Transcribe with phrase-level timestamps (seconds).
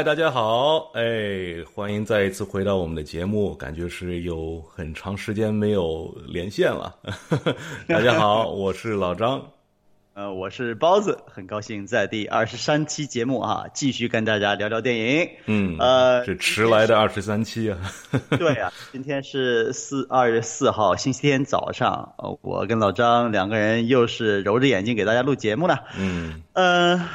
[0.00, 6.96] 嗨，大家好，哎，欢迎再一次回到我们的节目，感觉是有很长时间没有连线了。
[7.86, 9.46] 大家好，我是老张。
[10.16, 15.28] 呃，我是包子，很高兴在第二十三期节目啊，继续跟大家聊聊电影。
[15.44, 17.78] 嗯，呃，是迟来的二十三期啊。
[18.38, 25.78] 对啊，今天是四二月四号星期天早上，呃，我跟老张两个人又是揉着眼睛给大家录节目了。
[25.98, 27.06] 嗯，嗯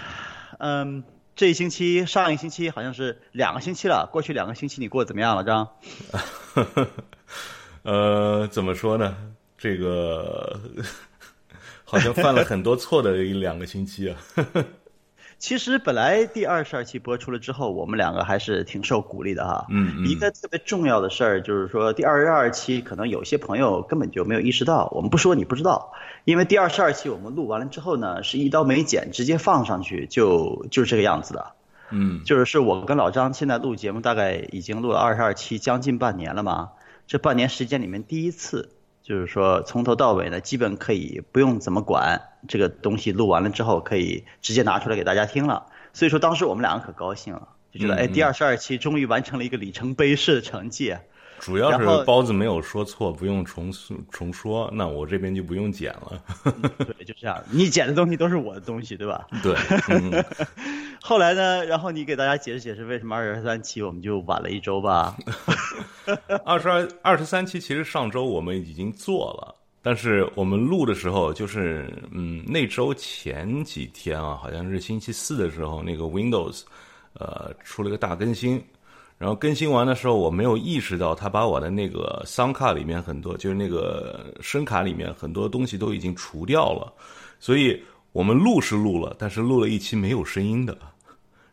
[0.60, 1.04] 嗯，
[1.36, 5.70] 这一星期上一星期好像是两个星期了，过去两个星期你过得怎么样，老张？
[7.84, 9.16] 呃，怎么说呢？
[9.58, 10.60] 这个。
[11.88, 14.18] 好像犯了很多错的一两个星期啊。
[15.46, 19.68] 其实本来第二十二期播出了之后，我们两个还是挺受鼓励的哈。
[19.70, 20.08] 嗯嗯。
[20.08, 31.52] 一个特别重要的事儿就是说，第二十二期可能有些朋友根本就没有意识到，我们不说你不知道，因为第二十二期我们录完了之后呢，是一刀没剪，直接放上去就就是这个样子的。
[31.92, 32.24] 嗯。
[32.26, 36.72] 就是是我跟老张现在录节目，大概已经录了二十二期，将近半年了嘛。
[37.06, 38.72] 这半年时间里面第一次。
[39.06, 45.68] 就是说，从头到尾呢，基本可以不用怎么管这个东西，录完了之后可以直接拿出来给大家听了。
[45.94, 50.96] 所以说，当时我们两个可高兴了，就觉得哎，第二十二期终于完成了一个里程碑式的成绩。
[51.46, 53.72] 主要是包子没有说错，不用重
[54.10, 56.20] 重说，那我这边就不用剪了。
[56.80, 59.28] 对，就这样，你剪的东西都是我的东西，对吧？
[59.44, 59.56] 对。
[61.00, 65.16] 后来呢，然后你给大家解释解释为什么二十三期我们就晚了一周吧。
[66.44, 76.64] 二十二二十三期其实上周我们已经做了，但是我们录的时候就是嗯那周前几天啊，好像是星期四的时候，那个 Windows
[77.14, 78.60] 呃出了个大更新。
[79.18, 86.94] 然后更新完的时候，我没有意识到他把我的那个桑卡里面很多，就是那个声卡里面很多东西都已经除掉了，
[87.40, 87.82] 所以
[88.12, 90.78] 我们录是录了，但是录了一期没有声音的。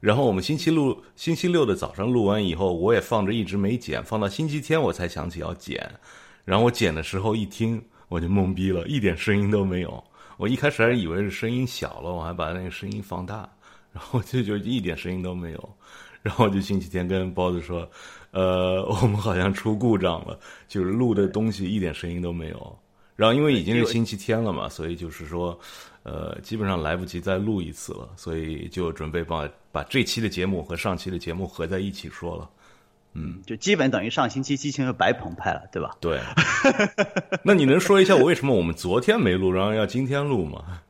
[0.01, 5.89] 然后我们星期六、星期六的早上录完以后，我也放着一直没剪，放到星期天我才想起要剪。
[6.45, 10.03] 然后我剪的时候一听，我就懵逼了，一点声音都没有。
[10.37, 13.49] 我一开始还以为是声音小了，我还把那个声音放大，
[13.93, 15.77] 然后就就一点声音都没有。
[16.23, 17.89] 然后就星期天跟包子说，
[18.31, 20.39] 呃，我们好像出故障了，
[20.69, 22.79] 就是录的东西一点声音都没有。
[23.15, 25.59] 然后因为已经是星期天了嘛，所以就是说，
[26.03, 32.49] 呃，基本上来不及再录一次了，所以就准备把把这期的节目和上期的节目合在一起说了。
[33.15, 35.95] 嗯，就基本等于上星期激情就白澎湃了，对吧？
[36.01, 36.19] 对。
[37.45, 40.81] 那你能说一下我为什么我们昨天没录，然后要今天录吗？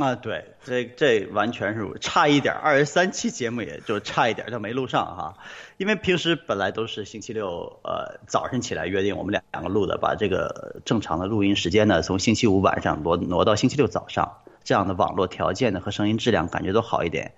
[0.00, 5.34] 啊，对，这这完全是差一点，二十三期节目也就差一点就没录上哈，
[5.78, 17.32] 因为平时本来都是星期六呃早上起来约定我们两两个录的，把这个正常的录音时间呢从星期五晚上挪挪到星期六早上，这样的网络条件呢和声音质量感觉都好一点。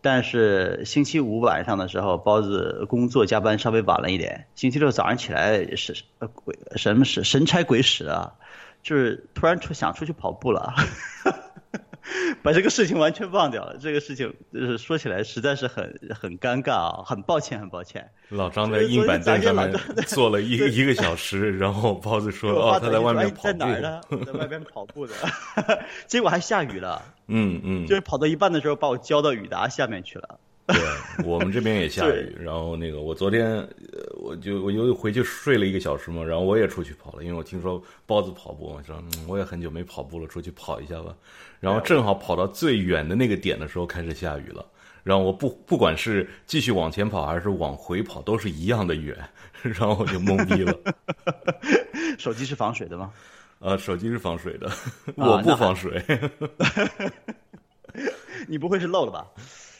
[0.00, 8.34] 但是星期五晚上的时候，包子工作加班稍微晚了一点，星期六早上起来是呃鬼什么是神差鬼使啊，
[8.82, 10.74] 就是突然出想出去跑步了。
[12.42, 18.10] 把这个事情完全忘掉了，这个事情就是说起来实在是很很尴尬啊，很抱歉，很抱歉。
[18.28, 19.72] 老张在硬板凳上面
[20.06, 24.00] 坐了一一个小时，然后包子说：“哦，他在外面跑步。”在哪儿呢？
[24.26, 25.14] 在外边跑步的，
[26.06, 27.02] 结果还下雨了。
[27.26, 30.38] 嗯嗯，就是跑到一半的时候，把我浇到雨达下面去了。
[30.72, 32.34] 对，我们这边也下雨。
[32.40, 33.66] 然后那个，我昨天
[34.14, 41.14] 我就我又回去睡了一个小时嘛，然后我也出去跑了，因为我听说包子跑步，我说我也很久没跑步了，出去跑一下吧。
[41.60, 44.64] 然后正好跑到最远的那个点的时候开始下雨了，
[45.02, 49.16] 然后我不不管是继续往前跑还是往回跑，都是一样的远，
[49.60, 50.74] 然后我就懵逼了。
[52.18, 53.12] 手机是防水的吗？
[53.60, 54.70] 呃，手机是防水的，
[55.16, 56.02] 我不防水。
[58.46, 59.26] 你不会是漏了吧？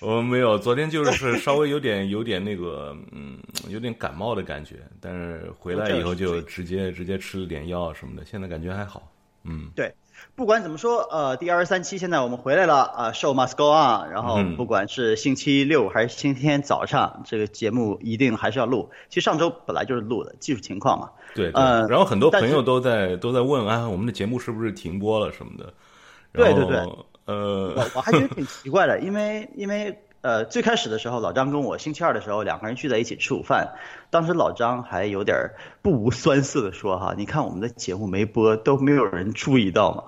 [0.04, 9.10] 我没有，昨天就是稍微有点有点那个，嗯，有点感冒的感觉，但是回来以后就直接直接吃了点药什么的，现在感觉还好。
[9.44, 9.94] 嗯，对，
[10.34, 14.10] 不管怎么说，呃，第二十三期现在我们回来了啊，Show must go on。
[14.10, 18.90] 然后不管是星期六还是星期天早上，这个节目一定还是要录。
[19.08, 21.10] 其实上周本来就是录的，技术情况嘛。
[21.34, 25.72] 对，嗯，然后很多朋友都在都在问啊，我们的节目是不是停播了什么的？
[26.32, 26.82] 对对对。
[27.26, 33.75] 呃，我我还觉得挺奇怪的，因为因为呃最开始的时候，老张跟我星期二的时候两个人聚在一起吃午饭，
[34.14, 35.50] 当时老张还有点
[35.82, 40.05] 不无酸涩的说哈，你看我们的节目没播都没有人注意到嘛，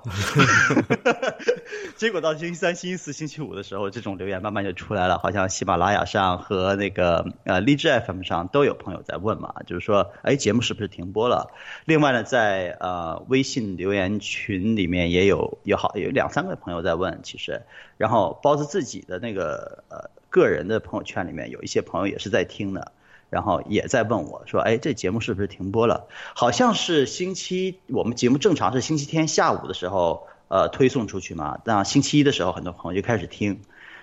[1.99, 11.51] 结果到星期三、星期四、星期五的时候，这种留言慢慢就出来了，好像喜马拉雅上和那个呃荔枝 FM 上都有朋友在问嘛，就是说哎节目是不是停播了？
[11.85, 17.63] 另外呢，在呃微信留言群里面也有有好有两三个朋友在问，其实，
[17.97, 22.93] 然后包子自己的那个呃个人的朋友圈里面有一些朋友也是在听的，
[23.31, 26.09] 然后也在问我说，哎，这节目是不是停播了？
[26.35, 33.61] 好像是星期我们节目正常是星期天下午的时候呃推送出去嘛，那星期一的时候很多朋友就开始听。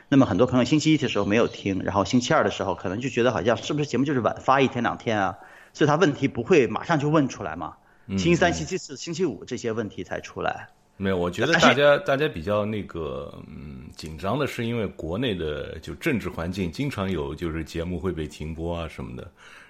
[0.09, 5.37] 那么很多朋友星期一的时候没有听，然后星期二的时候可能就觉得好像是不是节目就是晚发一天两天啊，
[5.73, 7.75] 所以他问题不会马上就问出来嘛。
[8.09, 10.67] 星期三、星期四、星期五这些问题才出来。
[10.95, 19.29] 没有，我觉得大家大家比较那个嗯紧张的是因为国内的就政治环境经常有就是节目会被停播啊什么的，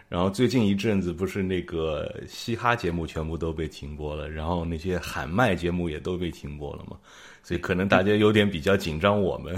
[0.09, 6.97] 然后最近一阵子不是那个嘻哈节目全部都被停播了，然后那些喊麦节目也都被停播了嘛，
[7.41, 9.55] 所以可能大家有点比较紧张我们。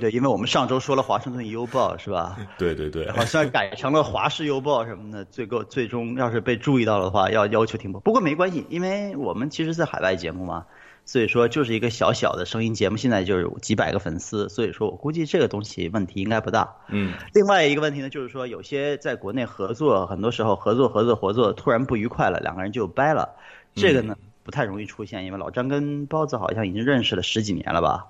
[0.00, 2.38] 对，因为我们上周说了《华盛顿邮报》是吧？
[2.56, 8.00] 对对对，好像改成了《华氏邮报》什么的，最后最终要是被注意到的话，要要求停播。
[8.00, 10.64] 不过没关系，因为我们其实是海外节目嘛，
[11.06, 16.74] 所以说就是一个小小的声音节目，现在就是几百个粉丝，所以说我估计这个东西问题应该不大。
[16.88, 17.14] 嗯。
[17.32, 23.36] 另外一个问题呢，就是说有些在国内合作，很多时候合作合作合作，突然不愉快了，两个人就掰了，
[23.74, 28.06] 这个呢不太容易出现，因为老张跟包子好像已经认识了十几年了吧。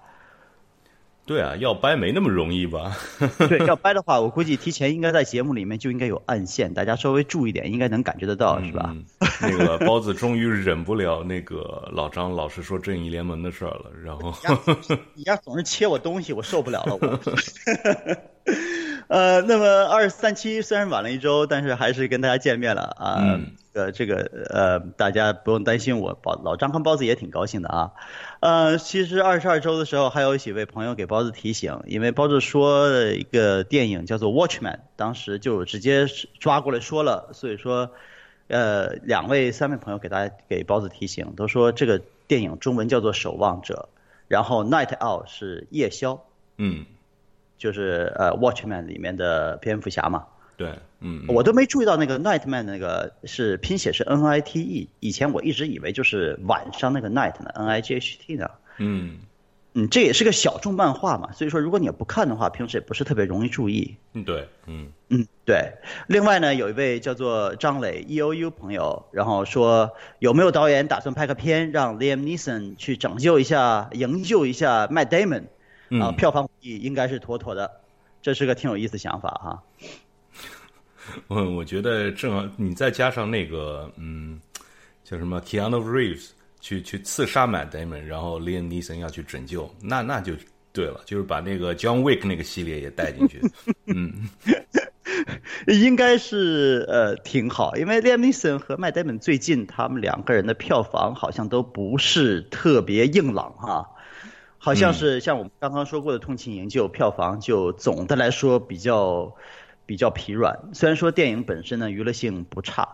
[1.27, 2.97] 对啊，要掰没那么容易吧？
[3.49, 8.95] 对，要掰的话， 我估计提前应该在节目里面就应该有暗线，大家稍微注意点，应该能感觉得到，是吧？
[9.43, 14.33] 那个包子终于忍不了那个老张老是说正义联盟的事儿了，然后
[15.15, 17.21] 你家总是切我东西，我受不了了，我。
[19.09, 23.15] 呃，那么二十三期虽然晚了一周，但是还是跟大家见面了啊。
[23.19, 23.41] 呃，
[23.93, 27.93] 这个呃，大家不用担心我，包老张和包子也挺高兴的啊。
[28.41, 36.07] 呃，其实二十二周的时候，还有几位朋友给包子提醒，因为包子说一个电影叫做《Watchman》，当时就直接
[36.39, 37.91] 抓过来说了，所以说，
[38.49, 43.89] 呃，两位、三位朋友给大家给包子提醒，都说这个电影中文叫做《守望者》，
[44.29, 46.25] 然后 Night Owl 是夜宵，
[46.57, 46.87] 嗯，
[47.59, 50.27] 就是呃《Watchman》里面的蝙蝠侠嘛。
[50.57, 50.73] 对，
[51.09, 58.51] 嗯，我都没注意到那个 Nightman 那个是拼写是 N I T E，以前我一直以为就是晚上那个 Night 呢，N I G H T 呢。
[58.79, 59.19] 嗯，
[59.75, 63.95] 嗯，这也是个小众漫画嘛，所以说如果你不看的话，平时也不是特别容易注意。
[64.15, 65.75] 嗯，对，嗯嗯对。
[66.09, 75.45] 另外呢，有一位叫做张磊 E O U 朋友，然后说有没有导演打算拍个片，让 Liam Neeson 去拯救一下、营救一下 Matt Damon，
[76.03, 77.81] 啊，票房应该是妥妥的，
[78.23, 79.63] 这是个挺有意思想法哈。
[81.29, 84.41] 我我觉得正好，你再加上那个，嗯，
[85.05, 86.31] 叫什么 Keanu Reeves
[86.61, 90.33] 去去刺杀 Matt Damon，然后 Liam Neeson 要去拯救，那那就
[90.73, 93.41] 对了，就是把那个 John Wick 那个系列也带进去，
[93.87, 94.13] 嗯，
[95.69, 103.89] 应该是呃挺好，因为 Liam Neeson 和 Matt Damon 最近他们两个人的票房好像都不是特别硬朗哈，
[104.59, 109.33] 好像是像我们刚刚说过的《通勤营救》票房就总的来说比较。
[109.87, 112.89] 比较疲软，虽然说电影本身呢娱乐性不差，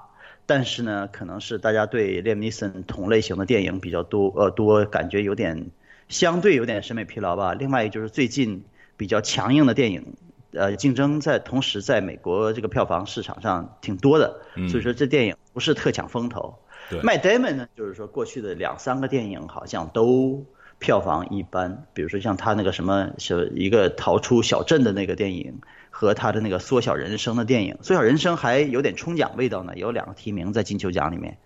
[0.46, 5.70] 但是呢可能是大家对 Liam Neeson 同类型的电影比较多，呃多感觉有点
[6.08, 7.54] 相对有点审美疲劳吧。
[7.54, 8.62] 另外一个就是最近
[8.98, 10.14] 比较强硬的电影，
[10.52, 16.58] 呃竞争在同时在美国这个票房市场上挺多的，所以说这电影不是特抢风头。
[17.02, 20.44] 麦 Damon 呢就是说过去的两三个电影好像都
[20.82, 25.60] 票房一般，比如说像他那个什么小一个逃出小镇的那个电影。
[25.94, 31.36] 和他的那个缩小人生的电影，缩小人生还有点冲奖味道呢，有两个提名在金球奖里面，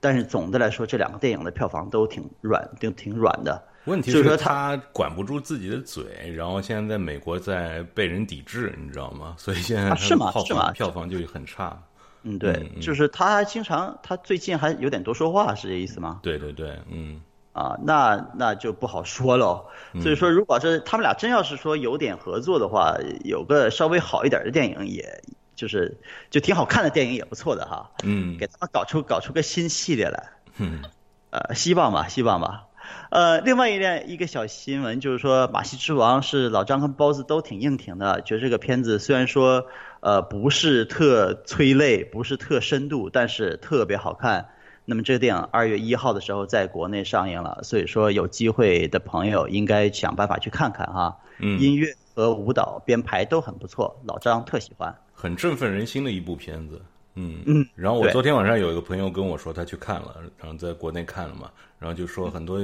[0.00, 3.60] 但是总的来说，这两个电影的票房都挺软，都挺软的。
[3.86, 6.04] 问题是说他管不住自己的嘴，
[6.36, 9.34] 然后现在在美国在被人抵制，你知道吗？
[9.40, 10.30] 所以现在是吗？
[10.44, 10.70] 是吗？
[10.72, 11.76] 票房就很差。
[12.22, 16.20] 嗯，对，就是他经常，他最近还有点多说话，是这意思吗？
[16.22, 17.18] 对对对，嗯。
[17.56, 19.64] 啊，那那就不好说了。
[20.02, 25.22] 所以说，如果是他们俩真要是说有点合作的话，有个稍微好一点的电影，也
[25.54, 25.96] 就是
[26.28, 27.92] 就挺好看的电影也不错的哈。
[28.04, 30.32] 嗯，给他们搞出搞出个新系列来。
[30.58, 30.82] 嗯，
[31.32, 32.64] 呃，希望吧，希望吧。
[33.10, 39.64] 呃，另外一件一个小新闻就是说，《马戏之王》是老张和包子都挺硬挺的，觉得这个片子虽然说
[40.00, 44.50] 呃不是特催泪，不是特深度，但是特别好看。
[44.88, 51.14] 那么这个电影二月一号的时候在国内上映了，所以说有机会的朋友应该想办法去看看哈。
[51.40, 54.96] 嗯，音乐和舞蹈编排都很不错，老张特喜欢。
[55.12, 56.80] 很振奋人心的一部片子。
[57.16, 57.66] 嗯嗯。
[57.74, 62.60] 然后我昨天晚上有一个朋友跟我说他去看了，然后在国内看了嘛，然后就说很多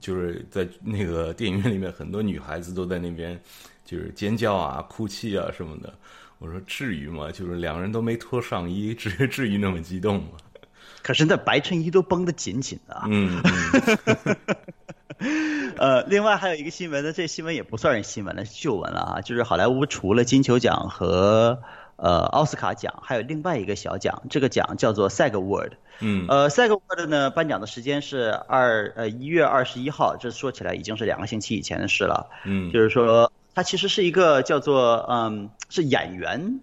[0.00, 3.40] 就是在那个 电影院里面很多女孩子都在那边
[3.84, 5.94] 就是尖叫啊、哭泣啊什么的。
[6.40, 7.30] 我说至于吗？
[7.30, 10.30] 就是两个人都没脱上衣，至至于那么激动吗？
[11.04, 13.02] 可是那白衬衣都绷得紧紧的。
[13.06, 13.42] 嗯，
[15.76, 21.60] 呃，另外还有一个新闻呢，这新闻也不算是新闻了，是旧闻了啊，就是好莱坞除了金球奖和
[21.96, 25.72] 呃奥斯卡奖，还有另外一个小奖，这个奖叫做 SAG Award。
[26.00, 32.30] 嗯，呃，SAG Award 呢颁奖的时间是二呃一月二十一号，这说起来已经是两个星期以前的事了。
[32.44, 36.60] 嗯，就是说它其实是一个叫做嗯是演员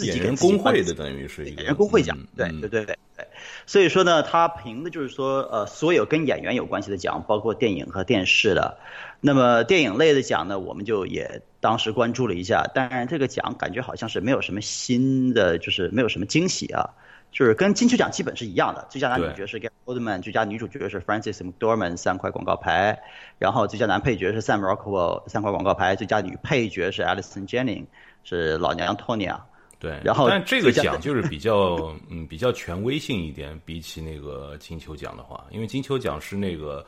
[0.00, 3.26] 自己演员给自己颁工会的等于是一个演员工会奖嗯，对嗯对对对对，
[3.66, 8.78] 所以说呢，他评的就是说，呃，所有跟演员有关系的奖，包括电影和电视的。
[9.20, 16.90] 那么电影类的奖呢，我们就也当时关注了一下，当然这个奖感觉好像是没有什么新的，就是没有什么惊喜啊，
[17.30, 18.86] 就是跟金球奖基本是一样的。
[18.88, 22.98] 最佳男主角是 Gary Oldman，最佳女主角是 Frances McDormand，三块广告牌，
[23.38, 27.88] 然后最佳男配角是 Sam Rockwell，三块广告牌，最佳女配角是 Alison Jennings，
[28.24, 29.40] 是老娘 Tonya。
[29.80, 36.84] 对，然后但这个奖就是比较嗯比较权威性一点，比起那个金球奖的话，因为金球奖是那个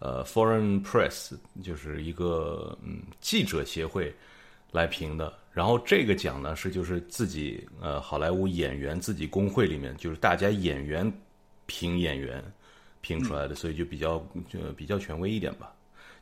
[0.00, 4.12] 呃 Foreign Press，就是一个嗯记者协会
[4.72, 11.10] 来评的，然后这个奖呢是就是自己呃好莱坞演员自己工会里面，就是大家演员
[11.66, 12.42] 评演员
[13.02, 14.18] 评出来的，所以就比较
[14.48, 15.72] 就比较权威一点吧。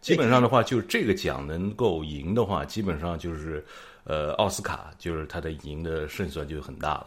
[0.02, 3.62] 基本上的话，就是这个奖能够赢的话，基本上就是，
[4.04, 7.06] 呃，奥斯卡就是他的赢的胜算就很大了。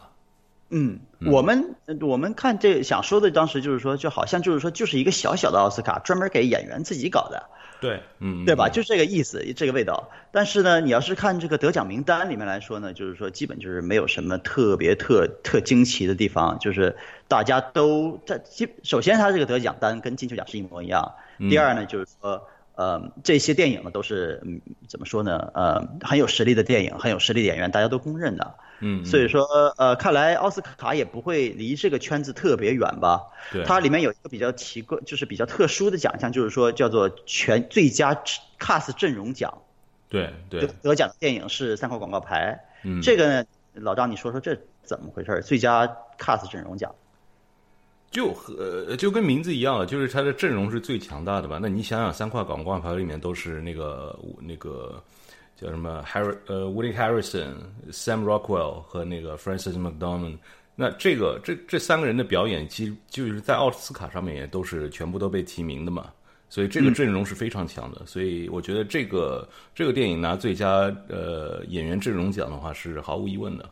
[0.70, 7.48] 嗯，我们我们看这想说的，当时就是说，就好像就是说，就是一个小小的奥斯卡，专门给演员自己搞的，
[7.80, 8.68] 对，嗯，对吧？
[8.70, 10.10] 就这个意思，这个味道。
[10.32, 16.96] 但是呢，你要是看这个得奖名单里面来说呢，就是说，基本就是没有什么特别特特惊奇的地方，就是
[17.28, 18.68] 大家都在基。
[18.82, 21.12] 首先，他这个得奖单跟金球奖是一模一样。
[21.50, 22.48] 第二呢，就是说。
[22.76, 25.50] 呃，这些电影呢都是嗯，怎么说呢？
[25.54, 28.54] 呃，很有实力的电影，很有实力的演员，大家都公认的。
[28.80, 29.44] 嗯，所以说，
[29.78, 33.22] 呃，看来奥斯卡也不会离这个圈子特别远吧？
[33.52, 38.20] 对，它里面有一个比较奇怪，就是比较特殊的奖项，就是说叫做全最佳
[38.58, 39.62] cast 阵容奖。
[40.08, 42.60] 对对，得奖的电影是三块广告牌。
[42.82, 45.40] 嗯，这个呢，老张你说说这怎么回事？
[45.42, 46.94] 最佳 cast 阵容奖。
[48.14, 51.58] 就和就跟名字一样了，就是他的阵容是最强大的吧？
[51.60, 55.02] 那你想想，三块广告牌里面都是那个那个
[55.56, 57.54] 叫什么 Harry 呃 Woody Harrison、
[57.90, 60.38] Sam Rockwell 和那个 Francis McDormand，
[60.76, 66.12] 那这个这这三个人的表演，其实就是在奥斯卡上面也都是全部都被提名的嘛，
[66.48, 68.02] 所以这个阵容是非常强的。
[68.06, 73.68] 所以我觉得这个这个电影拿最佳呃演员阵容奖的话是毫无疑问的。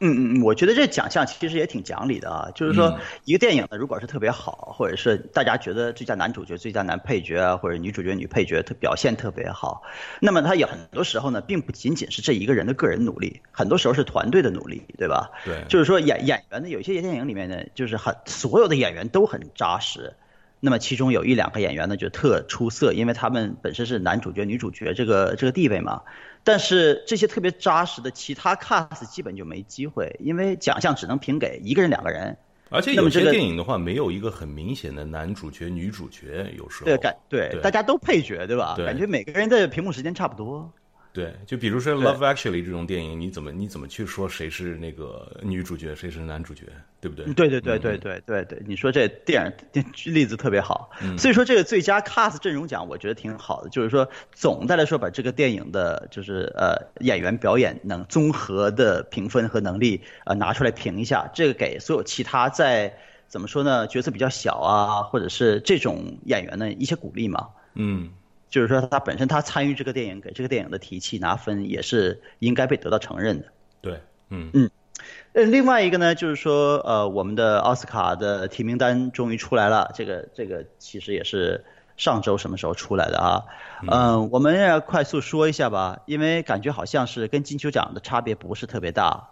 [0.00, 9.82] 嗯嗯嗯，我觉得这奖项其实也挺讲理的啊，就是说一个电影呢，如果是特别好，或者是大家觉得最佳男主角、最佳男配角啊，或者女主角、女配角特表现特别好，
[10.20, 15.30] 那么他有很多时候呢，并不仅仅是这一个人的个人努力，很多时候是团队的努力，对吧？
[15.44, 20.14] 对，就是说演演员呢，有一些电影里面呢，就是很所有的演员都很扎实。
[20.60, 26.02] 那么其中有一两个演员呢就特出色，因为他们本身是男主角、女主角这个这个地位嘛。
[26.44, 32.36] 但是这些特别扎实的其他 cast 基本就没机会，因为奖项只能评给一个人、两个人。
[32.70, 38.74] 而且有些电影的话，没有一个很明显的男主角、女主角，有时候对感对大家都配角，对吧？
[38.76, 40.72] 对感觉每个人的屏幕时间差不多。
[41.12, 46.66] 对，就比如说《Love Actually》这种电影，你怎么你怎么去说谁是那个女主角，谁是男主角，
[47.00, 47.24] 对不对？
[47.34, 67.48] 对对对对对对对，你说这电影例子特别好，嗯所以说这个最佳 cast 阵容奖我觉得挺好的，就是说总的来说把这个电影的就是呃演员表演能综合的评分和能力呃拿出来评一下，这个给所有其他在怎么说呢角色比较小啊或者是这种演员的一些鼓励嘛。
[67.74, 68.10] 嗯。
[68.50, 73.46] 就是说，他本身他参与这个电影，给这个电影的提气拿分，也是应该被得到承认的。
[73.80, 74.70] 对，嗯嗯，
[75.32, 81.64] 呃，另外一个呢，就是说，呃，我们的奥斯卡的提名单终于出来了，这个这个其实也是
[81.96, 83.44] 上周什么时候出来的啊？
[83.88, 89.30] 嗯，我们要快速说一下吧，因为感觉好像是跟金球奖的差别不是特别大。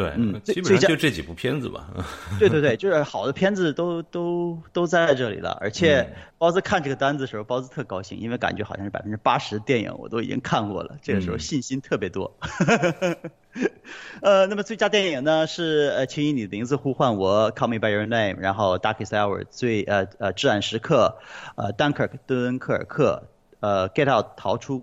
[0.00, 1.90] 对，嗯，基本上就这几部片子吧。
[2.40, 12.34] 对对对，就是好的片子都都都在这里了，而且包子看这个单子的时候，包子特高兴，因为感觉好像是百分之八十的电影我都已经看过了，这个时候信心特别多。
[14.22, 21.18] 呃，那么最佳电影呢是呃，请以你的名字呼唤我，Call Me by Your Name，然后 Darkest Hour 最呃呃至暗时刻，
[21.56, 23.24] 呃丹克尔敦刻尔克，
[23.60, 24.82] 呃 Get Out 逃出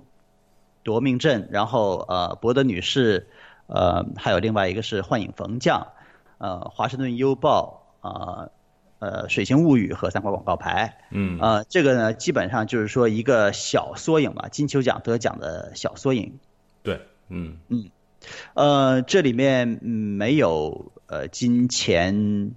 [0.83, 3.25] 夺命镇，然后呃博德女士。
[3.67, 5.79] 呃，还有另外一个是《幻影逢将》，
[6.39, 8.49] 呃，《华盛顿邮报》啊，
[8.99, 10.97] 呃，《水星物语》和三块广告牌。
[11.11, 11.39] 嗯。
[11.39, 16.39] 呃，这个呢，基本上就是说一个小缩影吧，金球奖得奖的小缩影。
[16.83, 17.89] 对，嗯嗯，
[18.53, 22.51] 呃，这里面没有呃《金钱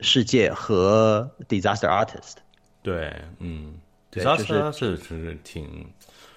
[0.00, 2.34] 世界》和《Disaster Artist》。
[2.82, 3.74] 对，嗯。
[4.08, 5.86] 对 Disaster 是是挺，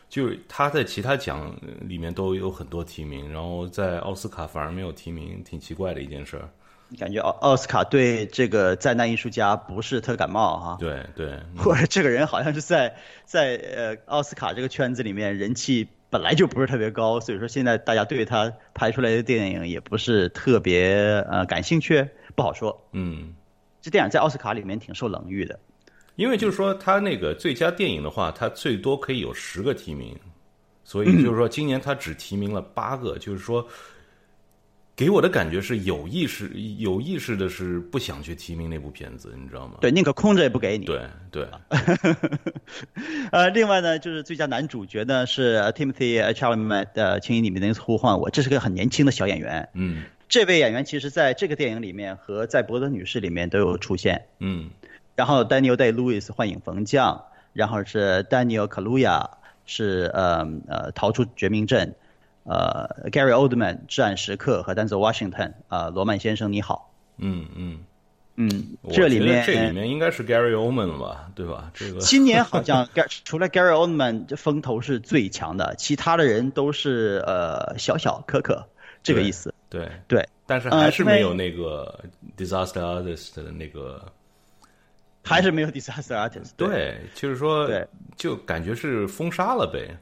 [0.10, 6.50] 就是他在其他奖里面都有很多提名，然后在奥斯卡反而没有提名，挺奇怪的一件事儿。
[6.98, 10.78] 感觉奥奥斯卡对这个灾难艺术家不是特感冒哈。
[10.80, 22.84] 对对，或者这个人好像是在在呃奥斯卡这个圈子里面人气本来就不是特别高，所以说现在大家对他拍出来的电影也不是特别呃感兴趣，不好说。
[22.94, 23.36] 嗯，
[23.80, 25.60] 这电影在奥斯卡里面挺受冷遇的。
[26.20, 30.14] 因为就是说他那个最佳电影的话，他最多可以有十个提名，
[30.84, 33.66] 所以就是说今年他只提名了八个，就是说。
[34.96, 39.76] 给我的感觉是有意识、有意识的，是不想去提名那部片子，你知道吗？
[39.80, 40.84] 对，宁可空着也不给你。
[40.84, 41.48] 对对。
[43.32, 49.70] 呃，另外呢，就是最佳男主角呢是 Timothy Chalamet 的《轻音里面的呼唤我》，这是个很年轻的小演员。
[49.74, 50.04] 嗯。
[50.28, 54.22] 这位演员其实在这个电影里面和在《伯德女士》里面都有出现。
[54.40, 54.70] 嗯。
[55.20, 59.32] 然后 Daniel Day Lewis 幻影逢将，然后是 Daniel Kaluuya
[59.66, 61.94] 是呃呃逃出绝命镇。
[62.46, 66.94] 呃，Gary Oldman《至暗时刻》和丹泽 Washington 啊，罗曼先生你好。
[67.18, 67.80] 嗯嗯
[68.38, 71.30] 嗯，这里面这里面应该是 Gary Oldman 了吧？
[71.36, 71.70] 对吧？
[71.74, 72.88] 这个今年好像
[73.26, 78.66] 除了 Gary Oldman 这风头是最强的，其他的人都是呃小小可可
[79.04, 79.54] 这个意思。
[79.70, 82.06] 对对，但是还是没有那个
[82.38, 84.02] Disaster Artist 的那个，
[85.24, 86.52] 还是没有 Disaster Artist。
[86.58, 89.98] 对，就是说，对，就感觉是封杀了呗。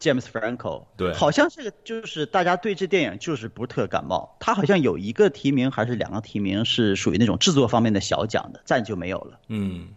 [0.00, 4.36] James Franco， 对，好像这个就是大家对这电影就是不是特感冒。
[4.40, 9.38] 他好像有一个提名还是两个提名是属于那种制作方面的小奖的，赞就没有了。
[9.48, 9.88] 嗯，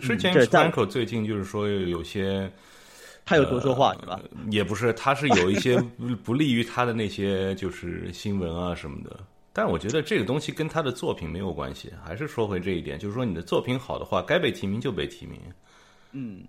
[0.00, 2.50] 是 James Franco 最近就是说有些，
[3.24, 4.20] 他有多说话是吧？
[4.50, 5.80] 也不是，他是有一些
[6.22, 9.18] 不利于他的那些就是新闻啊什么的。
[9.54, 11.90] 但我觉得这个东西跟他的作品没有关系。
[12.04, 15.40] 还是说回这一点，就是说你的作品好的话，该被提名就被提名。
[16.10, 16.44] 嗯，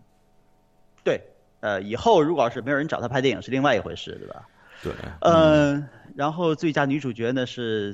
[1.04, 1.22] 对。
[1.62, 4.48] 呃，以后如果要是没有人找他拍电影是另外一回事，对吧？
[4.84, 4.94] 对。
[5.22, 7.94] 嗯，然后最佳女主角呢是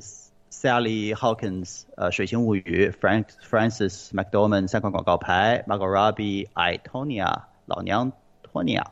[0.50, 8.90] Sally Hawkins，呃，《水形物语》，Frank Francis McDormand 三款广告牌，Margot Robbie，I Tonya 老娘托尼亚，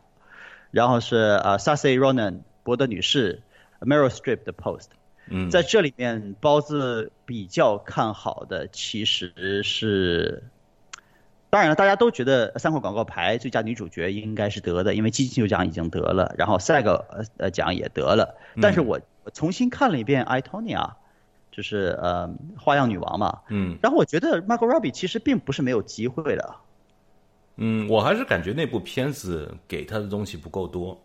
[0.70, 3.42] 然后是呃 s a s s y Ronan 博德女士
[3.80, 4.86] ，Meryl Streep 的 Post。
[5.30, 10.42] 嗯，在这里面，包子比较看好的其实是。
[11.52, 18.36] 当然了，大家都觉得三块广告牌最佳女主角应该是得的，因为金球奖已经得了，然后赛个呃呃奖也得了。
[18.62, 19.00] 但是我
[19.34, 20.76] 重新看了一遍《I Tonya》，
[21.50, 26.54] 就是呃花样女王嘛，嗯，然后我觉得 Margot Robbie 其实并不是没有机会的。
[27.56, 31.02] 嗯，我还是感觉那部片子给他的东西不够多。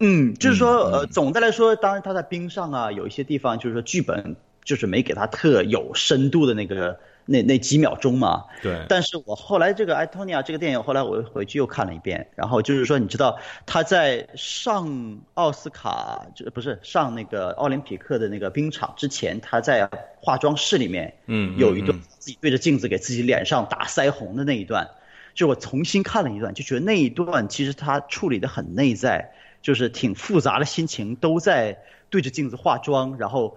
[0.00, 4.34] 嗯，就是说呃，总的来说，当然他在冰上啊，有一些地方就是说剧本
[4.64, 6.98] 就是没给他特有深度的那个。
[7.26, 8.84] 那那几秒钟嘛，对。
[8.88, 19.88] 但是我后来这个《艾托尼亚》这个电影，后来我回去又看了一遍，然后就是说，你知道他在上奥斯卡，就不是上那个奥林匹克的那个冰场之前，他在
[20.20, 24.88] 化妆室里面，嗯，有一段自己对着镜子给自己脸上打腮红的那一段，
[25.34, 29.30] 就我重新看了一段，就觉得那一段其实他处理的很内在，
[29.62, 33.56] 就是挺复杂的心情都在对着镜子化妆，然后。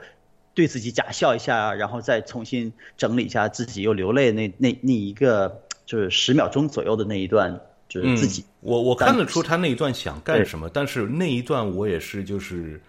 [0.55, 8.45] 对自己假笑一下，然后再重新整理一下自己又流泪那那那一个就是十秒钟左右的那一段，就是自己。
[8.59, 12.79] 我我看得出他那一段想干什么，但是那一段我也是就是，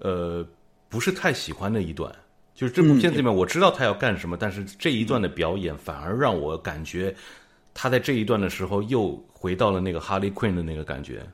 [0.00, 0.44] 呃，
[0.88, 2.12] 不是太喜欢的一段。
[2.56, 7.14] 就是这部片子里面我知道他要干什么，但是这一段的表演反而让我感觉
[7.72, 11.24] 他在这一段的时候又回到了那个哈利 Queen 的那个感觉。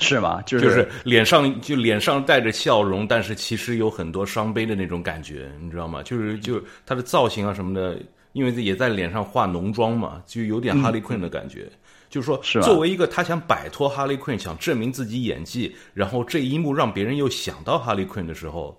[0.00, 0.42] 是吗？
[0.42, 6.02] 就是脸上就脸上带着笑容，但是其实有很多伤悲的那种感觉，你知道吗？
[6.02, 7.96] 就是就他的造型啊什么的，
[8.32, 11.70] 因为也在脸上化浓妆嘛，就有点哈利奎恩的感觉。
[12.10, 18.76] 就是说，作为一个他想摆脱哈利奎恩，想证明自己演技，然后这一幕让别人又想到哈利奎恩的时候，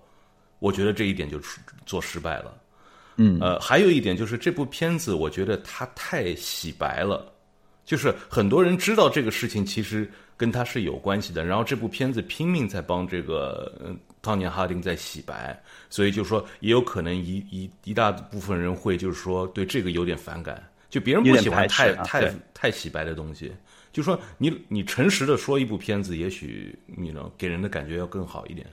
[0.58, 1.40] 我觉得这一点就
[1.86, 2.54] 做失败了。
[3.16, 7.32] 嗯，呃，还有一点就是这部片子，我觉得他太洗白了，
[7.84, 10.10] 就是很多人知道这个事情其实。
[10.36, 23.52] 跟他是有关系的，然后这部片子拼命在帮这个汤尼哈丁在洗白，所以就说也有可能一一一大部分人会就是说对这个有点反感，就别人不喜欢太太太洗白的东西，
[23.92, 28.66] 就说你你诚实的说一部片子，也许你能给人的感觉要更好一点。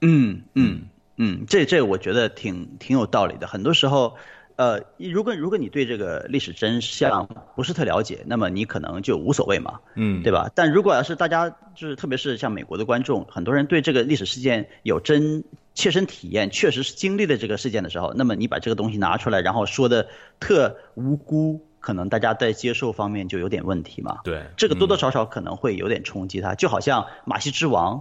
[0.00, 0.82] 嗯嗯
[1.16, 4.16] 嗯，这这我觉得挺挺有道理的，很多时候。
[4.58, 10.50] 呃，如果如果你对这个历史真相不是特了解，那么你可能就无所谓嘛，嗯，对吧？
[10.52, 15.44] 但如果要是大家就是特别是像美国的观众，很多人对这个历史事件有真
[15.74, 20.08] 切身体验，确实是经历了这个事件的时候，那么你把这个东西拿出来，然后说的
[20.40, 21.64] 特无辜。
[21.80, 24.18] 可能大家在接受方面就有点问题嘛。
[24.24, 27.98] 对，这个多多少少可能会有点冲击他，就好像《马戏之王》。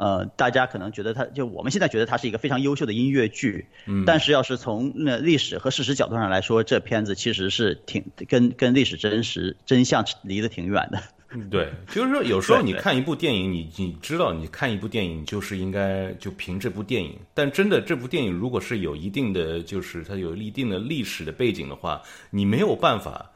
[0.00, 11.02] 呃，大家可能觉得它就我们现在觉得它是一个非常优秀的音乐剧，嗯，但是要是从那历史和事实角度上来说，这片子其实是挺跟跟历史真实真相离得挺远的。
[11.50, 23.30] 对，就是说有时候你看一部电影，你你知道你看一部电影就是应该就凭这部电影，但真的这部电影如果是有一定的就是它有一定的历史的背景的话，你没有办法，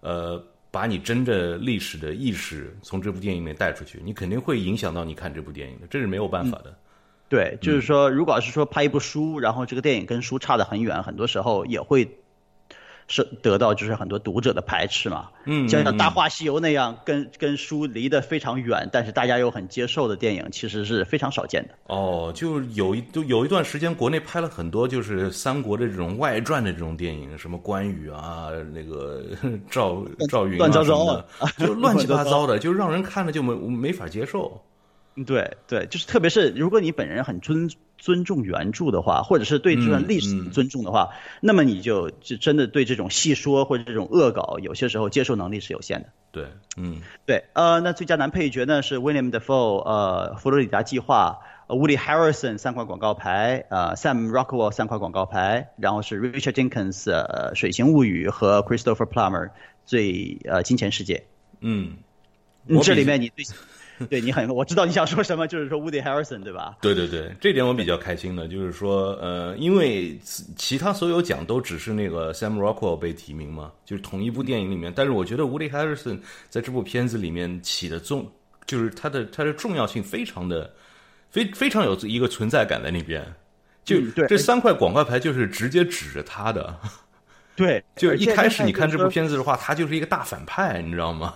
[0.00, 0.44] 呃。
[0.70, 6.76] 把你真的历史的意识从这部电影里面带出去，你肯定会影响到你看这部电影的，这是没有办法的。
[7.28, 12.08] 对，就是说，如果是说拍一部书，然后这个电影跟书差得很远，很多时候也会。
[13.08, 21.70] 是得到就是很多读者的排斥嘛，嗯，像像《大话西游》那样跟跟书离得非常远，但是大家又很接受的电影，其实是非常少见的。
[21.86, 29.24] 哦，就有一就有一段时间，国内拍了很多就是三国的这种外传的这种电影，什么关羽啊，那个
[29.70, 34.62] 赵赵云啊什么的，就乱七八糟的， 就让人看了就没没法接受。
[35.24, 46.08] 对对，就是特别是如果你本人很尊尊重原著的话，或者是对这段历史尊重的话，那么你就就真的对这种戏说或者这种恶搞，有些时候接受能力是有限的。
[46.30, 59.50] 对，嗯，对，呃，那最佳男配角呢是 William Defoe，呃，佛罗里达计划呃，Woody Harrison 三块广告牌，呃，Sam Rockwell 三块广告牌，然后是 Richard Jenkins，呃，水形物语和 Christopher Plummer
[59.84, 61.24] 最呃金钱世界。
[61.60, 61.96] 嗯，
[62.82, 63.44] 这里面你最。
[64.08, 66.76] 对你很，我知道你想说什么，就是说 Woody Harrison 对吧？
[66.82, 70.18] 对对对，这点我比较开心的，就是说，呃，因为
[70.56, 78.30] 其他所有奖都只是那个 Sam Rockwell 被提名嘛，就是同一部电影里面，但是我觉得 Woody Harrison 在这部片子里面起的重，
[78.66, 80.70] 就是他的他的重要性非常的，
[81.30, 83.24] 非非常有一个存在感在那边，
[83.84, 86.78] 就这三块广告牌就是直接指着他的。
[87.58, 91.34] 对，就是一开始你看这部片子的话，他就是一个大反派，你知道吗？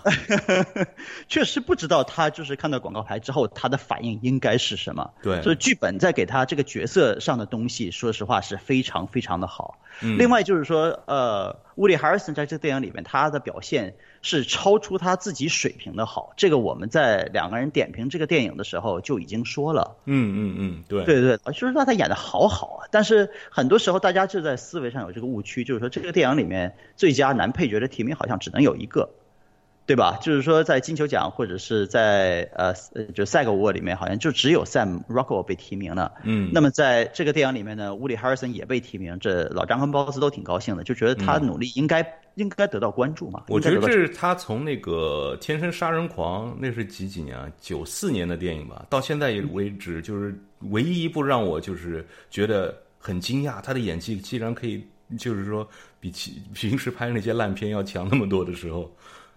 [1.26, 5.10] 确实不知道他就是看到广告牌之后，他的反应应该是什么。
[5.20, 9.78] 对，所以剧本在给他这个角色上的东西，说实话是非常非常的好。
[10.00, 16.32] 另外就是说，呃，乌里·哈尔森在这个电影里面他的表现是超出他自己水平的好。
[16.36, 19.96] 这个我们在两个人点评这个电影的时候就已经说了。
[20.06, 22.88] 嗯嗯嗯，对对对，就是说他演的好好啊。
[22.90, 29.10] 但是很多时候大家就在思维上有这个误区，就是说这个电影里面最佳男配角的提名好像只能有一个。
[29.92, 30.16] 对吧？
[30.22, 32.72] 就是说，在金球奖或者是在呃，
[33.14, 36.14] 就赛格沃里面，好像就只有 Sam Rockwell 被提名了。
[36.22, 36.50] 嗯。
[36.50, 42.02] 那么在这个电影里面呢，乌里·哈尔森也被提名，这老张和包子都挺高兴的，就觉得他努力应该
[42.36, 43.44] 应该得到关注嘛。
[43.48, 47.46] 我觉得这是他从那个《天生杀人狂》那是几几年啊？
[47.60, 50.34] 九四年的电影吧，到现在为止，就是
[50.70, 54.82] 唯一一部让我就是觉得很惊讶，他的演技竟然可以，
[55.18, 55.68] 就是说
[56.00, 58.90] 比其平时拍那些烂片要强那么多的时候。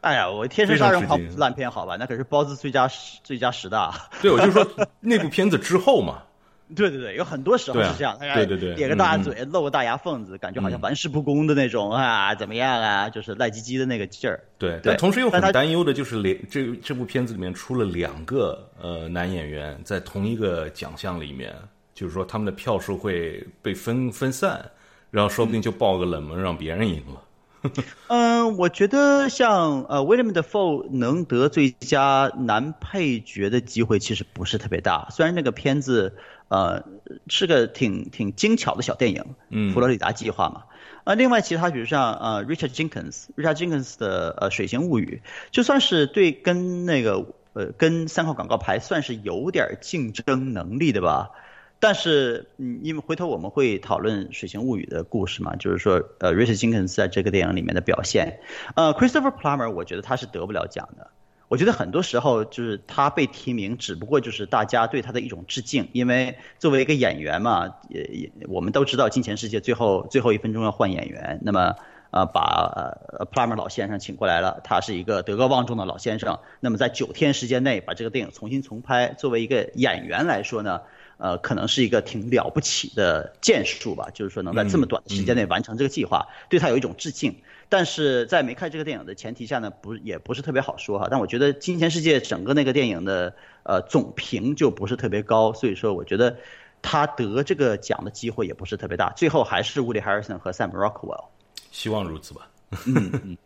[0.05, 1.97] 哎呀，我《天生杀人狂》烂片好吧？
[1.99, 2.87] 那可是包子最佳
[3.23, 3.91] 最佳十大。
[4.21, 4.63] 对，我就说
[4.99, 6.21] 那部片子之后嘛。
[6.75, 13.09] 对对对，有很多时候是这样，对对对，咧个大嘴，露个大牙缝子，感觉好像玩世不恭的那种啊，怎么样啊？
[13.09, 14.39] 就是赖唧唧的那个劲儿。
[14.59, 21.51] 对，但同时又很担忧的就是连这这部片子里面出了两个呃男演员在同一个奖项里面，
[21.95, 24.63] 就是说他们的票数会被分分散，
[25.09, 27.21] 然后说不定就爆个冷门，让别人赢了。
[28.07, 35.07] 嗯，我觉得像呃，William Dafoe 能得最佳男配角的机会其实不是特别大。
[35.11, 36.15] 虽然那个片子
[36.47, 36.83] 呃
[37.27, 40.63] 是个挺挺精巧的小电影，嗯，佛罗里达计划嘛。
[41.03, 51.29] 啊，另外其他比如像呃，Richard Jenkins，Richard Jenkins 的呃《水形物语》，就算是对跟那个呃跟三号广告牌算是有点竞争能力的吧。
[51.79, 58.39] 但是，嗯，因为回头我们会讨论《水形物语》的故事嘛，就是说，呃，Richard Jenkins 在这个电影里面的表现，
[58.75, 61.09] 呃，Christopher Plummer，我觉得他是得不了奖的。
[61.47, 71.75] 我觉得很多时候就是他被提名，只不过就是大家对他的一种致敬，因为作为一个演员嘛，也也我们都知道《金钱世界》最后最后一分钟要换演员，那么，
[72.09, 80.81] 呃，把呃 Plummer 老先生请过来了，他是一个德高望重的老先生，那么在九天时间内把这个电影重新重拍，作为一个演员来说呢？
[81.17, 87.35] 呃，可能是一个挺了不起的建树吧，就是说能在这么短的时间内完成这个计划，对他有一种致敬。
[87.67, 91.07] 但是在没看这个电影的前提下呢，不也不是特别好说哈。
[91.09, 96.37] 但我觉得《金钱世界》整个那个电影的呃总评就不是特别高，所以说我觉得
[96.81, 99.11] 他得这个奖的机会也不是特别大。
[99.15, 101.25] 最后还是乌里·哈尔森和 Sam Rockwell。
[101.71, 102.47] 希望如此吧。
[102.85, 103.37] 嗯嗯。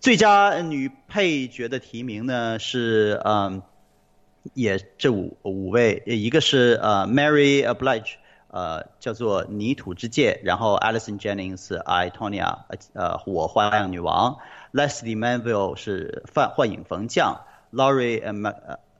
[0.00, 3.60] 最佳女配角的提名呢是嗯。
[4.54, 8.14] 也这五五位，一个是呃 Mary Oblige，
[8.48, 12.58] 呃，叫做《泥土之界》，然后 Alison Jennings I Tonya，
[12.92, 14.38] 呃，我花样女王
[14.72, 18.54] ，Leslie Manville 是幻幻影缝匠，Laurie Mc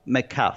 [0.07, 0.57] McCaff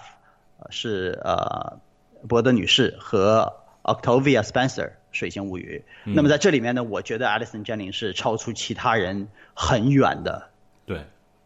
[0.70, 1.80] 是呃
[2.28, 5.84] 伯德女士和 Octavia Spencer 水星物语。
[6.04, 10.50] 那么在这里面呢，我觉得 Alison Jennings 是超出其他人很远的，
[10.86, 11.06] 对，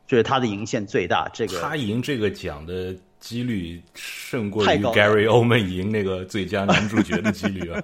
[0.10, 1.30] 就是他的赢线最大。
[1.34, 2.94] 这个他赢这个奖的。
[3.20, 7.84] 几率胜过于 Gary Oldman 赢那个最佳男主角的几率啊，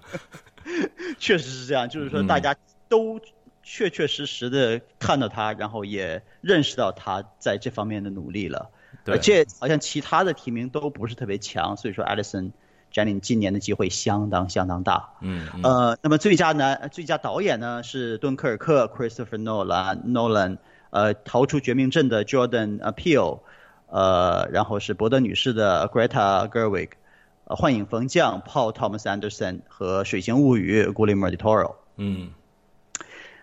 [1.20, 1.90] 确实是这样。
[1.90, 2.56] 就是说，大家
[2.88, 3.20] 都
[3.62, 8.72] 确确实实的看到他，然后也认识到他在这方面的努力了。
[9.08, 12.54] 而且好像其他的提名都不是特别强，所以说 Alison
[12.94, 15.10] Jennings 今年的机会相当相当大。
[15.20, 15.50] 嗯。
[15.64, 20.60] 呃，那么最佳男最佳导演呢是敦刻尔克 Christopher Nolan Nolan，
[20.96, 23.42] 呃，逃出绝命镇的 Jordan Peele。
[23.88, 26.90] 呃，然后是伯德女士的 Greta Gerwig，
[27.46, 31.76] 呃，幻影缝匠 Paul Thomas Anderson 和水形物语 Guillermo del Toro。
[31.98, 32.32] 嗯，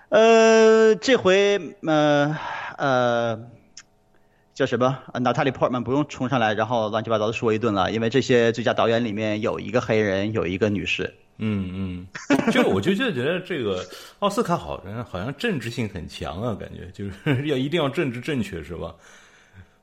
[0.08, 2.36] 呃，这回呃
[2.76, 3.40] 呃
[4.52, 11.14] 叫什么？Natalie Portman 不用冲上来，然后乱七八糟的说一顿了，因为这些最佳导演里面有一个黑人，有一个女士。
[11.38, 13.84] 嗯嗯，就我就就觉得这个
[14.20, 18.94] 奥斯卡好像好像政治性很强啊，感觉就是要一定要政治正确是吧？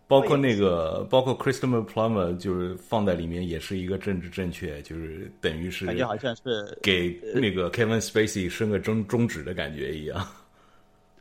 [0.07, 10.27] 包括那个，包括 Christopher Plummer，就是放在里面也是一个政治正确，就是等于是感觉好像是给那个 Kevin Spacey 伸个中中指的感觉一样。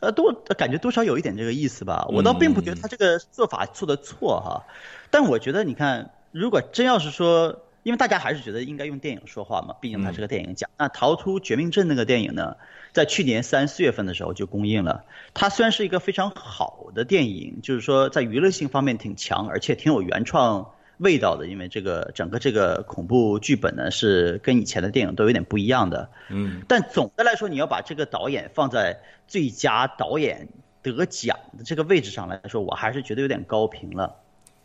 [0.00, 2.06] 呃，多感觉多少有一点这个意思吧。
[2.08, 4.64] 我倒并不觉得他这个做法做的错哈，
[5.10, 7.54] 但我觉得你看，如果真要是说，
[7.88, 10.68] 因为大家还是觉得应该用电影说话嘛，毕竟它是个电影奖。
[10.76, 12.58] 那《逃出绝命镇》那个电影呢？
[12.92, 15.06] 在去年三四月份的时候就公映了。
[15.32, 21.46] 它虽然是一个非常好的电影，就是说在娱乐性方面挺强，而且挺有原创味道的。
[21.46, 26.10] 因为这个整个这个恐怖剧本呢是跟以前的电影都有点不一样的。
[26.28, 26.60] 嗯。
[26.68, 30.48] 但总的来说，你要把这个导演放在最佳导演
[30.82, 34.14] 得奖的这个位置上来说，我还是觉得有点高频了。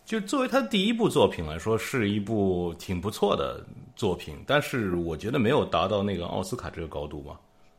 [0.05, 7.37] 就作为他第一部作品来说，是一部挺不错的作品，但是我觉得没有达到那个奥斯卡这个高度嘛。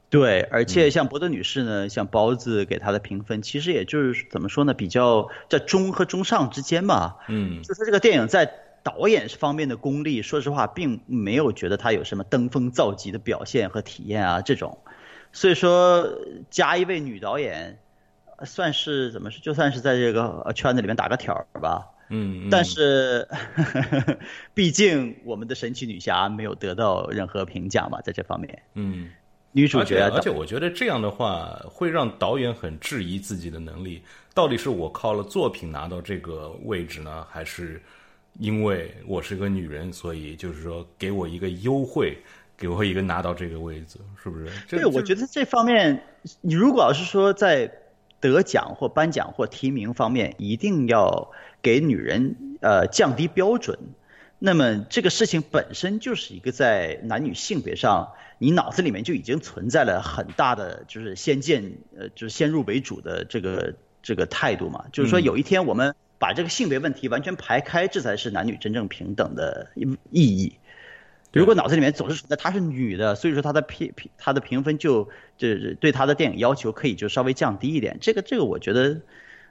[0.09, 7.17] 对，而且像伯德女士呢，像包子给她的评分，其实也就是怎么说呢，比较在中和中上之间嘛。
[7.29, 8.51] 嗯，就说这个电影在
[8.83, 14.79] 导演方面的功力，说实话，并没有觉得他有什么登峰造极的表现和体验啊这种。
[15.33, 16.09] 所以说
[16.49, 17.79] 加一位女导演，
[18.45, 21.91] 算是怎么说，就算是在这个圈子里面打个挑儿吧。
[22.09, 23.27] 嗯，但是
[24.55, 28.63] 毕竟我们的神奇女侠没有得到任何评价嘛，在这方面。
[28.75, 29.11] 嗯。
[29.57, 34.03] 女主角，而且我觉得这样的话会让导演很质疑自己的能力，
[34.35, 37.81] 到底是我靠了作品拿到这个位置呢，还是
[38.41, 42.19] 因为我是个女人，所以就是说给我一个优惠，
[42.57, 44.51] 给我一个拿到这个位置，是不是？
[44.69, 46.03] 对，我觉得这方面，
[46.41, 47.71] 你如果要是说在
[48.25, 53.79] 得奖或颁奖或提名方面，一定要给女人呃降低标准，
[54.39, 58.15] 那么这个事情本身就是一个在男女性别上。
[58.39, 69.71] 你脑子里面就已经存在了很大的就是先见呃就是先入为主的这个这个态度嘛，就是说有一天我们把这个性别问题完全排开，这才是男女真正平等的
[70.11, 70.57] 意义。
[71.41, 75.05] 如果脑子里面总是存在她是女的，所以说她的评评她的评分就
[75.37, 77.99] 就是对她的电影要求可以就稍微降低一点。
[78.01, 79.01] 这个这个我觉得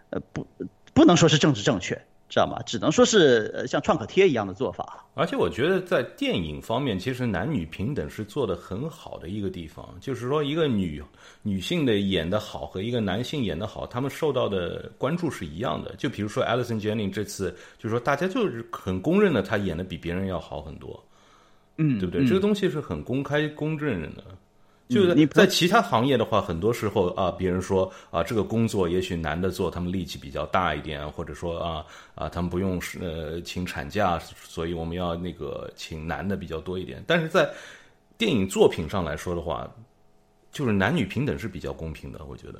[0.09, 0.47] 呃不
[0.93, 2.01] 不能说是政治正确。
[2.29, 2.59] 知道吗？
[2.65, 5.05] 只能说是像创可贴一样的做法。
[5.13, 9.87] 而且我觉得在电影方面，其实男女平等是做的很好的一个地方。
[10.01, 11.03] 就是说，一个女
[11.43, 15.93] 女性的演的好和一个男性演的好，他们受到的关注是一样的。
[15.95, 20.99] 就比如说 Alison Jennings 这次，就是说大家就是很公认的，她演的比别人要好很多。
[21.77, 22.25] 嗯，对不对？
[22.25, 24.23] 这个东西是很公开公正的。
[24.89, 37.03] 就是你在其他行业的话，很多时候啊，别人说啊，这个工作也许男的做，他们力气比较大一点，或者说啊啊，他们不用呃请产假，所以我们要那个请男的比较多一点。
[37.07, 37.49] 但是在
[38.17, 39.67] 电影作品上来说的话，
[40.51, 42.59] 就是男女平等是比较公平的，我觉得。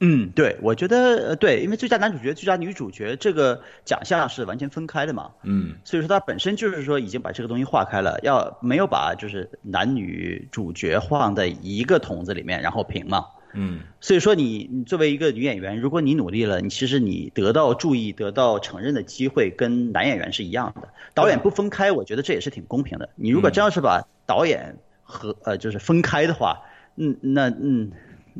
[0.00, 20.86] 嗯，对，我觉得呃，对，因为最佳男主角、最佳女主角这个奖项是完全分开的嘛，嗯，所以说它本身就是说已经把这个东西划开了，要没有把就是男女主角放在一个桶子里面然后评嘛，嗯，所以说你你作为一个女演员，如果你努力了，你其实你得到注意、得到承认的机会跟男演员是一样的。
[21.12, 23.08] 导演不分开，我觉得这也是挺公平的。
[23.16, 26.60] 你如果真要是把导演和呃就是分开的话，
[26.94, 27.90] 嗯，那嗯。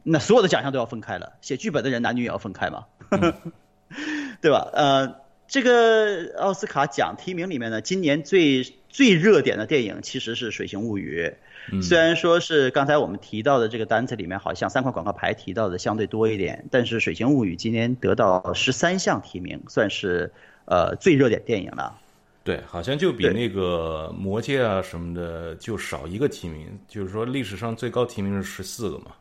[0.05, 2.87] 那所有的奖项都要分开了，写剧本的人男女也要分开嘛，
[4.41, 4.69] 对吧？
[4.73, 11.23] 呃，这个奥斯卡奖提名里面呢，今年最最热点的电影其实是《水形物语》，
[11.73, 20.33] 嗯虽然说是刚才我们提到的这个单子里面好像三块广告牌提到的相对多一点，但是《水形物语》今年得到十三项提名，算是
[20.65, 21.99] 呃最热点电影了。
[22.45, 29.13] 对，好像就比那个魔戒啊什么的就少一个提名，就是说历史上最高提名是十四个嘛。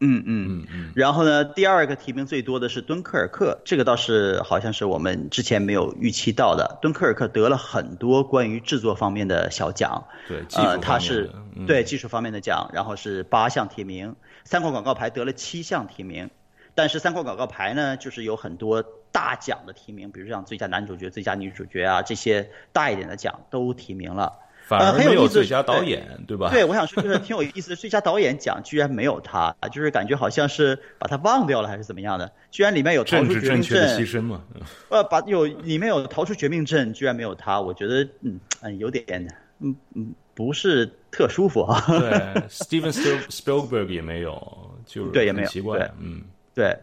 [0.00, 0.92] 嗯嗯嗯。
[0.94, 6.78] 然后呢，第二个提名最多的是敦刻尔克，这个倒是好像是我们之前没有预期到的。
[6.82, 16.30] 敦刻尔克得了很多关于制作方面的小奖，对，呃，它是嗯对技术方面的奖，然后是八项提名，三块广告牌得了七项提名，
[16.74, 24.40] 但是三块广告牌呢，就是有很多大奖的提名，比如像最佳男主角、最佳女主角啊这些大一点的奖都提名了。
[24.66, 26.48] 反而呃很有意思没有最佳对导演，对吧？
[26.52, 34.42] 对，我想说就是挺有意思的，最佳导演奖居然没有他，就是感觉好像是把他忘掉了还是怎么样的，居然里面有逃出绝命治正确的牺镇，牲嘛。
[34.88, 39.28] 呃，把有里面有逃出绝命镇，居然没有他，我觉得嗯嗯有点
[39.60, 41.84] 嗯嗯不是特舒服啊。
[41.86, 42.10] 对
[42.48, 46.22] ，Steven Spiel- Spielberg 也没有，就是对也没有奇怪对，嗯，
[46.54, 46.76] 对，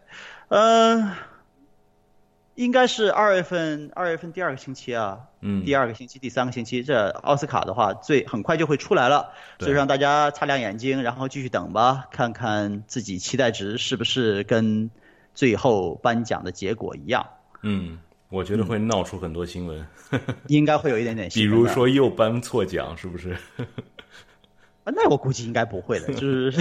[0.49, 1.13] 呃，
[2.55, 5.63] 应该是二月份，二月份第二个星期啊，嗯。
[5.65, 14.91] 第二个星期、第三个星期，这奥斯卡的话，最很快就会出来了，所以让大家擦亮眼睛，然后继续等吧，看看自己期待值是不是跟
[15.33, 17.25] 最后颁奖的结果一样，
[17.61, 19.87] 嗯，我觉得会闹出很多新闻，
[20.47, 21.67] 应该会有一点点比新闻的。
[21.67, 23.37] 如说又颁错奖，是不是？
[24.91, 26.53] 啊那我估计应该不会的，就是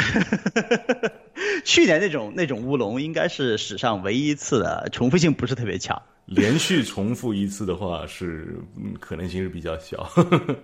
[1.65, 6.01] 去年那种那种乌龙，应该是史上唯一一次的，重复性不是特别强。
[6.27, 10.09] 连续重复一次的话，是嗯可能性是比较小。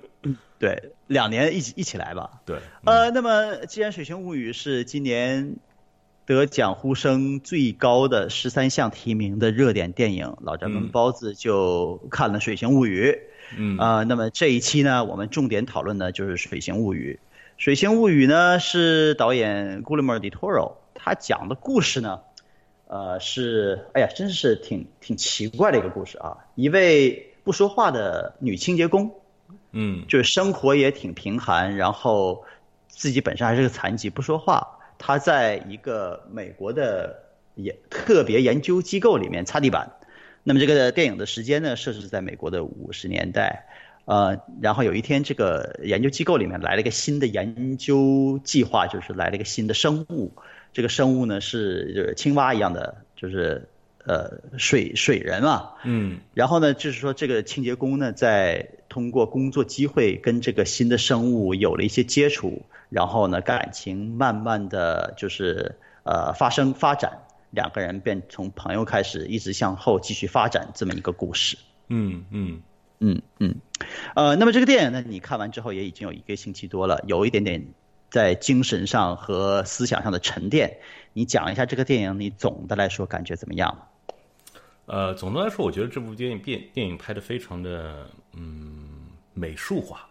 [0.60, 2.40] 对，两年一起一起来吧。
[2.46, 5.56] 对，呃，那么既然《水形物语》是今年
[6.24, 13.10] 得奖呼声最高的十三项提名的热点电影，老张跟包子就看了《水形物语》。
[13.56, 17.18] 嗯啊、那么这一期呢，我们重点讨论的就是《水形物语》。
[17.56, 22.20] 《水星物语》呢是导演 Guillermo del Toro，他讲的故事呢，
[22.86, 26.36] 呃是，哎呀，真是挺挺奇怪的一个故事啊。
[26.54, 29.10] 一位不说话的女清洁工，
[29.72, 32.44] 嗯就是生活也挺贫寒，然后
[32.88, 34.78] 自己本身还是个残疾，不说话。
[34.98, 37.22] 她在一个美国的
[37.54, 39.90] 研特别研究机构里面擦地板。
[40.44, 43.66] 那么这个电影的时间呢，设置在美国的五十年代。
[44.06, 50.32] 呃，然后有一天，这个研究机构里面来了一个新的研究计划，就是来了一个新的生物。
[50.72, 53.68] 这个生物呢是就是青蛙一样的，就是
[54.04, 55.70] 呃水水人嘛。
[55.84, 71.56] 嗯然后呢，就是说这个清洁工呢，在通过工作机会跟这个新的生物有了一些接触，然后呢，感情慢慢的就是呃发生发展，两个人便从朋友开始，一直向后继续发展这么一个故事。
[71.88, 72.62] 嗯嗯，嗯
[73.00, 73.54] 嗯嗯，
[74.14, 77.62] 呃，那么这个电影呢，你看完之后也已经有一个星期多了，有一点点
[78.10, 80.78] 在精神上和思想上的沉淀。
[81.12, 83.88] 你讲一下这个电影，你总的来说感觉怎么样？
[84.86, 90.08] 呃，总的来说，我觉得这部电影电电影拍的非常的嗯美术化，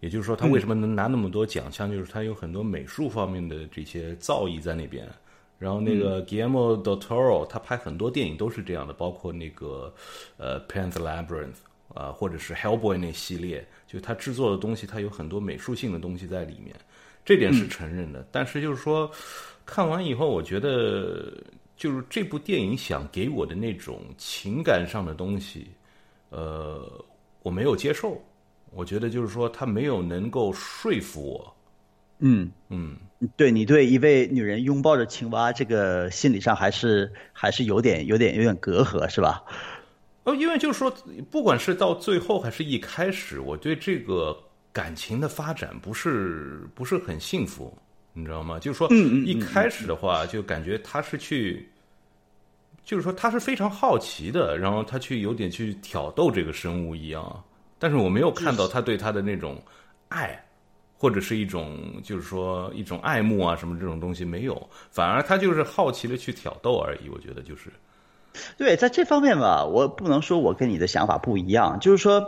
[0.00, 5.08] 也就是说，他为什么能拿那么多奖项，就是他有很多美术方面的这些造诣在那边。
[5.58, 9.94] 然后那个 Guillermo del Toro，他拍很多电影都是这样的，包括那个
[10.36, 11.26] 呃《Pan's Labyrinth》
[11.94, 16.74] 啊、或者是《Hellboy》那系列，就他制作的东西，它有很多美术性的东西在里面，
[17.24, 18.26] 这点是承认的。
[18.30, 19.10] 但是就是说，
[19.66, 21.32] 看完以后，我觉得
[21.76, 25.68] 就是这部电影想给我的那种情感上的东西，
[26.30, 26.88] 呃，
[27.42, 28.20] 我没有接受。
[28.74, 31.56] 我觉得就是说，他没有能够说服我。
[32.20, 32.96] 嗯嗯，
[33.36, 39.44] 对你对一位女人拥抱着青蛙，这个心理上还是还是有点有点有点隔阂，是吧？
[40.24, 40.90] 呃，因为就是说，
[41.30, 44.36] 不管是到最后还是一开始，我对这个
[44.72, 47.76] 感情的发展不是不是很幸福，
[48.12, 48.58] 你知道吗？
[48.58, 48.88] 就是说，
[49.26, 51.68] 一开始的话，就感觉他是去，
[52.84, 57.44] 就是说他是非常好奇的，然后他去有点去挑逗这个生物一样，
[57.78, 59.62] 但是我没有看到他对他的那种
[60.08, 60.42] 爱。
[61.02, 67.08] 或者是一种，就是说一种爱慕啊，什么这种东西没有，反而他就是好奇的去挑逗而已。
[67.08, 67.72] 我觉得就是，
[68.56, 72.26] 对，在这方面吧，我不能说我跟你的想法不一样，就是说，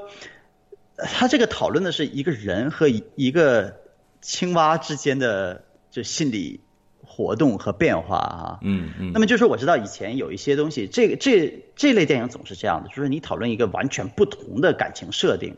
[0.97, 3.77] 他这个讨论的是一个人和一个
[4.21, 6.61] 青蛙之间的就心理
[7.05, 8.59] 活动和变化啊。
[8.63, 9.13] 嗯嗯。
[9.13, 15.57] 那么就是我知道以前有一些东西，这个这这类电影总是这样的，就是你讨论一个完全不同的感情设定。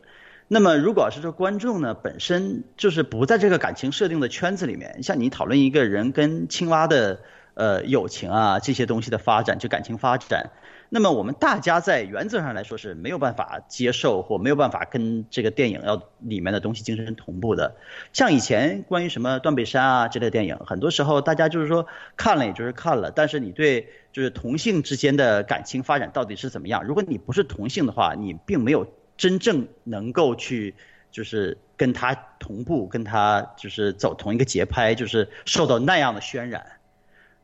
[0.49, 7.19] 那么，如果是说观众呢，本身就是不在这个感情设定的圈子里面，像你讨论一个人跟青蛙的
[7.57, 10.51] 呃友情啊这些东西的发展，就感情发展，
[10.91, 17.75] 那么我们大家在原则上来说是没有办法接受或没有办法跟这个电影要里面的东西精神同步的。
[18.13, 21.87] 像以前关于什么断背山啊这类电影，很多时候大家就是说
[22.17, 26.85] 看了也就是看了，但是你对就是同性之间的感情发展到底是怎么样？
[26.85, 28.87] 如果你不是同性的话，你并没有
[29.17, 30.75] 真正能够去
[31.11, 36.67] 就是跟他同步，跟他就是走同一个节拍，就是受到那样的渲染。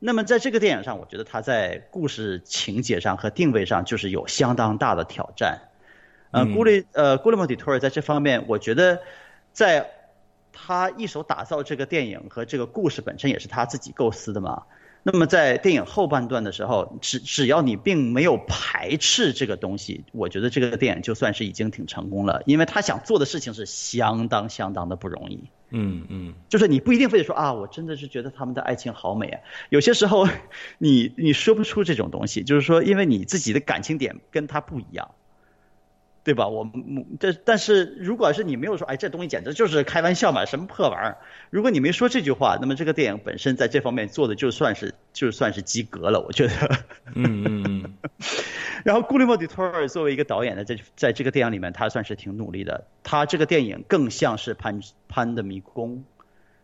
[0.05, 5.61] 那么在这个电影上，我觉得它在故事情节上和定位上就是有相当大的挑战。
[6.32, 9.00] 呃，古里呃古里莫·迪托尔在这方面，我觉得
[9.53, 9.88] 在
[10.53, 14.64] 他一手打造这个电影和这个故事本身也是他自己构思的嘛。
[15.05, 25.50] 那么在电影后半段的时候，只只要你并没有排斥这个东西，我觉得这个电影就算是已经挺成功了，因为他想做的事情是相当相当的不容易。
[25.70, 29.40] 嗯嗯，就是你不一定非得说啊，我真的是觉得他们的爱情好美啊。
[29.70, 30.28] 有些时候，
[30.78, 35.11] 你你说不出这种东西，就是说，因为你自己的感情点跟他不一样。
[36.24, 36.46] 对吧？
[36.46, 41.18] 我们这但是如果是你没有说，哎，这东西简直就是开玩笑嘛，什么破玩意儿？
[41.50, 46.54] 如果你没说这句话，那么这个电影本身在这方面做的就算是就算是及格了，我觉得。
[47.14, 47.94] 嗯嗯嗯。
[48.84, 52.86] 然后，古里莫·迪托尔作为一个导演呢，在在这个电影里面，他算是挺努力的。
[53.02, 56.04] 他这个电影更像是潘潘的迷宫，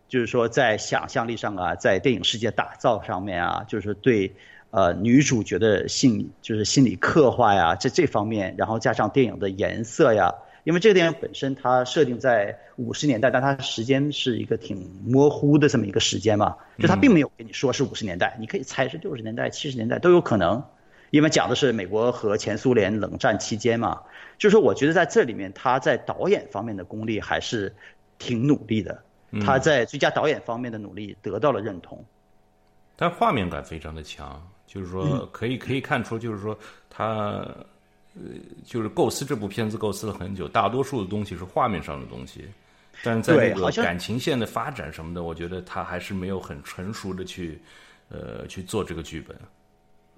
[0.09, 4.35] 就是说在想象力上啊，在电影世界打造上面啊，就是对。
[4.71, 20.63] 呃，女主角的性就是心理刻画呀，在这方面，然后加上电影的颜色呀，因为这个电影本身它设定在五十年代，但它时间是一个挺模糊的这么一个时间嘛，就它并没有跟你说是五十年代，你可以猜是六十年代、七十年代都有可能，
[21.11, 24.03] 因为讲的是美国和前苏联冷战期间嘛，
[24.37, 27.75] 就是说我觉得在这里面他在导演方面的功力还是
[28.19, 29.03] 挺努力的，
[29.47, 32.05] 他在最佳导演方面的努力得到了认同，
[32.97, 34.47] 但画面感非常的强。
[34.69, 36.57] 就是说，可以可以看出，就是说
[36.91, 37.05] 他，
[38.15, 38.21] 呃，
[38.67, 42.45] 就是构思这部片子构思了很久，大多数的东西是画面上的东西，
[43.03, 47.59] 但是在这个感情线的发展什么的，我觉得他还是没有很成熟的去，
[48.11, 49.37] 呃，去做这个剧本。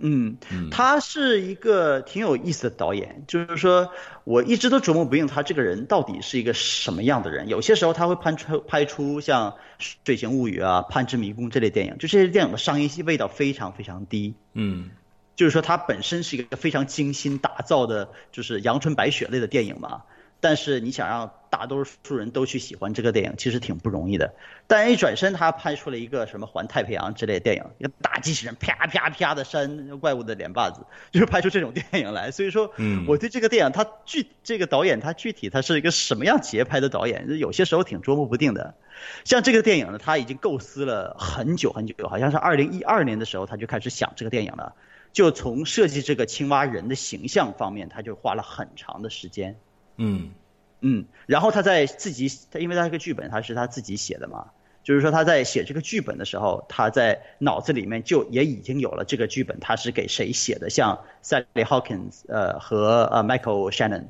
[0.00, 0.38] 嗯，
[0.70, 3.92] 他是一个挺有意思的导演，就是说
[4.24, 7.48] 我一直都琢磨不定他这个人到底是一个什么样的人。
[7.48, 9.52] 有些时候他会拍出拍出像
[10.04, 14.34] 《水形物语》啊、《攀之迷宫》这类电影，就这些电影的商业性味道非常非常低。
[14.54, 14.90] 嗯，
[15.36, 20.02] 就是说他本身是一个非常精心打造的，就是阳春白雪类的电影嘛。
[20.40, 24.32] 但是你想让大多数人都去喜欢这个电影，其实挺不容易的。
[24.68, 32.30] 但一转身，他拍出了一个什么《环太平洋》之类的电影，一个大机器人啪啪啪的扇怪物的脸巴子，就是拍出这种电影来。
[32.30, 38.74] 所以说，嗯我对这个电影，他具这个导演他具体他是一个什么样节拍的导演，有些时候挺捉摸不定的。
[39.24, 44.74] 像这个电影呢，他已经构思了很久很久，好像是二零一二年的时候他就开始想这个电影了，
[45.12, 49.56] 就从设计这个青蛙人的形象方面，他就花了很长的时间。
[49.96, 50.30] 嗯，
[50.80, 54.46] 嗯，然后他在自己，他因为他这个剧本他是他自己写的嘛，
[54.82, 64.04] 就是说他在写这个剧本的时候，他在脑子里面就也已经有了这个剧本他是给谁写的，像 Sally Hawkins 呃和呃 Michael Shannon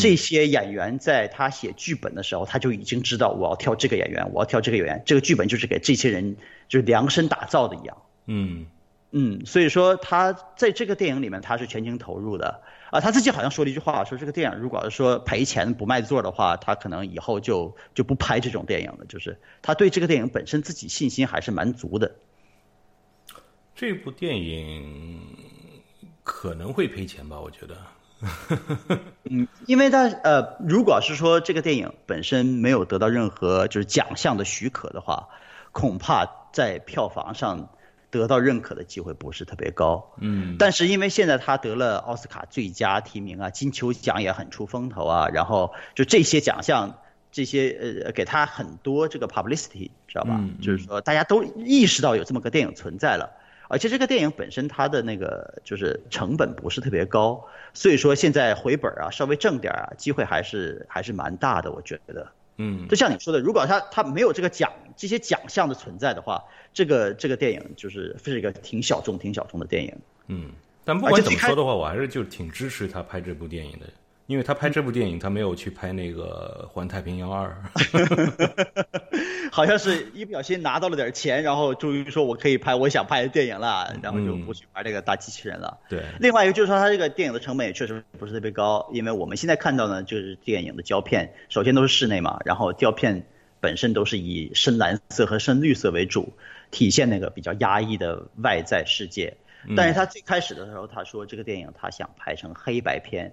[0.00, 6.36] 这些演员，在他写剧本的时候，他就已经知道我要挑这个演员，我要挑这个演员，这个剧本就是给这些人
[6.68, 7.96] 就是量身打造的一样。
[8.26, 8.66] 嗯
[9.12, 12.62] 嗯，所以说他在这个电影里面他是全情投入的。
[12.96, 19.04] 啊，他自己好像说了一句话，说这个电影如果是说赔钱不卖座的话，他可能以后就就不拍这种电影了。
[19.06, 22.14] 就是他对这个电影本身自己信心还是蛮足的。
[23.74, 25.20] 这部电影
[26.24, 27.38] 可能会赔钱吧？
[27.38, 27.76] 我觉得。
[29.24, 35.28] 嗯，因为他呃，如果是说这个电影本身没有得到任何就是奖项的许可的话，
[35.72, 37.68] 恐怕在票房上。
[38.10, 46.98] 得到认可的机会不是特别高，嗯，但是因为现在他得了奥斯卡最佳提名啊，金球奖也很出风头啊，然后就这些奖项，
[47.32, 50.40] 这些呃给他很多这个 publicity，知道吧？
[50.62, 53.32] 就是说大家都意识到有这么个电影存在了，
[53.68, 57.44] 而且这个电影本身它的那个就是成本不是特别高，
[57.74, 62.28] 所以说现在回本啊稍微挣点啊机会还是还是蛮大的，我觉得。
[62.58, 66.42] 嗯，就像你说的，如果他他没有这个奖这些奖项的存在的话，
[66.72, 69.94] 这个这个电影就是是一个挺小众挺小众的电影。
[70.28, 70.50] 嗯，
[70.84, 73.86] 但不管怎么说的话，我还是就挺支持他拍这部电影的。
[74.26, 77.56] 因为他拍这部电影，他没有去拍那个《环太平洋二》，
[79.52, 85.78] 好像是一不小心拿到了点钱，然后终于说我可以拍我想拍的电影了，然后就不去玩这个大机器人了。
[85.88, 86.02] 对。
[86.18, 93.24] 另外一个就是说，他这个电影的成本也确实不是特别高，因为我们现在看到呢，就是电影的胶片，首先都是室内嘛，然后胶片
[93.60, 96.32] 本身都是以深蓝色和深绿色为主，
[96.72, 99.36] 体现那个比较压抑的外在世界。
[99.76, 103.32] 但是他最开始的时候他说这个电影他想拍成黑白片，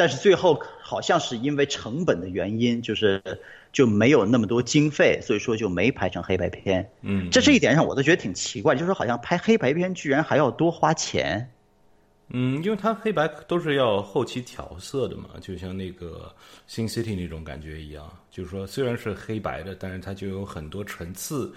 [0.00, 3.22] 但是最后好像是因为成本的原因，就是
[3.70, 6.90] 就没有那么多经费，所以说就没拍成黑白片。
[7.02, 11.50] 嗯，在这一点上我都觉得挺奇怪，就是好像拍黑白片居然还要多花钱。
[12.30, 16.32] 嗯，因为它黑白都是要后期调色的嘛，就像那个
[16.66, 21.52] 《新 City》那种感觉一样，就是说虽然是黑白的，但是它就有很多层次、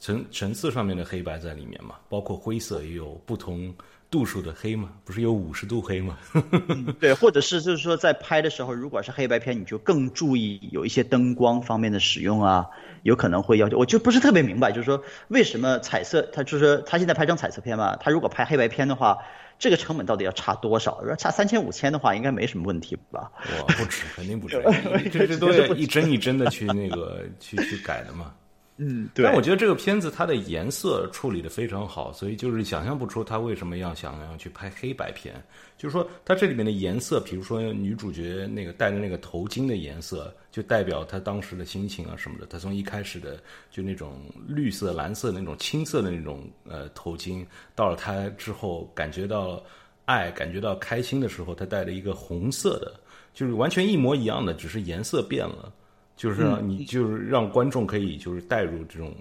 [0.00, 3.72] 层层次上面的黑白在里面嘛，包括灰色也有不同
[4.10, 6.16] 度数的黑嘛，不是有五十度黑嘛？
[7.00, 12.66] 对，或者是就是说在拍的时候，如果是黑白片，你就更注意有一些灯光方面的使用啊，
[13.02, 13.76] 有可能会要求。
[13.78, 19.18] 我就不是特别明白，就是说为什么彩色，他就是他现在拍张彩色片嘛，他如果拍黑白片的话。
[19.58, 20.98] 这个成本到底要差多少？
[21.00, 23.32] 如果差三千五千的话，应该没什么问题吧？
[23.58, 24.62] 我不止，肯定不止，
[25.10, 28.34] 这这都是 一帧一帧的去那个去去改的嘛。
[28.78, 29.24] 嗯，对。
[29.24, 35.34] 但我觉得这个片子它的颜色处理的非常好，所以就是想象不出他为什么要想要去拍黑白片。
[35.78, 42.46] 就是说，它这里面的颜色，比如说女主角那个戴的那个头巾的颜色，就代表她当时的心情啊什么的。
[42.46, 43.38] 她从一开始的
[43.70, 49.62] 就那种绿色、蓝色那种青色的那种呃头巾，到了她之后感觉到
[50.06, 52.98] 爱、感觉到开心的时候，她戴了一个红色的，
[53.34, 55.72] 就是完全一模一样的，只是颜色变了。
[56.16, 59.14] 就是让你就是让观众可以就是带入这种，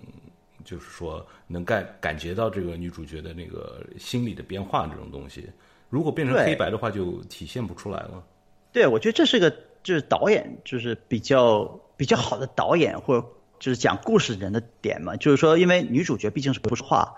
[0.63, 5.47] 就是说能感感觉到这个女主角的那个心理的变化这种东西。
[5.89, 8.23] 如果变成黑白的话，就体现不出来了。
[8.71, 9.51] 对，我觉得这是个
[9.83, 11.65] 就是导演就是比较
[11.95, 13.27] 比较好的导演或者
[13.59, 15.15] 就是讲故事人的点嘛。
[15.15, 17.15] 就是说，因为女主角毕竟是不说话，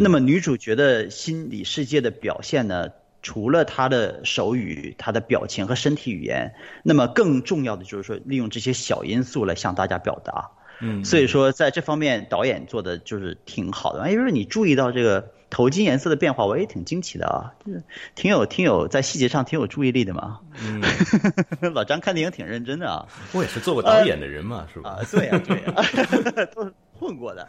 [0.00, 2.90] 那么女主角的心理世界的表现呢？
[3.22, 10.50] 除了他的手语、他的表情和身体语言，那么更重要的就是说，利用这些小因素来向大家表达。
[10.82, 14.00] 嗯，所以说在这方面导演做的就是挺好的。
[14.00, 17.82] 哎，就是你注意到这个头巾颜色的变化，我也挺惊奇的啊，就是
[18.14, 20.40] 挺有、挺有在细节上挺有注意力的嘛。
[20.64, 20.80] 嗯，
[21.74, 23.06] 老张看电影挺认真的啊。
[23.32, 24.90] 我也是做过导演的人嘛，是吧？
[24.90, 27.46] 啊，对呀，对呀， 都是混过的。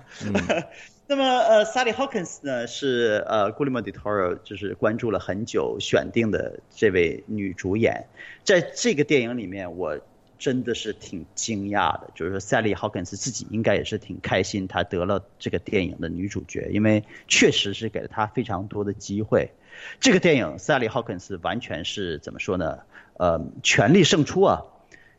[1.12, 8.06] 那么，呃，Sally Hawkins 呢是呃 Guillermo d e Toro 就是关注了很久选定的这位女主演，
[8.46, 10.00] 在这个电影里面，我
[10.40, 19.52] 真的是挺惊讶的，就是说 Sally Hawkins 自己应该也是挺开心，她得了这个电影的女主角，因为确实是给了她非常多的机会。
[20.00, 22.80] 这个电影 Sally Hawkins 完全是怎么说呢？
[23.18, 24.62] 呃，全力胜出啊！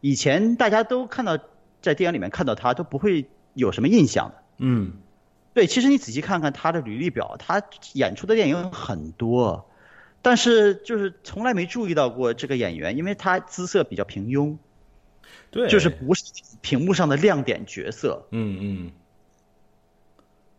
[0.01, 1.39] 以前大家都看到
[1.83, 4.93] 在电影里面看到她都不会有什么印象的，嗯。
[5.55, 9.69] 对，其实你仔细看看他的履历表，他演出的电影很多，
[10.23, 14.57] 但是就是从来没注意到过这个演员，因为他姿色比较平庸，
[15.51, 16.25] 对，就是不是
[16.63, 18.27] 屏幕上的亮点角色。
[18.31, 18.93] 嗯嗯，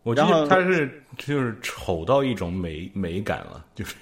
[0.04, 3.96] 我觉得他是就是丑到一种美美感了，就是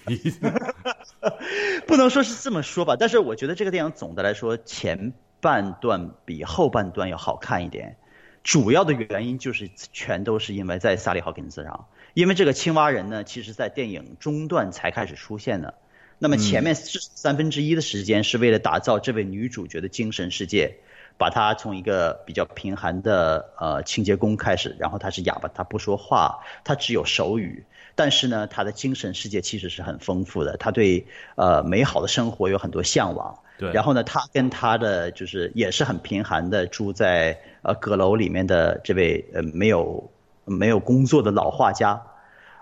[1.87, 7.95] 不能说是这么说吧，但是我觉得这个电影总的来说前半段比后半段要好看一点。
[8.43, 15.75] 主要的原因就是全都是因为在萨利·豪金斯上，因为这个青蛙人呢，其实在电影中段才开始出现的。
[16.17, 20.77] 那么前面是三分之一的时间是为了打造这位女主角的精神世界，
[21.17, 27.63] 把她从一个比较贫寒的呃清洁工开始，然后她是哑巴，她不说话，她只有手语，
[27.95, 33.39] 但是呢，她的精神世界其实是很丰富的，她对呃美好的生活有很多向往。
[33.57, 37.39] 对，然后呢，她跟她的就是也是很贫寒的住在。
[37.63, 40.09] 呃，阁楼里面的这位呃没有
[40.45, 42.01] 没有工作的老画家，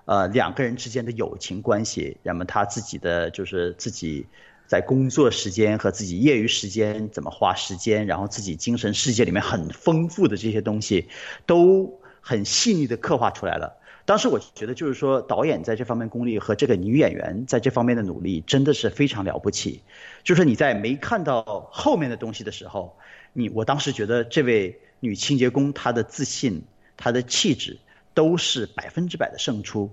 [0.04, 4.28] 呃两个人之间的友情关系，那么他自己的就是自己
[4.68, 11.08] 在工作时间和自己业余时间怎么花时间，然后自己精神世界里面很丰富的这些东西，
[11.46, 13.78] 都很细腻的刻画出来了。
[14.04, 19.82] 当时我觉得就是说导演在这方面功力和这个女演员在这方面的努力真的是非常了不起。
[20.26, 22.98] 就是你在没看到后面的东西的时候，
[23.32, 24.78] 你我当时觉得这位。
[25.00, 26.62] 女清洁工她的自信、
[26.98, 27.78] 她的气质
[28.14, 29.90] 都是百分之百的胜出。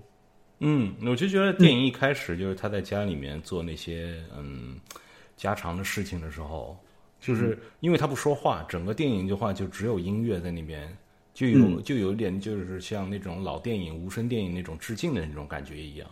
[0.59, 4.79] 嗯，我就觉得电影一开始就是她在家里面做那些嗯
[5.35, 6.77] 家常的事情的时候，
[7.21, 10.97] 就是因为她不说话，整个电影的话就只有音乐在那边，
[11.33, 16.09] 就有就有点就是像那种老电影、无声电影那种致敬的那种感觉一样。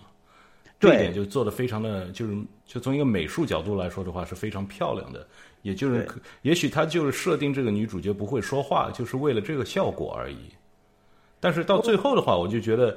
[0.86, 5.26] 这一点就做的非常的，就是就从一个美术角度来说的话是非常漂亮的。
[5.62, 6.08] 也就是，
[6.44, 10.38] 也许他就是设定这个女主角不会说话，就是为了这个效果而已。
[11.40, 12.96] 但是到最后的话，我就觉得，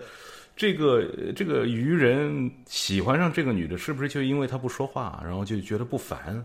[0.54, 1.02] 这个
[1.34, 6.44] 这个愚人喜欢上这个女的，是不是就因为她不说话，然后就觉得不烦？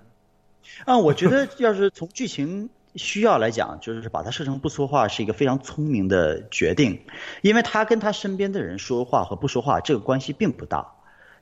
[0.86, 7.02] 啊，我觉得要是从剧情需要来讲，就是把她设成不说话是一个非常聪明的决定，
[7.42, 10.90] 因为她跟她身边的人说话和不说话这个关系并不大。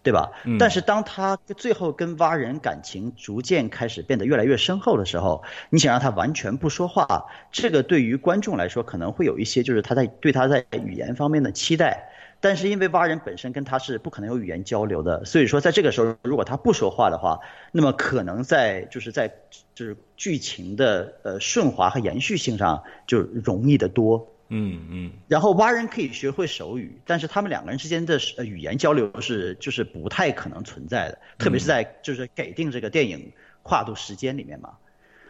[0.03, 0.31] 对吧？
[0.57, 12.07] 但是当他最后跟蛙人感情逐渐开始变得越来越深厚的时候，你想让他完全不说话，这个对于观众来说可能会有一些就是他在对他在语言方面的期待。
[12.43, 17.39] 但是因为蛙人本身跟他是不可能有语言交流的，所以说在这个时候如果他不说话的话，
[17.71, 19.31] 那么可能在就是在
[19.75, 24.27] 就是剧情的呃顺滑和延续性上就容易得多。
[24.53, 33.31] 嗯嗯，然后蛙人可以学会手语，但是他们两个人之间的语言交流是就是不太可能存在的，特别是在就是给定这个电影
[33.63, 34.71] 跨度时间里面嘛。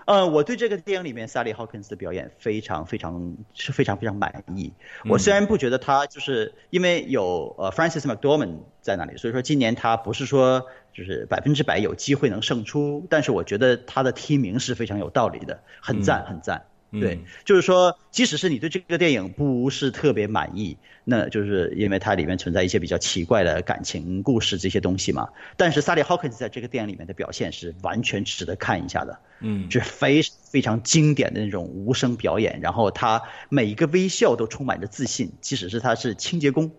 [0.06, 4.74] 呃，我对这个电影里面 Sally Hawkins 的表演非常非常是非常非常满意。
[5.08, 16.66] 我虽然不觉得他就是因为有呃 Francis McDormand 在那里，所以说今年他不是说就是百分之百有机会能胜出，但是我觉得他的提名是非常有道理的，很赞很赞。
[16.92, 25.30] 对，就是说，即使是你对这个电影不是特别满意，那就是因为它里面存在一些比较奇怪的感情故事这些东西嘛。
[25.56, 30.22] 但是萨利·霍克斯在这个电影里面的表现是完全值得看一下的，嗯，是非
[30.52, 36.72] 非常经典的那种无声表演，然后他每一个微笑都充满着自信，即使是他是清洁工。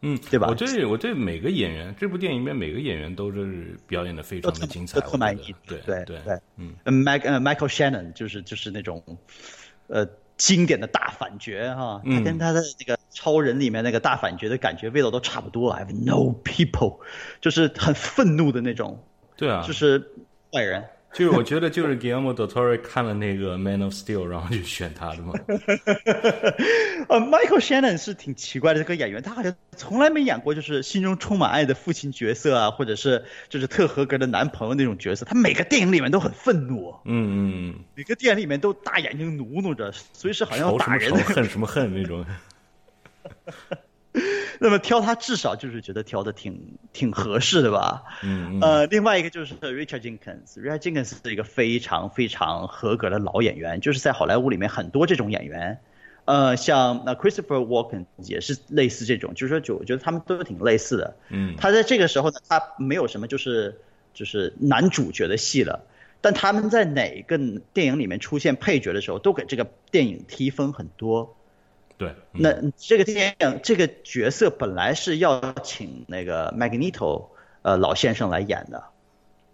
[0.00, 0.46] 嗯，对吧？
[0.48, 5.54] 我对我对每个演员，这部电影里面每个演员都是表演的非常的精彩，特满意。
[5.66, 9.02] 对对对对，嗯，Mike 呃 Michael Shannon 就是就是那种，
[9.88, 15.70] 呃，经典的大反角哈，他跟他的那个超人里面那个大反角的感觉味道都差不多。
[15.70, 17.00] I have no people，
[17.40, 19.02] 就是很愤怒的那种，
[19.36, 20.12] 对啊，就是
[20.52, 20.84] 坏人。
[21.14, 25.32] 就是我觉得就是 Guillermo del Toro 看了那个 Man of Steel，然后就选他的嘛。
[27.08, 35.24] 呃，Michael Shannon 是挺奇怪的这个演员，他好像从来没演过就是心中充满爱的父亲角色啊，或者是就是特合格的男朋友那种角色。
[35.24, 42.24] 他每个电影里面都很愤怒，嗯嗯，每个电影里面都大眼睛努努着，随时好像要打人，恨什么恨那种。
[44.60, 48.02] 那么挑他至少就是觉得挑的挺挺合适的吧。
[48.22, 55.78] 嗯呃，另外一个就是 Richard Jenkins，Richard Jenkins 是一个非常非常合格的老演员，就是在好莱坞里面很多这种演员，
[56.24, 61.16] 呃，像那 Christopher Walken 也是类似这种，就是说就我觉得他们都挺类似的。
[61.28, 63.80] 嗯，他在这个时候呢，他没有什么就是
[64.12, 65.84] 就是男主角的戏了，
[66.20, 67.38] 但他们在哪个
[67.72, 71.36] 电影里面出现配角的时候，都给这个电影提分很多。
[71.98, 77.26] 对，那这个电影这个角色本来是要请那个 Magneto
[77.62, 78.84] 呃老先生来演的，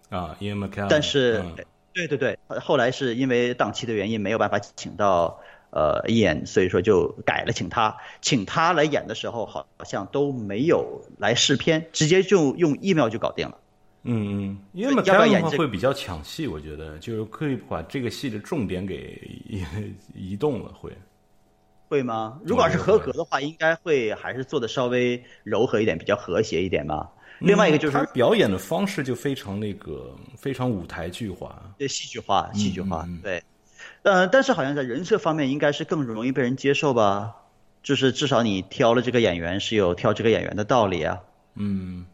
[0.09, 1.43] 啊，Ian McKellen，但是
[1.91, 5.39] 对对对，后来是因为档期的原因没有办法请到
[5.71, 13.57] 呃 Ian，所以说就改了请他，请他来演的时候好像都没有来试片，直接就用 email 就搞定了。
[14.03, 19.19] 嗯嗯，因为 McKellen 的话会比较抢戏，我觉得就是可以把这个戏的重点给
[20.13, 20.91] 移动了，会。
[21.95, 22.41] 会吗？
[22.43, 27.09] 如果是合格的话，应该会还是做的稍微柔和一点，比较和谐一点吧。
[27.39, 33.07] 另外一个就是他表演的方式就非常那个非常舞台剧化，对戏剧化，戏剧化。
[33.23, 33.41] 对，
[34.03, 37.37] 呃，但是好像在人设方面应该是更容易被人接受吧？
[37.81, 41.21] 就是至少你挑了这个演员是有挑这个演员的道理啊。
[41.55, 42.05] 嗯。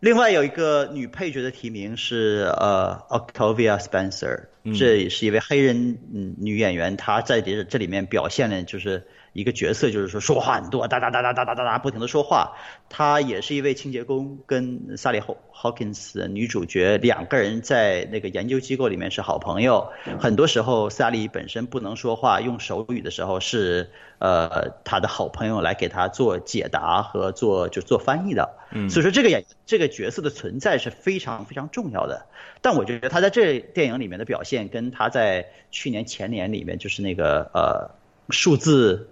[0.00, 5.98] 另外有一个女配角的提名是呃 Octavia Spencer，这也是一位黑人
[6.38, 12.52] 女演员，她在这这里面表现的就是一个角色，就是说说话很多，哒哒哒哒哒哒哒哒不停的说话。
[12.88, 19.92] 她也是一位清洁工，跟萨利·霍霍金斯女主角两个人在那个研究机构里面是好朋友。
[20.20, 28.56] 很多时候萨利本身不能说话，用手语的时候是呃他的好朋友来给他做解答和做就做翻译的。
[28.70, 32.26] 嗯，所以说这个演这个角色的存在是非常非常重要的。
[32.62, 37.90] 但我觉得他在这电影里面的表现，跟他在去年前年里面就是那个呃
[38.30, 39.10] 数字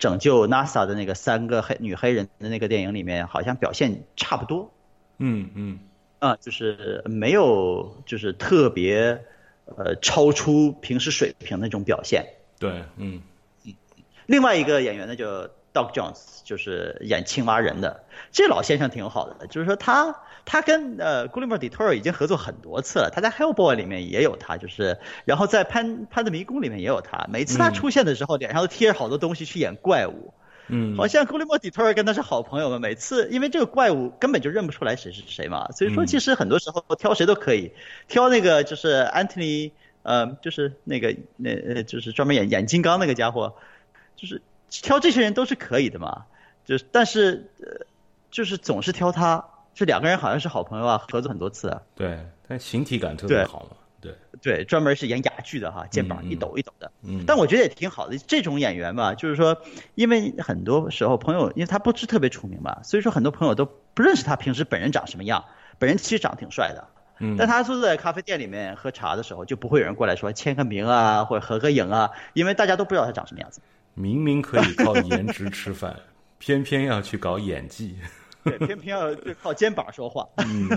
[0.00, 4.72] 拯救 NASA 的那个三个黑女黑人的那个电影里面，好像表现差不多。
[5.18, 5.78] 嗯嗯，
[6.18, 9.22] 啊，就是没有就是特别
[9.76, 12.26] 呃超出平时水平那种表现。
[12.58, 13.20] 对，嗯
[13.64, 13.74] 嗯。
[14.26, 15.26] 另外一个演员呢，就
[15.74, 18.04] Doug Jones，就是演青蛙人的。
[18.32, 20.16] 这老先生挺好的，就是说他
[20.50, 30.34] 他跟呃 Guillermo del Toro 已经合作很多次了，他在 Hellboy 里面也有他，就是然后在潘潘的迷宫里面也有他，每次他出现的时候，脸上都贴着好多东西去演怪物，
[30.66, 37.70] 嗯，好像 Guillermo del Toro 跟他是好朋友嘛，每次因为这个怪物根本就认不出来谁是谁嘛，所以说其实很多时候挑谁都可以，
[38.08, 39.70] 挑那个就是 Anthony，
[40.02, 43.54] 呃，就是那个那呃就是专门演演金刚那个家伙，
[44.16, 46.24] 就是挑这些人都是可以的嘛，
[46.64, 47.86] 就是但是呃。
[48.32, 49.44] 就是总是挑他，
[49.74, 51.82] 这两个人好像是好朋友啊，合作很多次啊。
[51.94, 53.76] 对，但形体感特别好嘛。
[54.02, 56.90] 对对，专门是演哑剧的哈，肩膀一抖一抖的。
[57.02, 59.60] 嗯，但我觉得也挺好的，这种演员吧，就是说，
[59.94, 65.44] 因为很多时候朋友，因为他不是特别出名嘛，所以说很多朋友都不认识他平时本人长什么样。
[65.78, 73.60] 本人其实长得挺帅的，嗯，但他坐在咖啡店里面喝茶的时候，就不会有人过来说签个名啊，或者合个影啊，因为大家都不知道他长什么样子。
[73.92, 75.94] 明明可以靠颜值吃饭，
[76.38, 77.98] 偏偏要去搞演技，
[78.44, 80.26] 对，偏偏要靠肩膀说话。
[80.36, 80.68] 嗯，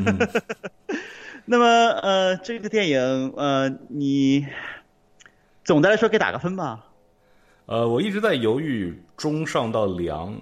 [1.45, 1.65] 那么
[2.01, 4.45] 呃，这个电影呃，你
[5.63, 6.85] 总的来说给打个分吧。
[7.65, 10.37] 呃，我一直在犹豫中上到良，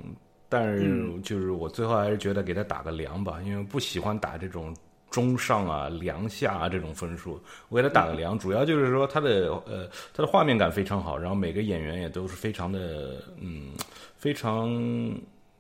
[0.50, 4.76] 但是就是我最后还是觉得给他打个良吧，因为不喜欢打这种
[5.12, 13.68] 中上啊、良下啊这种分数，我给他打个良，主要就是说他的呃他的画面感非常好，然后每个演员也都是非常的嗯
[14.18, 14.72] 非常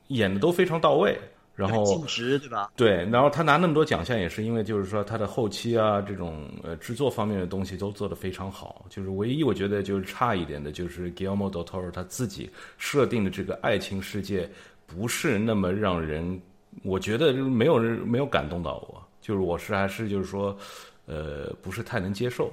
[0.07, 1.16] 演的都非常到位。
[1.62, 2.72] 然后尽职对吧？
[2.76, 8.86] 对，然后他拿那么多奖项，也是因为就是说他的后期啊，这种呃制作方面的东西都做得非常好。
[8.89, 14.49] 就是唯一我觉得就是差一点的，就是 Guillermo del Toro 他自己设定的这个爱情世界
[14.86, 16.41] 不是那么让人，
[16.84, 19.01] 我觉得没有人没有感动到我。
[19.22, 20.57] 就是我是还是就是说，
[21.05, 22.51] 呃，不是太能接受。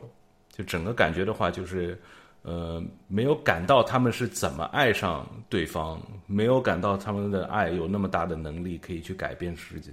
[0.51, 1.99] 就整个感觉的话，就是。
[2.49, 9.91] 呃，没有感到他们是怎么爱上对方，没有感到他们的爱有那么大的能力可以去改变世界，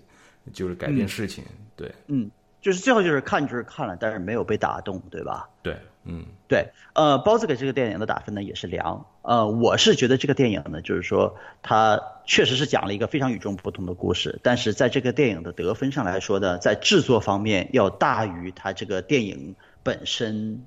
[0.53, 1.43] 就是改变事情。
[1.75, 2.31] 对，嗯，
[2.61, 5.49] 就是最后就是看就是看了，但是没有被打动，对吧？
[5.63, 5.75] 对，
[6.05, 20.63] 嗯，对，呃，包子给这个电影的打分呢也是良，呃，我是觉得这个电影呢，就是说它确实是讲了一个非常与众不同的故事，但是在这个电影的得分上来说呢，在制作方面要大于它这个电影本身。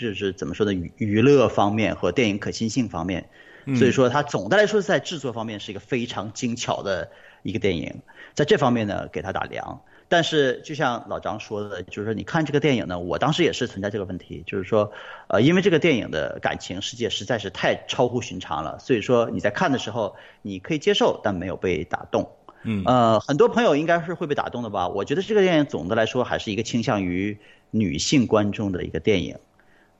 [0.00, 0.72] 就是怎么说呢？
[0.72, 3.28] 娱娱乐方面和电影可信性方面，
[3.76, 7.10] 所以说它总的来说在制作方面是一个非常精巧的
[7.42, 8.00] 一个电影，
[8.34, 9.82] 在这方面呢给它打量。
[10.08, 14.90] 但是就像老张说的，就是说你看这个电影呢，我当时也是存在这个问题，就是说，
[15.28, 22.28] 呃，因为这个电影的感情世界实在是太超乎寻常了，所以说你在看的时候你可以接受，但没有被打动。
[22.64, 24.88] 嗯，呃，很多朋友应该是会被打动的吧？
[24.88, 27.38] 我觉得这个电影总的来说还是一个倾向于
[27.70, 29.38] 女性观众的一个电影。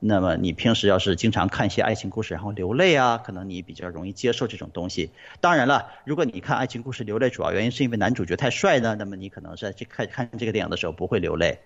[0.03, 5.11] 那么你平时要是经常看一些爱情故事，然后流泪啊，可能你比较容易接受这种东西。
[5.41, 11.59] 当然了，如果你看爱情故事流泪，主要原因是因为男主角太帅呢，那么你可能在这看看这个电影的时候不会流泪。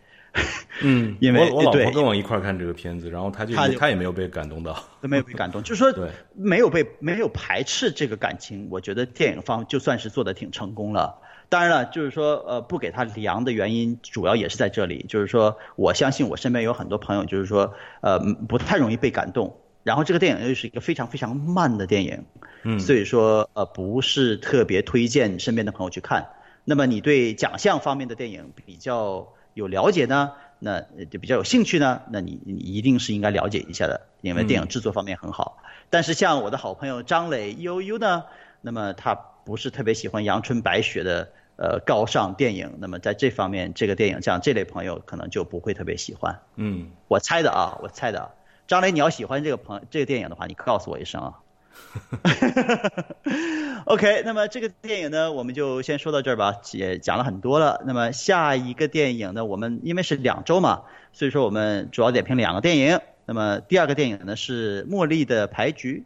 [0.81, 8.67] 嗯， 因为我我老婆跟我一块看这个片子，然后她就她也没有被感动到，都没有被感动，就是说没有被没有排斥这个感情。
[8.69, 11.21] 我觉得电影方就算是做的挺成功了。
[11.47, 15.05] 当然了，就是说，呃，不给他量的原因，主要也是在这里。
[15.07, 19.57] 就是说，我相信我身边有很多朋友，就是说，呃，不太容易被感动。
[19.83, 22.25] 然后这个电影又是一个非常非常慢的电影，
[22.63, 26.29] 嗯，所以说，呃，不是特别推荐身边的朋友去看。
[26.63, 30.31] 那么你对奖项方面的电影比较有了解呢？
[30.57, 30.81] 那
[31.11, 32.01] 就比较有兴趣呢？
[32.09, 35.59] 那你你一定是应该了解一下的，因为电影制作方面很好。
[35.91, 38.23] 但是像我的好朋友张磊悠悠呢，
[38.61, 39.34] 那么他。
[39.45, 46.41] 不是特别喜欢阳春白雪的呃高尚电影，那么在这方面，这个电影像这类朋友可能就不会特别喜欢。
[46.55, 48.31] 嗯，我猜的啊，我猜的。
[48.67, 51.39] 张雷，你要喜欢这个朋这个电影的话，你告诉我一声啊。
[53.85, 57.83] OK，那么这个电影呢，我们就先说到这儿吧，也讲了很多了。
[57.85, 60.83] 那么下一个电影呢，我们因为是两周嘛，
[61.13, 62.99] 所以说我们主要点评两个电影。
[63.27, 66.05] 那么第二个电影呢是《茉莉的牌局》。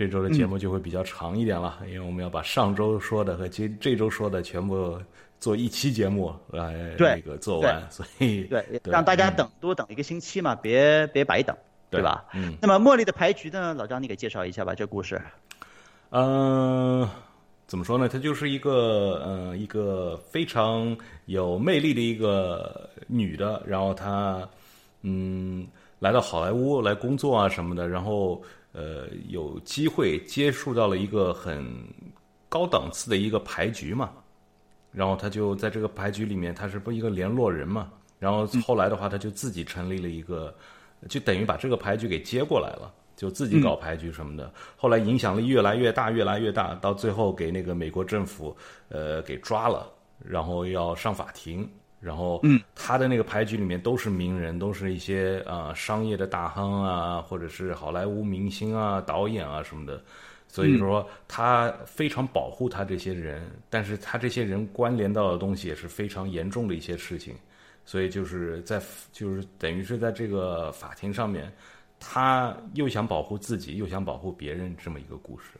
[0.00, 4.98] 这周的节目就会比较长一点了，因为我们要把上周说的和今这周说的全部
[5.38, 11.54] 做一期节目来那个做完，所以对让大家等多等一个星期嘛，别别白等，
[11.90, 12.24] 对吧？
[12.32, 12.56] 嗯。
[12.62, 15.20] 那么茉莉的牌局呢，老张你给介绍一下吧，这故事。
[16.08, 17.06] 嗯，
[17.66, 18.08] 怎么说呢？
[18.08, 20.96] 她就是一个呃一个非常
[21.26, 24.48] 有魅力的一个女的，然后她
[25.02, 28.42] 嗯来到好莱坞来工作啊什么的，然后。
[28.72, 31.66] 呃，有机会接触到了一个很
[32.48, 34.10] 高档次的一个牌局嘛，
[34.92, 40.54] 然后他就在这个牌局里面，他是不一个联络人嘛，然后后来的话，他就自己成立了一个，
[41.08, 44.52] 就等于把这个牌局给接过来了，就自己搞牌局什么的。
[44.76, 48.56] 后来影响力越来越大，越来越大，到最后给那个美国政府
[48.88, 49.90] 呃给抓了，
[50.24, 51.68] 然后要上法庭。
[52.00, 60.02] 然后，嗯，他的那个牌局里面都是名人，都是一些啊商业的大亨啊，或者是好莱坞明星啊、导演啊什么的。
[60.48, 67.34] 所以说，他非常保护他这些人，但是他这些人关联到的东西也是非常严重的一些事情。
[67.84, 68.80] 所以就是在
[69.12, 71.52] 就是等于是在这个法庭上面，
[72.00, 75.50] 他又想保护自己，又想保护别人，这么一个故事。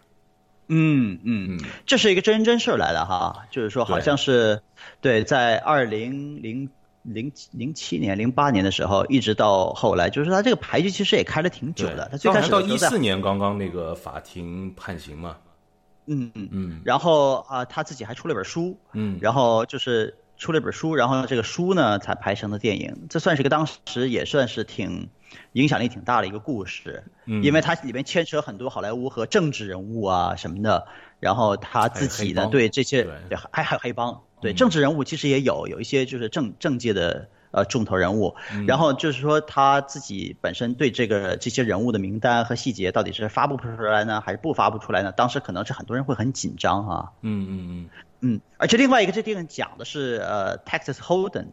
[0.73, 4.63] 嗯嗯，这是一个真人真事儿来的哈，就是说好像是，
[5.01, 6.71] 对，在二零零
[7.03, 12.09] 零零七年、零八年的时候，一直到后来，就是他这个牌局其实也开了挺久的。
[12.13, 15.37] 他最开始到一四年刚刚那个法庭判刑嘛。
[16.07, 16.81] 嗯嗯嗯。
[16.85, 18.79] 然后啊，他自己还出了本书。
[18.93, 19.19] 嗯。
[19.21, 23.09] 然后就是出了本书，然后这个书呢才拍成的电影。
[23.09, 25.09] 这算是个当时也算是挺
[25.53, 27.05] 影响力挺大的一个故事。
[27.27, 27.43] 嗯。
[27.43, 30.87] 因为它里面牵扯很多好莱坞和政治人物啊什么的。
[31.21, 34.23] 然后他自己呢对这些对还还有黑帮。
[34.41, 38.35] 对政治人物其实也有有一些就是政政界的呃重头人物，
[38.67, 45.13] 然后就是说他自己本身对这个这些人物的名单和细节到底是发布出来呢，还是不发布出来呢？
[45.13, 47.13] 当时可能是很多人会很紧张哈。
[47.21, 47.89] 嗯嗯嗯
[48.21, 51.49] 嗯，而且另外一个这电影讲的是呃 Texas Holden，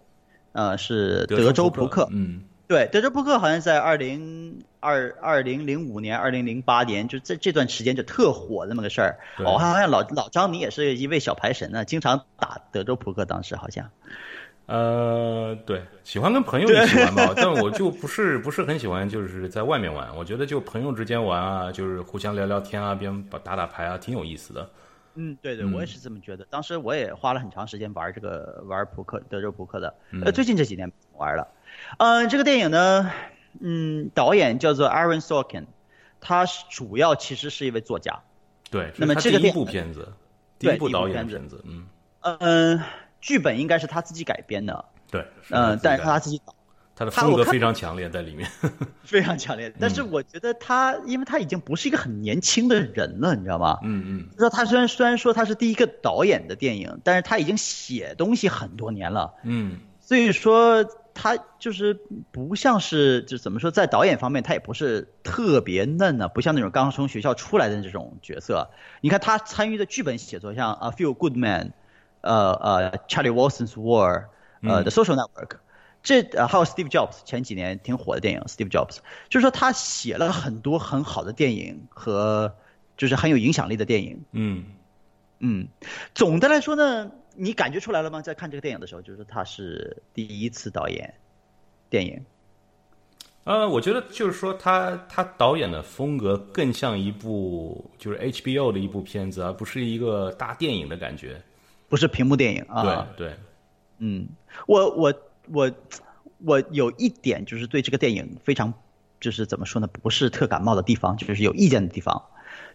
[0.53, 2.07] 呃是德州扑克。
[2.09, 2.43] 嗯。
[2.67, 9.17] 对，德州扑克好像在二零二二零零五年、二零零八年，就这这段时间就特火那么个事儿。
[9.37, 13.89] 我看，好像老老张，你也是一位小牌神呢，经常打德州扑克，当时好像。
[14.65, 20.13] 呃，对，喜欢跟朋友一起玩吧，但我就不是不是很喜欢，就是在外面玩。
[20.17, 24.69] 我觉得就朋友之间玩啊，就是互相聊聊天啊，边打打牌啊，挺有意思的。
[25.19, 26.45] 嗯，对对，我也是这么觉得。
[26.49, 29.95] 当时我也花了很长时间玩这个玩扑克，德州扑克的。
[30.23, 31.47] 呃，最近这几年玩了。
[31.97, 33.11] 嗯，这个电影呢，
[33.59, 35.65] 嗯，导演叫做 Aaron Sorkin，
[36.21, 38.21] 他是主要其实是一位作家。
[38.69, 40.13] 对，那么这个第一部片子，
[40.59, 41.87] 第一部导演片子，嗯
[42.21, 42.83] 嗯，
[43.19, 44.85] 剧本应该是他自己改编的。
[45.09, 46.53] 对，嗯，但是他自己导，
[46.97, 48.49] 他的风格非常强烈在里面，
[49.05, 49.71] 非常强烈。
[49.79, 53.77] 但是我觉得他，因为他已经不是一个很年轻的人了，你知道吗？
[53.83, 54.29] 嗯嗯。
[54.37, 59.33] 说他虽然虽然说他是第一个导演的电影，但是他已经写东西很多年了。
[59.43, 59.77] 嗯。
[60.01, 60.83] 所以说。
[61.19, 61.99] 他就是
[62.31, 68.69] 不像是，就怎么说，在导演方面他也不是特别嫩呢，不像那种刚从学校出来的这种角色。
[69.01, 71.63] 你看他参与的剧本写作，像《A Few Good Men》，
[72.21, 74.25] 呃呃，《Charlie Wilson's War》，
[74.69, 75.47] 呃，《The Social Network》，
[76.07, 82.55] 这呃还有 Steve Jobs 前几年挺火的电影，Steve Jobs，就是说他写了很多很好的电影和
[82.95, 84.23] 就是很有影响力的电影。
[84.31, 84.63] 嗯
[85.39, 85.67] 嗯，
[86.15, 87.11] 总的来说呢。
[87.39, 88.19] 你感觉出来了吗？
[88.19, 91.13] 在看这个电影的时候，就是他是第一次导演
[91.87, 92.19] 电影。
[93.43, 101.39] 呃，我觉得就是说，他他导演的风格更像一部就是 HBO 的一部片子，而不是一个大电影的感觉。
[101.87, 103.07] 不是屏幕电影啊。
[103.15, 103.37] 对对。
[103.99, 104.27] 嗯，
[104.65, 105.13] 我我
[105.51, 105.71] 我
[106.43, 108.73] 我有一点就是对这个电影非常
[109.19, 109.87] 就是怎么说呢？
[109.87, 112.23] 不是特感冒的地方，就是有意见的地方。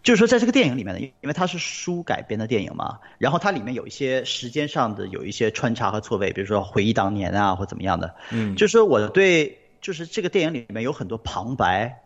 [0.01, 8.13] 就是说，在这个电影里面呢，因为它是书改编的电影嘛，然后它里面有一些时间上的有一些穿插和错位，比如说回忆当年啊，或怎么样的。
[8.31, 12.03] 嗯，就是说我对，就是这个电影里面有很多旁白，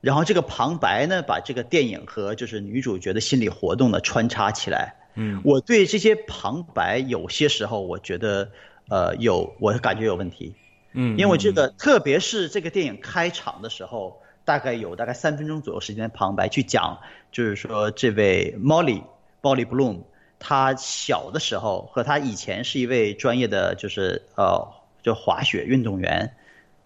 [0.00, 4.96] 然后这个旁白呢，把这个电影和就是女主角的心理活动呢穿插起来。
[5.14, 8.50] 嗯，我对这些旁白有些时候我觉得，
[8.88, 10.54] 呃，有我感觉有问题。
[10.92, 14.20] 嗯，因为这个，特别是这个电影开场的时候。
[14.46, 16.98] 大概有大概三分钟左右时间的旁白去讲，
[17.32, 20.02] 就是说这位 Molly，Molly Bloom，
[20.38, 24.68] 她小的时候和她以前是一位专业的就是呃
[25.02, 26.36] 就滑雪运动员，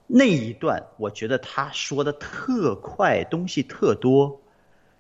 [0.07, 4.41] 那一段我觉得他说的特快，东西特多，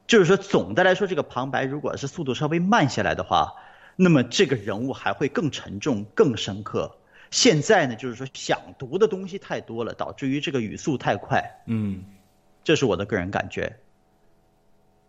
[0.09, 3.55] 就是说总的来说这个旁白如果是速度稍微慢下来的话，
[4.01, 6.97] 那么这个人物还会更沉重、更深刻。
[7.33, 11.63] 现在呢，就是说想读的东西太多了，导致于这个语速太快。
[11.67, 12.05] 嗯。
[12.65, 13.77] 这是我的个人感觉，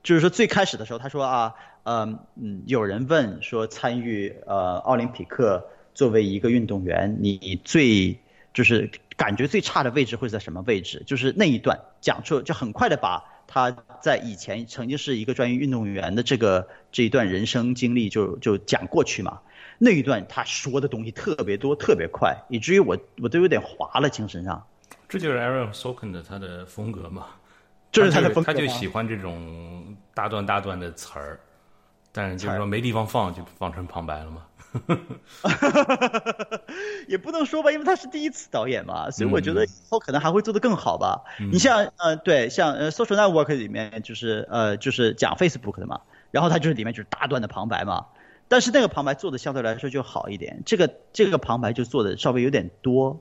[0.02, 8.18] 就是说最开始的时候，他说啊，嗯嗯，有人问说参与呃奥林匹克作为一个运动员，你最
[8.54, 11.04] 就是感觉最差的位置会在什么位置？
[11.06, 19.40] 就是那一段讲出，就很快的把他在以前曾经是一个专业运动员的这个这一段人生经历就就讲过去嘛。
[19.80, 24.64] 那一段他说的东西特别多，特别快，以至于我我都有点滑了精神上。
[25.08, 27.26] 这就是 Aaron Sorkin 的他的风格嘛。
[27.92, 31.40] 这是他的风格他就喜欢这种大段大段的词儿，
[32.12, 34.46] 但是就是说没地方放，就放成旁白了嘛。
[37.08, 41.24] 也不能说吧，因为他是第一次导演嘛，所以我觉得以后可能还会做得更好吧。
[41.52, 46.02] 你像呃，对，像呃，Social Network 里面就是呃，就是讲 Facebook 的嘛，
[46.32, 48.08] 然后他就是里面就是大段的旁白嘛，
[48.48, 53.20] 但是那个旁白做的相对来说就好一点，这个这个旁白就做的稍微有点多。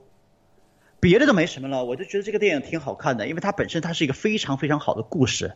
[1.01, 5.53] 别的都没什么了，我就觉得这个电影挺好看的，因为它本身它是一个非常非常好的故事，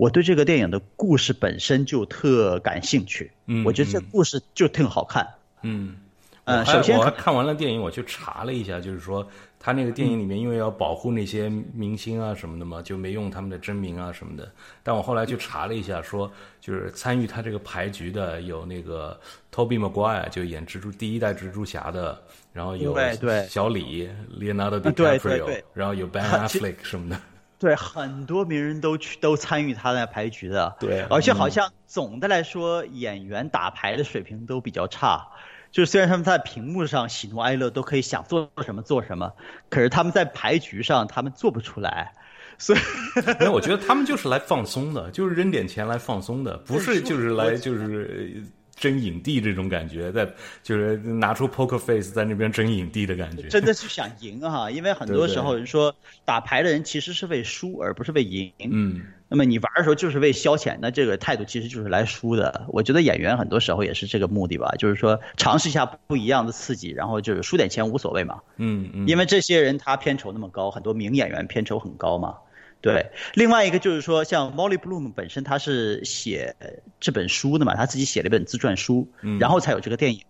[0.00, 3.30] 我对这个电影的故事本身就特感兴趣。
[3.44, 5.28] 嗯，我觉得这故事就挺好看。
[5.60, 5.94] 嗯，
[6.44, 9.28] 呃，首先我还看完了电影，我去查了一下，就是说
[9.58, 14.50] 他那个电影里面，因为要保护那些明星啊什么的嘛，就没用他们的真名啊什么的。
[14.82, 16.32] 但我后来去查了一下，说
[16.62, 19.20] 就是参与他这个牌局的有那个
[19.54, 22.18] Toby Maguire，就演蜘蛛第一代蜘蛛侠的，
[22.54, 22.96] 然后有
[23.50, 27.20] 小李 Leonardo DiCaprio，然后有 Ben Affleck 什么的。
[27.60, 30.74] 对，很多名人都去都参与他的牌局的。
[30.80, 35.28] 对，而且好像总的来说，演员打牌的水平都比较差。
[35.70, 39.32] 就是虽然他们在屏幕上喜怒哀乐都可以想做什么做什么，
[39.68, 42.12] 可是他们在牌局上他们做不出来，
[42.58, 42.78] 所以，
[43.38, 48.42] 没有，我觉得他们就是来放松的，就是扔点钱来放松的，不是就是来就是
[48.80, 50.26] 争影帝这种感觉，在
[50.62, 54.70] 就是拿出 poker face 在那边争影帝的感觉，真的是想赢啊！
[54.72, 59.02] 因为很多时候人说打牌的人其实是为输而不是为赢，嗯。
[59.32, 62.66] 那么你玩的时候就是为消遣，那这个态度其实就是来输的。
[62.68, 68.40] 我觉得演员很多时候也是这个目的吧，就是说尝试一下不一样的刺激，然后就是输点钱无所谓嘛。
[68.56, 69.06] 嗯嗯。
[69.06, 72.38] 因为这些人他片酬那么高，很多名演员片酬很高嘛。
[72.80, 73.10] 对。
[73.34, 76.56] 另外一个就是说，像 Molly Bloom 本身他是写
[76.98, 79.08] 这本书的嘛，他自己写了一本自传书，
[79.38, 80.22] 然后才有这个电影。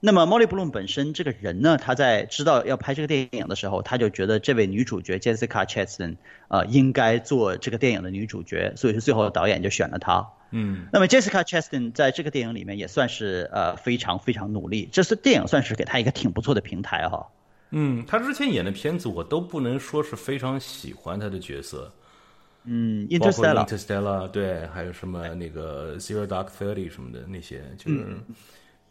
[0.00, 10.28] 那么 Molly Bloom 本身这个人呢，他在知道要拍这个电影的时候，他就觉得这位女主角 Jessica Chastain 呃应该做这个电影的女主角，所以说最后导演就选了她。
[10.52, 10.86] 嗯。
[10.92, 17.26] 那么 Jessica Chastain 在这个电影里面也算是呃非常非常努力，这是电影算是给她一个挺不错的平台哈。
[17.70, 21.92] 嗯，她之前演的片子我都不能说是非常喜欢他的角色。
[22.64, 23.66] 嗯，Interstellar。
[23.66, 28.06] Interstellar 对，还有什么那个 Zero Dark Thirty 什么的那些，就是。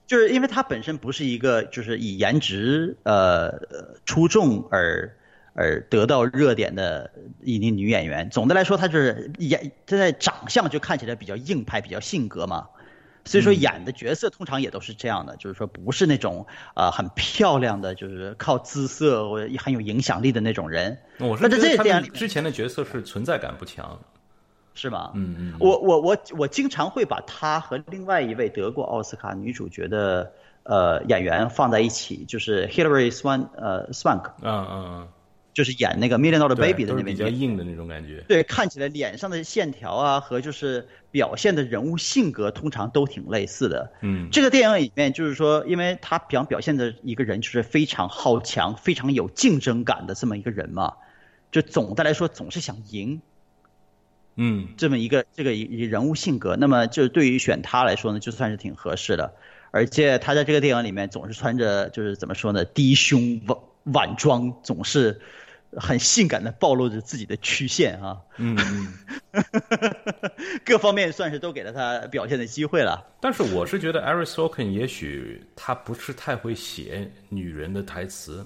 [0.07, 3.51] 就是因为他本身不是一个就是以颜值呃
[4.05, 5.13] 出众而
[5.51, 7.11] 而得到热点的
[7.41, 8.29] 一名女演员。
[8.29, 12.69] 总的来说，她就是演她在长相就看起来比较硬派，比较性格嘛。
[13.27, 20.97] 所以说演的角色通常也都是这样的，就是说不是那种呃很漂亮的，就是靠姿色或者很有影响力的那种人。
[21.19, 23.99] 我是觉得他之前的角色是存在感不强。
[24.79, 25.09] 是吗？
[25.15, 35.07] 嗯嗯，我我我我经常会把她和另外一位得过奥斯卡女主角的呃演员放在一起，就是 Hilary Swan 呃 Swank，嗯嗯嗯，
[35.57, 38.23] 就是演那个 Million Dollar Baby 的那边，比较硬的那种感觉。
[38.27, 43.91] 对，看起来脸上的线条啊和就是表现的人物性格通常都挺类似的。
[44.01, 50.93] 嗯，这个电影里面就是说，因为他想表现的一个人就是非常好强、非常有竞争感的这么一个人嘛，
[51.51, 53.19] 就总的来说总是想赢。
[54.35, 59.33] 嗯，这么一个这个人物性格，那么就对于选他来说呢，就算是挺合适的。
[59.71, 65.19] 而且他在这个电影里面总是穿着就是怎么说呢，低胸晚晚装，总是
[65.79, 68.19] 很性感的暴露着自己的曲线啊。
[68.37, 68.57] 嗯，
[70.65, 73.05] 各方面算是都给了他表现的机会了。
[73.21, 78.45] 但是我是觉得 Eric Sorkin 也许他不是太会写女人的台词，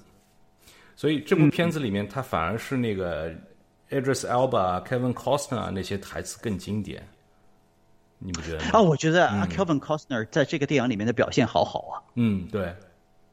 [0.96, 3.34] 所以这部片子里面他反而是那个。
[3.92, 7.06] Idris Elba、Kevin Costner 那些台词更经典，
[8.20, 8.70] 你不觉得吗？
[8.72, 12.00] 啊，我觉得啊，Kevin Costner 在这个电影里面的表现好好啊。
[12.16, 12.74] 嗯，对，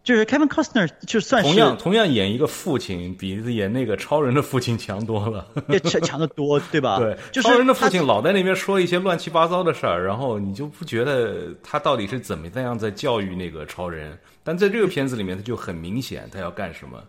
[0.09, 5.47] 就是 Kevin Costner 就算是同样同样演一个父亲，比演那个超人的父亲强多了，
[5.85, 6.99] 强强得多， 对吧？
[6.99, 14.19] 对，就是超人的父亲老在那边说一些乱七八糟的事儿，然后你就不觉得他到底是怎么样在教育那个超人？
[14.43, 17.05] 但在这个片子里面，他就很明显他要干什么。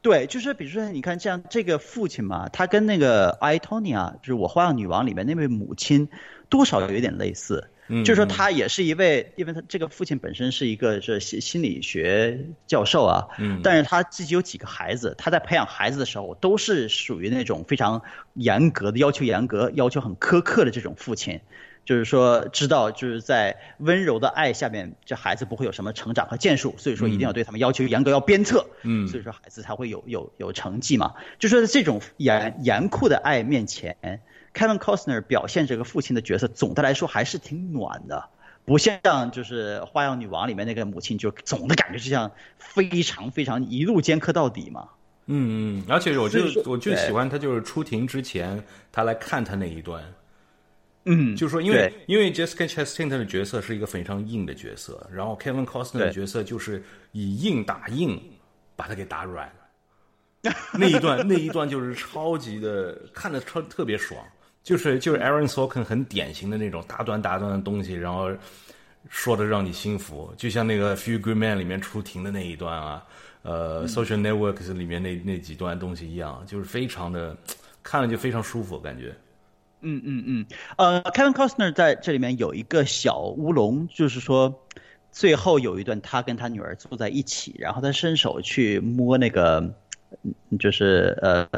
[0.00, 6.08] 对，就是比如说，你看像这个父亲嘛，他跟那个艾托尼亚，就是我花样女王里面那位母亲，
[6.48, 7.64] 多少有一点类似。
[7.66, 13.28] 嗯，就是说他也是一位，因为他这个父亲本身是一个是心心理学教授啊。
[13.38, 18.02] 嗯，但是他自己有几个孩子，他在培养孩子的时候，都是属于那种非常
[18.34, 21.40] 严格的要求，严格要求很苛刻的这种父亲。
[21.86, 28.66] 就是说，知道就是在温柔的爱下面，这孩子不会有什么成长和建树，所以说一定要对他们要求严格，要鞭策。
[28.82, 31.14] 嗯，所以说孩子才会有有有成绩嘛。
[31.38, 33.96] 就说在这种严严酷的爱面前
[34.54, 38.28] ，Kevin Costner 表现这个父亲的角色，总的来说还是挺暖的，
[38.64, 44.88] 不像就是《花样女王》里面那个母亲，就总的感觉就像非常非常一路尖刻到底嘛。
[45.26, 50.02] 嗯嗯，而且我就我就喜欢他，就是出庭之前他来看他那一段。
[51.04, 58.20] 嗯，就是说，因为因为 Jessica Chastain 的角色是一个非常硬的角色，然后 Kevin Costner 的角色就是以硬打硬，
[58.76, 59.50] 把他给打软。
[60.74, 64.22] 那一段那一段就是超级的，看的超特别爽，
[64.62, 68.30] 就是就是 Aaron Sorkin 很典型的那种大段大段的东西，然后
[69.08, 73.02] 说的让你心服，就像那个《Few Good Men》里面出庭的那一段啊，
[73.42, 77.36] 呃，《Social Networks》里面那那几段东西一样，就是非常的
[77.82, 79.14] 看了就非常舒服，感觉。
[79.80, 80.46] 嗯嗯嗯，
[80.76, 84.62] 呃，Kevin Costner 在这里面有一个小乌龙，就是说，
[85.10, 89.72] 最后有一段他跟他女儿坐在一起，然后他伸手去摸那个，
[90.22, 91.48] 嗯就是呃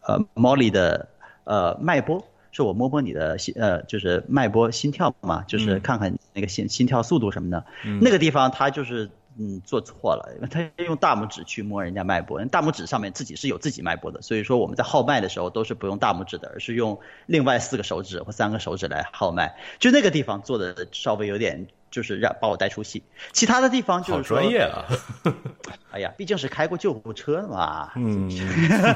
[0.00, 1.08] 呃 Molly 的
[1.46, 2.22] 呃脉搏，
[2.52, 7.64] 是我摸摸你的心呃就是脉搏心跳嘛，就是看看那个心心跳速度什么的，
[8.02, 9.08] 那个地方他就是。
[9.38, 21.66] 嗯，做错了，因为他用大拇指去摸人家脉搏，大拇指上面自己是有自己脉搏的，所以说我们在号脉的时候都是不用大拇指的，而是用另外四个手指或三个手指来号脉，就那个地方做的稍微有点。
[21.90, 24.84] 就是让把我带出戏，其他的地方就是说，专业啊！
[25.92, 27.90] 哎呀，毕竟是开过救护车的嘛。
[27.96, 28.30] 嗯。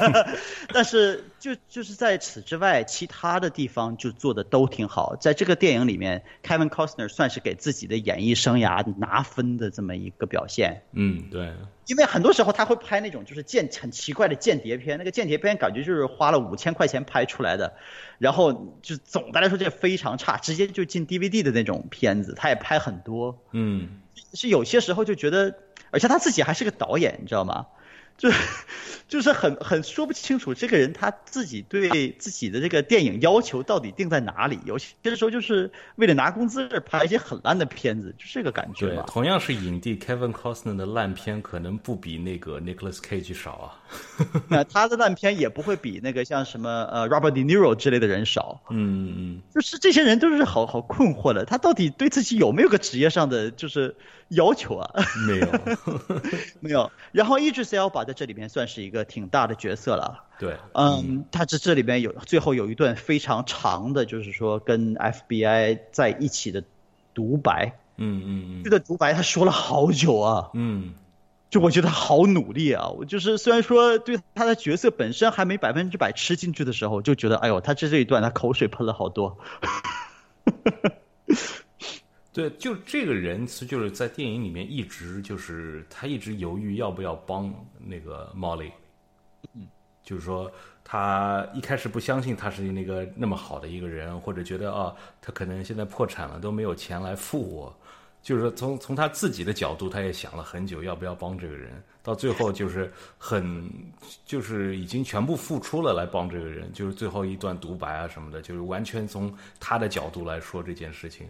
[0.72, 5.16] 但是就就是在此之外，其他的地方就做的都挺好。
[5.16, 10.82] 在这个电影里面，Kevin Costner 算是给自己的演艺生涯拿分的这么一个表现。
[10.92, 11.52] 嗯，对。
[11.90, 17.74] 因为很多时候他会拍那种就是间很奇怪的间谍片，那个间谍片感觉就是花了五千块钱拍出来的，
[18.18, 22.32] 然后就总的来说这非常差，直接就进 DVD 的那种片子。
[22.36, 24.00] 他也拍很多，嗯，
[24.34, 25.56] 是有些时候就觉得，
[25.90, 27.66] 而且他自己还是个导演，你知道吗？
[28.20, 28.30] 就
[29.08, 34.60] 就是很很说不清楚这个人他自己对自己的这个电影要求到底定在哪里？
[34.66, 39.04] 有些时候就是为了拿工资拍一些很烂的片子，就这个感觉嘛。
[39.08, 43.66] 同样是影帝 Kevin Costner 的烂片，可能不比那个 Nicholas Cage 少啊。
[44.48, 48.60] 那他的烂片也不会比那个像什么呃 Robert De Niro 之类的人少。
[48.68, 49.42] 嗯嗯。
[49.52, 53.96] 就是这些人都是好好困惑的，他到底对自己有没有个职业上的就是
[54.30, 54.90] 要求啊？
[55.28, 55.48] 没有，
[56.58, 56.90] 没有。
[57.12, 58.00] 然后一直 C L 把。
[58.10, 60.24] 在这里面算是一个挺大的角色了。
[60.38, 66.64] 对，嗯，他这这里边有最后有一段非常长的，就是说跟 FBI 在一起的
[67.14, 67.78] 独白。
[67.98, 70.50] 嗯嗯嗯，这个独白他说了好久啊。
[70.54, 70.94] 嗯，
[71.50, 72.88] 就我觉得好努力啊。
[72.88, 79.38] 我就是虽然说对他的角色本身还没百分之百吃进去的时候，就觉得哎呦，他这这一段他口水喷了好多。
[82.32, 88.70] 对，就这个人是就是在电影里面一直就是他一直犹豫要不要帮那个 Molly，
[89.52, 89.66] 嗯，
[90.04, 90.48] 就是说
[90.84, 97.76] 他一开始不相信他是那个那么好的一个人，或者觉得啊他可能现在破产了都没有钱来付我，
[98.22, 103.68] 就是说从从他自己的角度他也想了很久要不要帮这个人，到最后就是很
[104.24, 111.26] 就是已经全部付出了来帮这个人，就是最后一段独白啊什么的，就是完全从他的角度来说这件事情。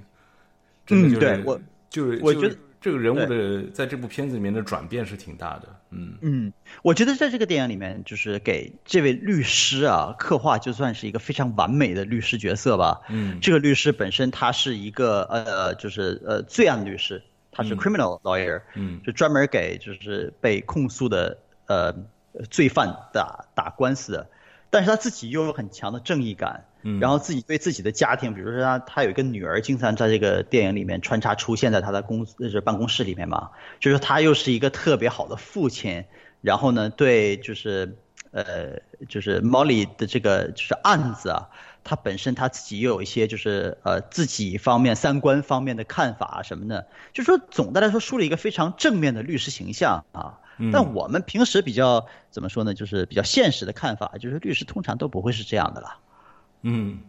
[0.91, 5.69] 嗯，对我就是我觉得这个人物的在这部片子里面的转变是挺大的。
[5.91, 13.01] 嗯嗯，我觉得在这个电影里面，就是给这位律师啊刻画，就算是一个非常完美的律师角色吧。
[13.09, 21.37] 嗯，这个律师本身他是一个呃，就是呃罪案律师，他是 criminal lawyer，嗯，就专门给就是被控诉的
[21.67, 21.93] 呃
[22.49, 24.29] 罪犯打打官司的，
[24.71, 26.65] 但是他自己又有很强的正义感。
[26.83, 33.51] 嗯然后自己对自己的家庭，比如说他他有一个女儿，经常在这个电影里面穿插出现在他的公就是办公室里面嘛，
[33.81, 36.07] 就是他又是一个特别好的父亲，
[36.41, 37.99] 然后呢，对就是
[38.31, 41.51] 呃就是 Molly 的这个就是案子啊，
[41.85, 50.39] 他本身他自己又有一些就是呃自己方面三观方面的看法什么的，就是说总的来说树立一个非常正面的律师形象啊。
[50.73, 52.75] 但我们平时比较怎么说呢？
[52.75, 55.99] 就是比较现实的看法，就是律师通常都不会是这样的了。
[56.63, 57.01] 嗯，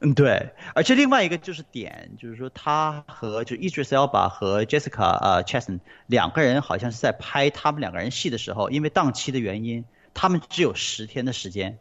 [0.00, 9.84] 嗯，对，而且另外一个就是点，就是说他和就 Idris Elba 和 Jessica 啊 Chastain 两个人好像是在拍他们两个人戏的时候，因为档期的原因，
[10.14, 11.78] 他们只有十天的时间，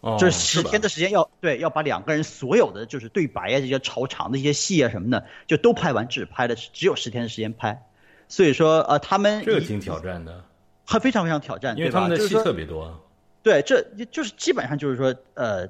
[0.00, 7.82] 哦，就是十天的时间要对要把两个人所有的就是对白啊这些超长的一些戏啊什么的就都拍完，只拍了只有十天的时间拍，
[8.28, 10.44] 所以说呃他们这个挺挑战的，
[10.86, 13.02] 还非常非常挑战，因为他们的戏特别多，
[13.42, 15.68] 对，这就是基本上就是说呃。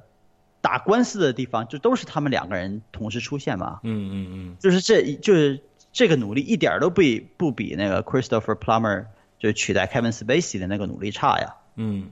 [0.61, 5.61] 打官司的地方就都是他们两个人同时出现嘛，嗯嗯嗯，就是这就是
[5.93, 9.05] 这个努力一点都不比不比那个 Christopher Plummer
[9.39, 12.09] 就取代 Kevin Spacey 的那个努力差呀，嗯，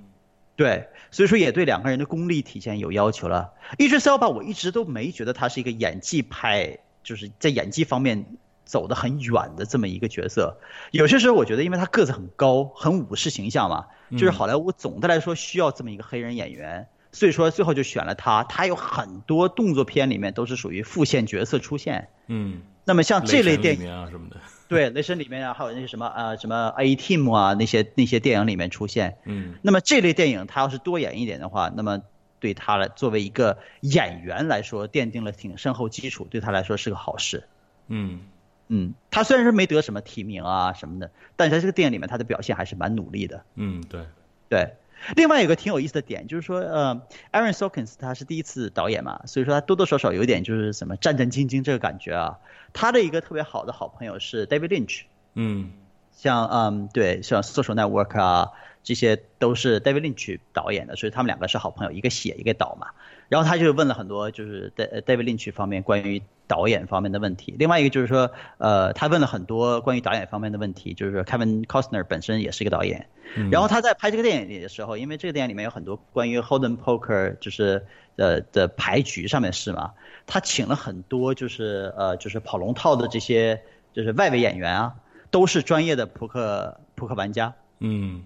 [0.55, 3.51] 对，所以说也对两个人的功力体现有要求了。
[3.77, 8.25] 一直 Selba 我一直都没觉得他是一个演技派，就是在演技方面
[8.67, 10.59] 走得很远的这么一个角色。
[10.91, 16.87] 有些时候我觉得，因为他个子很高，很武士形象嘛，就是好莱坞总的来说需要这么一个黑人演员。
[17.13, 22.09] 所以说最后就选了他，他有很多动作片里面都是属于副线角色出现。
[22.27, 24.35] 嗯，那么像这类电影啊什么的，
[24.67, 29.17] 对，雷神里面啊，还有那些什么啊什么 A Team 啊那些那些电影里面出现。
[29.23, 32.01] 嗯，那么这类电影他要是多演一点的话，那么
[32.39, 37.45] 对他来作为一个演员来说，奠定了挺深厚基础，对他来说是个好事。
[37.87, 38.19] 嗯
[38.67, 43.43] 嗯，他虽然是没得什么提名啊什么的，但是在这个电影里面他的表现还是蛮努力的。
[43.55, 44.01] 嗯，对
[44.49, 44.73] 对。
[45.15, 52.39] 另外有个挺有意思的点，就是说，呃，Aaron Sorkin 他是第一次导演嘛，所以说他多多少少有点就是什么战战兢兢这个感觉啊。
[52.73, 55.03] 他的一个特别好的好朋友是 David Lynch，
[55.35, 55.71] 嗯，
[56.11, 58.51] 像嗯对，像 Social Network 啊，
[58.83, 62.87] 这些都是 David Lynch 导演的，所以他们两个是好朋友，一个写一个导嘛。
[63.29, 67.55] 然后他就问了很多就是 David Lynch 方面关于导演方面的问题。
[67.59, 73.07] 另外一个就是说，呃，他问了很多关于导演方面的问题，就是说 Kevin Costner 本身也是一个导演。
[73.51, 79.91] 然后他在拍这个电影里的时候，因为这个电影里面有很多关于 Holden Poker 就是呃的牌局上面事嘛，
[80.25, 83.61] 他请了很多就是呃就是跑龙套的这些
[83.93, 84.95] 就是外围演员啊，
[85.29, 87.53] 都是专业的扑克扑克玩家。
[87.79, 88.23] 嗯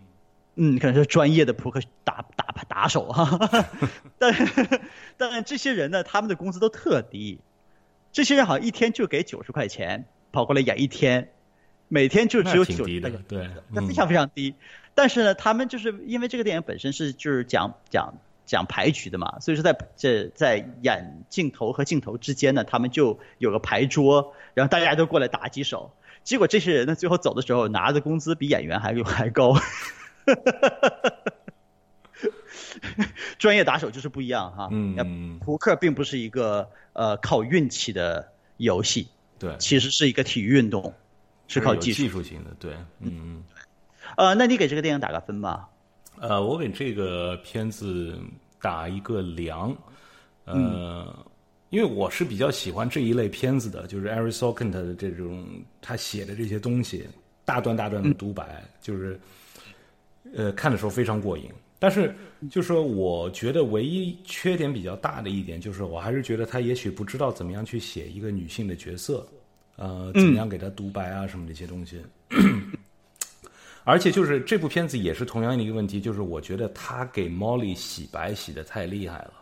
[0.55, 3.67] 嗯，可能是专业的扑克打打打手 哈，
[4.19, 4.33] 但
[5.17, 7.39] 但这些人呢，他们的工资都特低，
[8.11, 11.29] 这些人好像一天就给九十块钱跑过来演一天，
[11.87, 14.55] 每天就只有九十，对，那非常非常低。
[14.93, 18.15] 但是呢，他们就是因为这个电影本身是就是讲讲
[18.45, 25.93] 讲牌局的嘛，所以说在这在演镜头和镜头之间呢，他们就有个牌桌，然后大家都过来打几手。
[26.23, 29.55] 结果这些人呢，最后走的时候拿的工资比演员还还高。
[33.37, 38.27] 专业打手就是不一样哈，嗯，扑克并不是一个呃靠运气的
[38.57, 40.93] 游戏，对，其实是一个体育运动，
[41.47, 42.03] 是靠技术。
[42.03, 43.43] 技术型的，对，嗯嗯，
[44.17, 45.69] 呃，那你给这个电影打个分吧？
[46.19, 48.17] 呃，我给这个片子
[48.59, 49.75] 打一个良，
[50.45, 51.25] 呃，
[51.69, 55.47] 因为我是比较喜欢这一类片子的，就是 Eric Sorkin 的这种
[55.81, 57.07] 他写的这些东西，
[57.45, 59.19] 大段大段的独白，就是。
[60.33, 61.51] 呃，看的时候非常过瘾，
[61.81, 62.13] 但是
[62.51, 69.27] 就说我觉得唯一缺点比较大的一点，就是我还是觉得他也许不知道怎么样去写一个女性的角色，
[69.77, 71.99] 呃，怎么样给她独白啊什么这些东西。
[73.83, 79.33] 而且就是这部片子也是同样的一个问题，就是我觉得他给 Molly 洗白洗的太厉害了，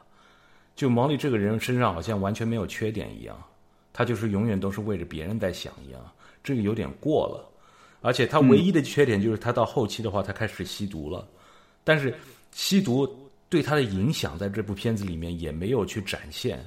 [0.78, 3.38] 就 Molly 这个人身上好像完全没有缺点一样，
[3.92, 6.00] 他就是永远都是为着别人在想一样，
[6.42, 7.46] 这个有点过了。
[8.00, 11.28] 而且他唯一的缺点就是他到后期的话，他开始吸毒了。
[11.90, 12.14] 但是
[12.52, 13.10] 吸毒
[13.50, 16.64] 对他的影响在这部片子里面也没有去展现，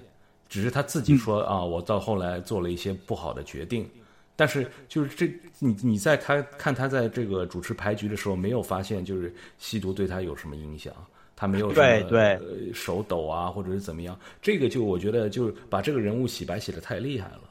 [0.49, 3.89] 只是他自己说啊，我到后来做了一些不好的决定。
[4.35, 10.93] 但是就是这，你你在他看他在这个主持牌局的时候，没有发现就是吸毒对他有什么影响，
[11.37, 12.37] 他没有对对
[12.75, 14.19] 手抖啊，或者是怎么样。
[14.41, 17.43] 这个就我觉得就是把这个人物洗白洗的太厉害了。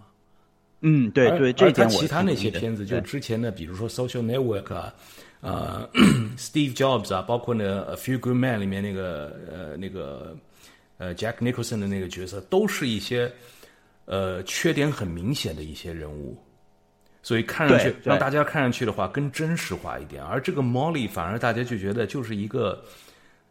[0.81, 4.93] 嗯，对对，这点我其他那些片子，就之前的，比如说《Social Network》啊，
[5.41, 5.89] 呃，
[6.37, 10.37] Steve Jobs 啊，包括呢《A Few Good Men》里面那个呃那个
[10.97, 13.31] 呃 Jack Nicholson 的那个角色，都是一些
[14.05, 16.37] 呃缺点很明显的一些人物，
[17.23, 20.23] 所以看上去让大家看上去的话更真实化一点。
[20.23, 22.83] 而这个 Molly 反而大家就觉得就是一个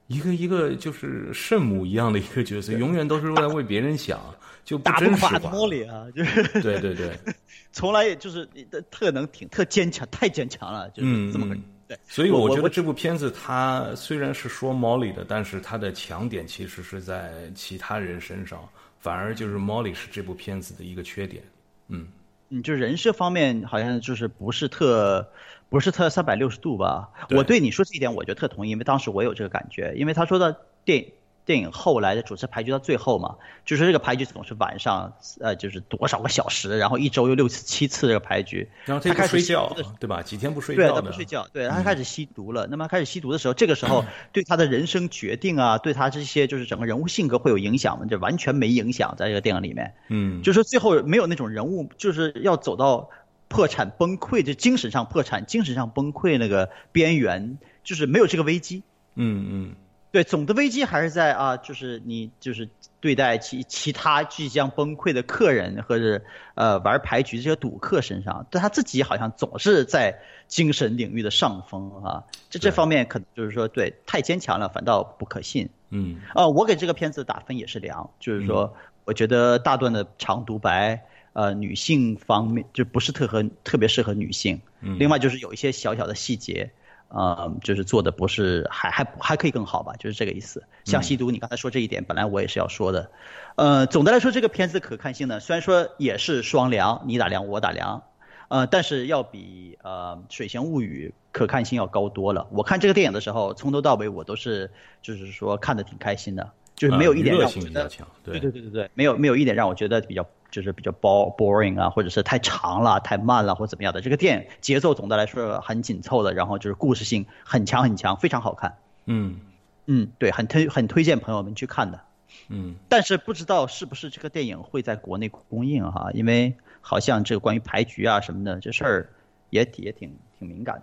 [0.07, 4.21] 一个一个就是圣母一样的一个角色，永远都是为了为别人想。
[4.63, 7.19] 就打不垮莫里啊，就是对对对，
[7.73, 8.47] 从来也就是
[8.89, 11.57] 特能挺特坚强，太坚强了，就是这么个
[11.91, 11.99] 对。
[12.07, 18.69] 所以我觉得这部片子它虽然是说 Molly 的，但是它的强点其实是在其他人身上，
[19.01, 21.43] 反而就是 Molly 是这部片子的一个缺点。
[21.89, 22.07] 嗯，
[22.51, 25.29] 嗯，就人设方面好像就是不是特
[25.69, 27.11] 不是特三百六十度吧？
[27.31, 31.13] 我对你说这一点，我觉得特同意，因为当时我有这个感觉，因为他说的电影。
[31.51, 38.69] 电影后来的主持牌局到最后嘛，就是这个牌局总是晚上，呃，就是多少个小时，然后一周又六次、七次这个牌局。
[38.85, 40.23] 然后他开始睡觉，对吧？
[40.23, 42.69] 几天不睡觉对，他不睡觉，对，他开始吸毒了。
[42.71, 48.07] 那么开始吸毒的时候，这个时候 对他的人生决定啊，对他这些就是整个人物性格会有影响吗？
[48.09, 49.93] 这完全没影响，在这个电影里面。
[50.07, 53.11] 嗯，就是最后没有那种人物就是要走到
[53.49, 58.85] 破产崩溃，就精神上破产、精神上崩溃那个边缘，就是没有这个危机。
[59.17, 59.75] 嗯嗯。
[60.13, 62.69] 对，总的危机还是在啊，就是你就是
[63.01, 66.21] 对待其其他即将崩溃的客人或者
[66.57, 70.19] 呃玩牌局这些赌客身上，但他自己好像总是在
[70.49, 75.69] 精神领域的上风啊，这这方面可能就是说对太坚强了，反倒不可信。
[75.91, 78.75] 嗯，啊，我给这个片子打分也是良，就是说
[79.05, 81.05] 我觉得大段的长独白，
[81.35, 84.61] 呃，女性方面就不是特合特别适合女性。
[84.81, 86.73] 嗯，另外就是有一些小小的细节。
[87.11, 90.65] 呃，就是做的不是还还还可以更好吧，就是这个意思。
[90.85, 93.11] 像吸毒，你刚才说这一点，本来我也是要说的。
[93.57, 98.03] 呃，总的来说，这个片子可看性呢，虽然说也是双梁，你打梁我打梁，
[98.49, 102.47] 呃，但是要比呃《水形物语》可看性要高多了。
[102.51, 104.71] 我看这个电影的时候，从头到尾我都是
[105.03, 107.91] 就是说看的挺开心的，就是没有一点让我觉得
[108.23, 110.25] 对对对对对，没有没有一点让我觉得比较。
[110.51, 114.01] 就是比较 boring 啊，或者是太长了、太慢了，或怎么样的。
[114.01, 118.77] 这个电影节奏总的来说很紧凑的，然后就是故事性很强很强，非常好看。
[119.07, 119.41] 嗯，
[119.87, 122.01] 嗯，对，很推很推荐朋友们去看的。
[122.49, 129.11] 嗯，但是不知道是不是这个电影会在国内公映哈，因为好像这个关于牌局啊什么的这事儿
[129.51, 130.83] 也也挺挺敏感的。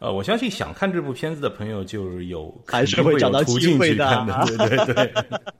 [0.00, 4.24] 呃，我相信想看这部片子的朋友就有还是会找到机会的，
[4.56, 5.12] 对对对。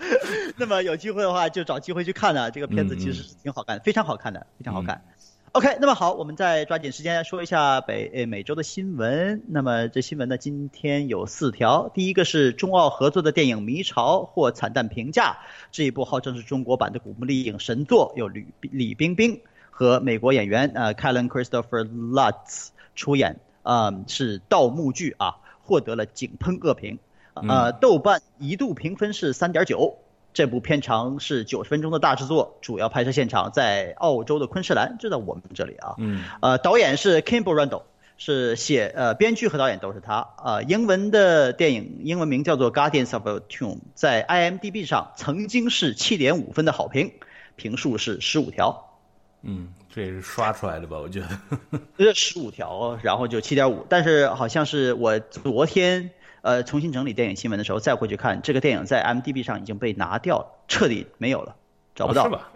[0.56, 5.04] 那么有机会的话就找机会去看啊，这个片子其实是挺好看，非常好看的，非常好看。
[5.52, 9.42] OK，那么好，我们再抓紧时间说一下北呃美洲的新闻。
[9.46, 11.90] 那么这新闻呢，今天有四条。
[11.92, 15.36] 第一个是中澳合作的电影《迷巢》获惨淡评价，
[15.70, 19.38] 这一部号称是中国版的古墓丽影神作，由吕李冰冰
[19.70, 26.98] 和美国演员呃 Kellen Christopher Lutz 出演，呃是盗墓剧啊，获得了井喷恶评，
[27.34, 29.98] 呃豆瓣一度评分是三点九。
[30.32, 35.96] 这部片长是九十分钟的大制作，主要拍摄现场在澳洲的昆士兰，就在我们这里啊。
[35.98, 36.22] 嗯。
[36.40, 37.82] 呃，导演是 Kimball Randall，
[38.16, 40.28] 是写呃编剧和导演都是他。
[40.44, 47.12] 呃，英文的电影英文名叫做《Guardians of the Tomb》，在 IMDB 上曾经是七点五分的好评，
[47.56, 48.96] 评数是十五条。
[49.42, 50.98] 嗯，这也是刷出来的吧？
[50.98, 51.28] 我觉得。
[51.98, 56.10] 这十五条，然后就七点五，但是好像是我昨天。
[56.42, 61.54] 呃，重新整理电影新闻的时候，再回去看这个电影在 M D B 上已经被拿掉了，彻底没有了，
[61.94, 62.24] 找不到。
[62.24, 62.50] 是吧？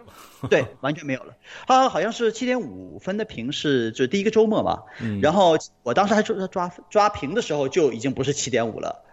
[0.49, 1.35] 对，完全没有了。
[1.67, 4.81] 它好像是七点五分的评是就第一个周末嘛，
[5.21, 9.03] 然后我当时还抓抓抓评的时候就已经不是七点五了，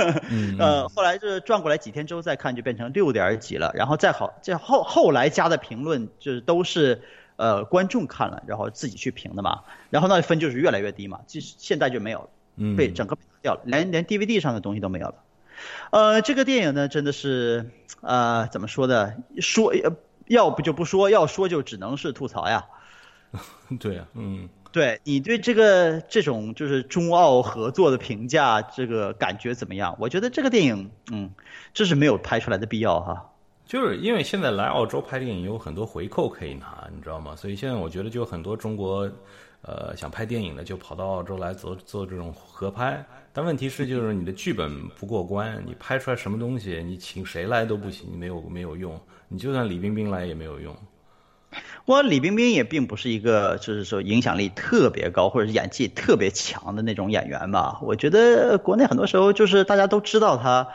[0.58, 7.02] 呃，后来就是转过来几天之后再看就变成六点几了，然后再好这后后来加的评论就是都是
[7.36, 12.18] 呃观众看了然后自己去评的嘛，然后那分就是越来越低嘛，就是现在就没有
[12.56, 13.16] 了，被整个。
[13.42, 15.14] 掉了，连连 DVD 上的东西都没有了。
[15.90, 17.68] 呃，这个电影呢，真的是，
[18.00, 19.14] 呃，怎么说呢？
[19.40, 19.74] 说
[20.28, 22.66] 要不就不说，要说就只能是吐槽呀。
[23.80, 29.96] 对呀，嗯，对你对这个这种就是中澳合作的评价，这个感觉怎么样？
[29.98, 31.32] 我觉得这个电影，嗯，
[31.74, 33.31] 这是没有拍出来的必要哈。
[33.64, 37.34] 就是因为现在来澳洲拍电影有很多回扣可以拿，你知道吗？
[37.34, 39.10] 所以现在我觉得就很多中国，
[39.62, 43.02] 呃，想拍电影的就跑到澳洲来做做这种合拍。
[43.32, 49.00] 但问题是，就是你的剧本不过关，你拍出来什么东西，你请谁来都不行，没有没有用。
[49.28, 50.76] 你就算李冰冰来也没有用。
[51.86, 57.78] 我李冰冰也并不是一个就是说影响力特别高或者是演技特别强的那种演员吧。
[57.80, 60.68] 我觉得国内很多时候就是大家都知道他。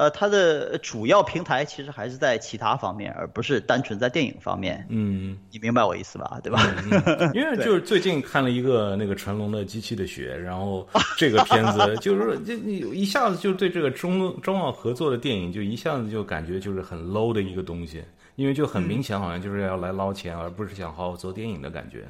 [0.00, 4.82] 呃，它的主要平台其实还是在其他方面，而不是单纯在电影方面。
[4.88, 6.40] 嗯，你明白我意思吧？
[6.42, 6.58] 对吧？
[7.36, 18.02] 因为就是最近看了一个那个成龙的《机器的血》，然后这个片子 就是就你一下子就对这个中中澳合作的电影就一下子就感觉就是很 low 的一个东西，
[18.36, 22.06] 因为就很明显好像就是要来捞钱，而不是想好好做电影的感觉。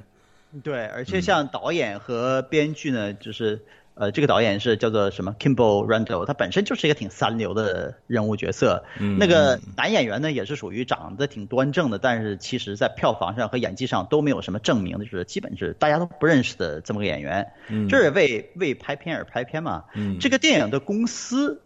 [0.62, 3.60] 对，而且像导演和编剧呢，就是。
[3.94, 8.82] 呃，这个导演是叫做什么 Kimball Randall，他本身就是一个挺三流的人物角色。
[8.98, 17.52] 嗯，那个男演员呢，也是属于长得挺端正的，但是其实在票房上和演技上都没有什么证明的，就是基本是大家都不认识的这么个演员。
[17.68, 19.84] 嗯，这是为为拍片而拍片嘛。
[19.94, 21.60] 嗯，这个电影的公司，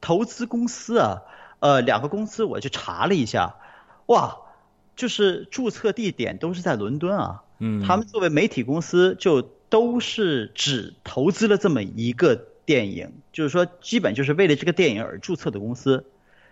[0.00, 1.22] 投资公司啊，
[1.60, 3.54] 呃，两个公司我去查了一下，
[4.06, 4.38] 哇，
[4.96, 7.44] 就是注册地点都是在伦敦啊。
[7.60, 9.50] 嗯，他们作为媒体公司就。
[9.70, 12.36] 都是只投资了这么一个
[12.66, 16.04] 电影，就是说，基本就是为了这个电影而注册的公司。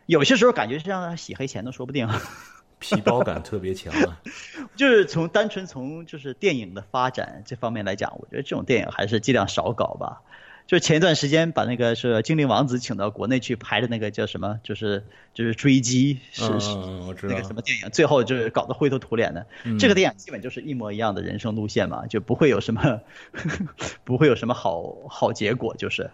[0.07, 2.09] 有些时候感觉是让他洗黑钱都说不定，
[2.79, 4.23] 皮包感特别强啊。
[4.75, 10.23] 就是从单纯从就是电影的发展这方面来讲，我觉得这种电影还是尽量少搞吧。
[10.69, 16.77] 就前一段时间把那个是精灵王子请到国内去拍的那个叫什么，就是就是追击，是是
[17.23, 19.47] 那个什么电影，最后就是搞得灰头土脸的。
[19.79, 23.01] 这个电影基本就是一模一样的人生路线嘛，就不会有什么
[24.05, 26.11] 不会有什么好好结果，就是。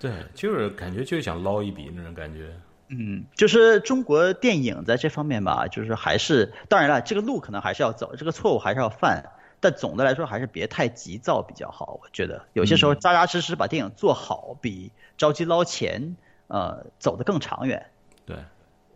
[0.00, 2.48] 对，就是感觉就是想捞一笔那种感觉。
[2.88, 9.22] 嗯，就是中国电影在这方面吧，就是还是当然了，这个路可能还是要走，这个错误还是要犯。
[9.60, 11.98] 但总的来说，还是别太急躁比较好。
[12.02, 16.16] 我觉得有些时候扎扎实实把电影做好，比着急捞钱，
[16.46, 17.86] 呃，走得更长远。
[18.24, 18.36] 对，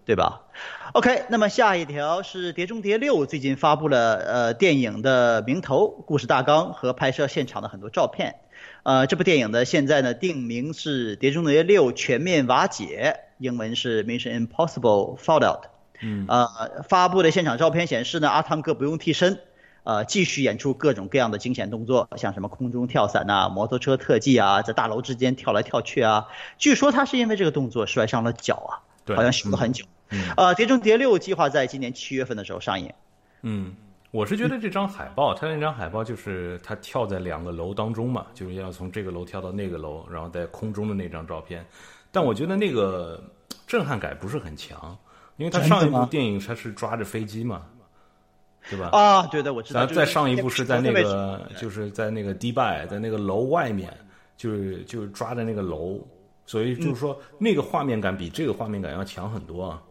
[0.04, 0.42] 对吧
[0.92, 8.36] ？OK，那么下一条是《碟中谍六》最近发布了呃电影的名头、故事大纲和拍摄现场的很多照片。
[8.84, 15.62] 呃，这部电影呢现在呢定名是《碟中谍六：全面瓦解》，英文是 Mission Impossible Fallout。
[16.00, 16.26] 嗯。
[16.28, 19.40] 呃，发布的现场照片显示呢，阿汤哥不用替身。
[19.84, 26.28] 呃，继续演出各种各样的惊险动作，像什么空中跳伞呐、摩托车特技啊，在大楼之间跳来跳去啊。
[26.58, 29.84] 据说他是因为这个动作摔伤了脚啊，好像修了很久。
[30.36, 32.92] 呃，《碟中谍六》计划在今年七月份的时候上映。
[33.40, 33.74] 嗯，
[34.10, 41.64] 我是觉得这张海报，他那张海报就是他跳在两个楼当中嘛，就是要从这个楼跳到那个楼，然后在空中的那张照片。
[42.10, 43.20] 但我觉得那个
[43.66, 44.96] 震撼感不是很强，
[45.38, 47.62] 因为他上一部电影他是抓着飞机嘛，
[48.70, 48.88] 对吧？
[48.92, 49.86] 啊，对的，我知道。
[49.86, 53.92] 就是然后再上一部是在那个，就是在那个迪拜，在那个楼外面，
[54.36, 55.98] 就是就是抓着那个楼，
[56.46, 59.82] 所以就是说那个画面感比这个画面感要强很多啊。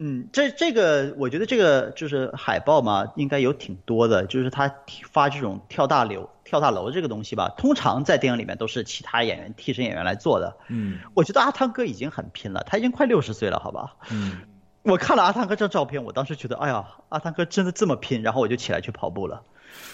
[0.00, 4.72] 嗯，这这个我觉得这个就是海报嘛，应该有挺多的，就是他
[5.10, 10.56] 发这种跳大楼、跳大楼这个东西吧，通常在电影里面都是其他演员、替身演员来做的。
[10.68, 13.96] 嗯我觉得阿汤哥已经很拼了，他已经快六十岁了，好吧？
[14.12, 14.36] 嗯，
[14.82, 19.42] 我看了阿汤哥这张照片，我当时觉得，哎呀，阿汤哥真的这么拼，然后我就起来去跑步了。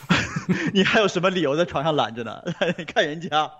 [0.72, 2.42] 你还有什么理由在床上懒着呢？
[2.78, 3.50] 你看人家。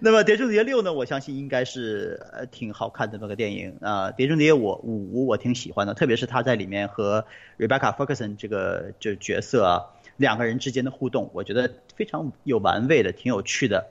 [0.00, 0.92] 那么《碟中谍六》呢？
[0.92, 7.26] 我相信应该是呃挺好看的那个电影啊，呃碟中谍》我五我挺喜欢的，特别是他在里面和
[7.58, 9.86] Rebecca Ferguson 这个这角色啊
[10.16, 13.88] 两个人之间的互动，我觉得非常有玩味的，挺有趣的。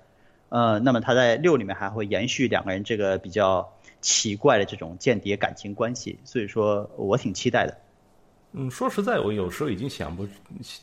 [0.50, 7.78] 呃，那么他在六里面还会延续两个人这个比较奇怪的这种间谍感情关系，所以说我挺期待的。
[8.54, 10.26] 嗯，说实在，我有时候已经想不，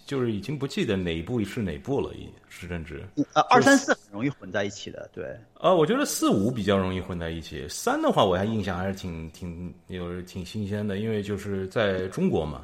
[0.04, 3.02] 就是已经不记得哪一部是哪部了，已是甚至。
[3.32, 5.34] 呃，二三四很容易混在一起的，对。
[5.58, 12.60] 呃，我觉得四五比较容易混在一起，三的话我还印象还是挺挺有挺新鲜的，因为就是在中国嘛，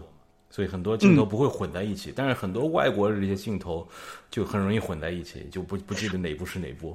[0.50, 3.88] 所以很多镜头不会混在一起，但是很多外国的这些镜头
[4.30, 6.94] 就很容易混在一起，就不不记得哪部是哪部。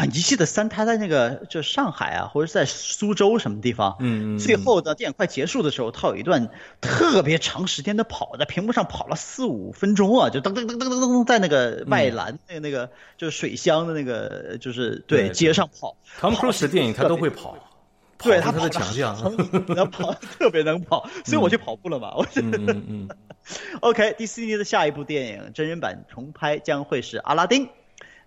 [0.00, 6.48] 啊，你记得三他在那个就上海啊，或者是在苏州什么地方，嗯嗯最后的电影快结束的时候，他有一段
[6.80, 17.58] 特别长时间的跑，在屏幕上跑了四五分钟啊，就噔噔噔噔噔噔，在那个外栏那个那个就是水乡的那个就是对街上跑，Tom Cruise 的电影他都会跑，
[18.22, 19.36] 对他跑是他的强项。
[19.66, 22.14] 得能跑特别能跑， 所以我去跑步了嘛。
[22.16, 23.08] 我嗯嗯嗯，
[23.82, 27.66] OK，迪士尼的下一部电影真人版重拍将会是《阿拉丁》。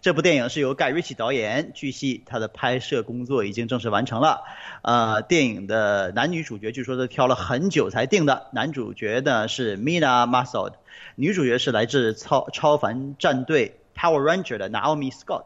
[0.04, 4.42] 这部电影是由盖瑞奇导演，据悉他的拍摄工作已经正式完成了。
[4.82, 8.48] 呃，电影的男女主角据说都挑了很久才定的。
[8.52, 10.74] 男主角呢是 Mina Masood，
[11.16, 15.46] 女主角是来自超超凡战队 Power Ranger 的 Naomi Scott。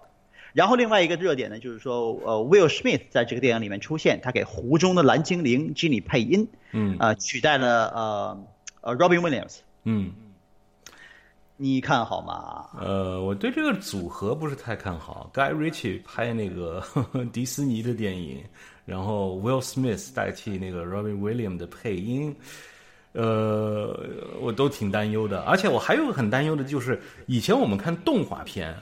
[0.54, 8.44] 然后另外一个热点呢，就是说，呃，Will Smith 在这个电影里面出现，他给湖中的蓝精灵 Ginny 配音，嗯呃，取代了呃
[8.82, 9.58] 呃 Robin Williams。
[9.84, 10.14] 嗯，
[11.60, 12.68] 你看好吗？
[12.80, 15.30] 呃，我对这个组合不是太看好。
[15.34, 18.44] Guy Ritchie 拍那个呵 呵迪士尼的电影，
[18.86, 22.36] 然后 Will Smith 代替那个 Robin Williams 的配音，
[23.14, 24.00] 呃，
[24.40, 25.42] 我都挺担忧的。
[25.42, 28.76] 而且我还有个很担忧的就是，以前我们看动画片，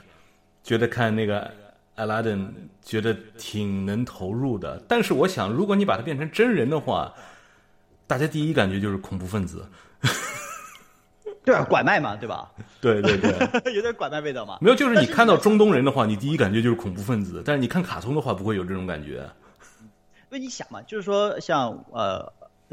[0.62, 1.50] 觉得看那个
[1.96, 2.46] Aladdin
[2.84, 7.10] 觉得挺能投入的，但是我想，如果你把它变成真人的话，
[8.06, 9.66] 大家第一感觉就是恐怖分子。
[11.46, 12.50] 对啊，拐卖嘛，对吧？
[12.80, 13.30] 对 对对。
[13.72, 14.58] 有点拐卖味道嘛。
[14.60, 19.24] 没有，就是你看到中东人的话，你第一感觉就是恐怖分子，但是你看卡通的话，不会有这种感觉。
[20.28, 22.32] 因为你想嘛，就是说像呃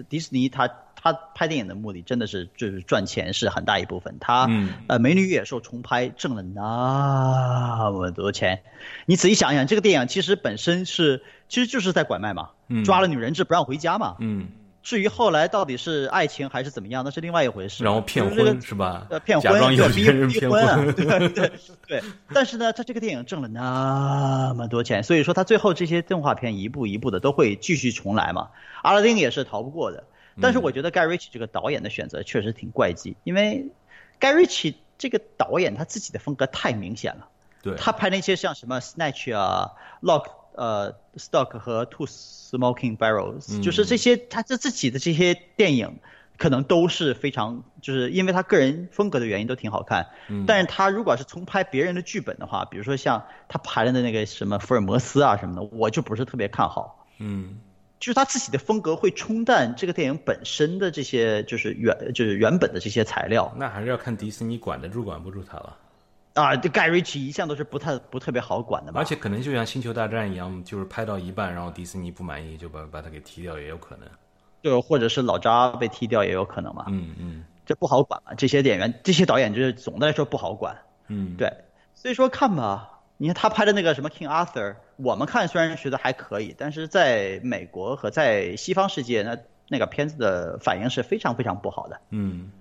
[0.10, 4.18] 迪士尼它它拍电影的目的真的是就是赚钱是很大一部分。
[4.20, 8.64] 它、嗯呃《美女与野兽》重拍挣了那么多钱，
[9.06, 14.16] 你仔细想想，这个电影其实本身是其实就是在拐卖嘛，嗯抓了女人质不让回家嘛。
[14.20, 14.48] 嗯，
[14.84, 17.84] 至于后来到底是爱情还是怎么样，那是另外一回事。
[17.86, 19.08] 然后骗婚是吧？
[19.10, 21.52] 呃，骗婚，假装有对逼别人骗婚啊， 对对
[21.88, 22.04] 对。
[22.34, 28.50] 但是呢，他这个电影挣了那么多钱，所以说他最后这些动画片一步一步的都会继续重来嘛。
[28.82, 30.04] 阿拉丁也是逃不过的。
[30.42, 33.68] 但是我觉得盖瑞奇这个导演的选择确实挺怪异，因为
[34.20, 37.28] 盖瑞奇这个导演他自己的风格太明显了。
[37.62, 46.00] 对，他拍那些像什么 Snatch 啊、Lock 呃 Stock 和 Two Smoking Barrels，、就是这些他这自己的这些电影，
[46.38, 50.08] 可能都是非常就是因为他个人风格的原因都挺好看。
[50.30, 57.06] 嗯但是他如果是重拍别人的剧本的话，比如说像他拍的那个什么福尔摩斯啊什么的，我就不是特别看好。
[57.20, 57.60] 嗯
[58.00, 65.78] 就是他自己的风格会冲淡这个电影本身的这些就是原就是原本的这些材料那还是要看迪士尼管得住管不住他了。
[66.34, 69.00] 啊，这盖瑞奇一向都是不太不特别好管的吧。
[69.00, 74.08] 而且可能就像《星球大战》一样，就是拍到一半，然后迪士尼不满意，就把把他给踢掉，也有可能。
[74.62, 78.34] 就或者是老扎被踢掉也有可能嘛，嗯嗯这不好管嘛。
[78.34, 80.78] 这些演员、这些导演就是总的来说不好管，
[81.08, 81.52] 嗯，对，
[81.94, 82.90] 所以说看吧。
[83.18, 89.38] 你看他拍的那个什么 King Arthur，我们看虽然觉得还可以，但是在美国和在西方世界，那
[89.70, 92.02] 那个片子的反应是非常非常不好的。
[92.10, 92.52] 嗯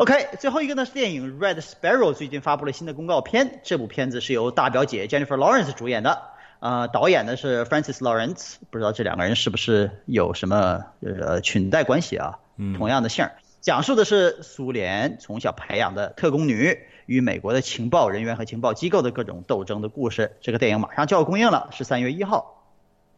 [0.00, 6.22] OK，最后一个呢是电影《Red Sparrow》最近发布了新的公告片，这部片子是由大表姐 Jennifer Lawrence 主演的，
[6.60, 12.38] 呃，导演呢是 Francis Lawrence，不知道这两个人是不是有什么呃裙带关系啊？
[12.78, 13.32] 同样的姓儿。
[13.60, 20.34] 讲述的是苏联从小培养的特工女与美国的情报人员和情报机构的各种斗争的故事。
[20.40, 22.64] 这个电影马上就要公映了，是三月一号。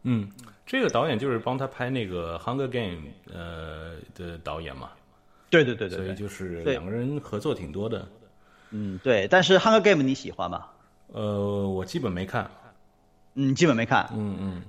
[0.01, 0.29] 嗯，
[0.65, 2.97] 这个导演就是帮他拍那个《Hunger Game》
[3.33, 4.89] 呃的导演嘛。
[5.53, 8.07] 对对对对，所以就是两个人合作挺多的。
[8.71, 9.27] 嗯，对。
[9.27, 10.65] 但是《Hunger Game》你喜欢吗？
[11.11, 12.49] 呃，我基本没看。
[13.35, 14.09] 嗯，基本没看。
[14.15, 14.61] 嗯嗯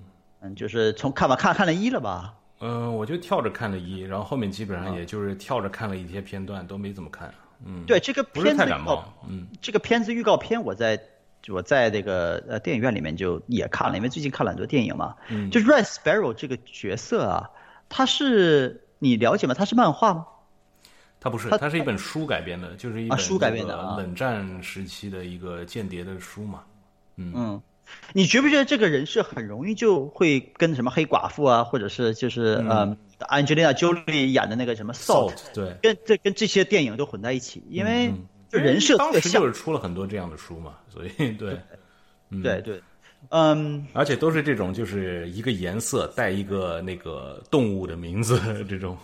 [0.43, 2.35] 嗯，就是从看吧，看看了一了吧？
[2.61, 7.33] 嗯，我就跳着看了一，然后后面基本上也就是跳着看了一些片段，都没怎么看。
[7.65, 11.01] 嗯，对这个片子预告，嗯，这个片子预告片我在
[11.49, 15.15] 我在那个呃电影院里面就也看了，因为最近看了很多电影嘛。
[15.29, 17.51] 嗯，就 Red Sparrow 这个角色啊，
[17.89, 19.55] 他是你了解吗？
[19.55, 20.27] 他是漫画吗？
[21.25, 26.63] 他不是，它是一本书改编的，就是一本书改编的冷战时期的一个间谍的书嘛。
[27.17, 27.33] 嗯。
[27.35, 27.63] 嗯。
[28.15, 32.97] 你觉不觉得这个人设很容易就会跟什么黑寡妇啊，或者是就是呃
[33.29, 38.13] ，Angelina Jolie 演的那个什么 Salt，对，跟这跟这些电影都混在一起，因为
[38.51, 41.59] 就人设当时就是出了很多这样的书嘛，所以对，
[42.43, 42.83] 对对，
[43.29, 48.97] 嗯，而且都是这种就是一个颜色带一个那个动物的名字这种。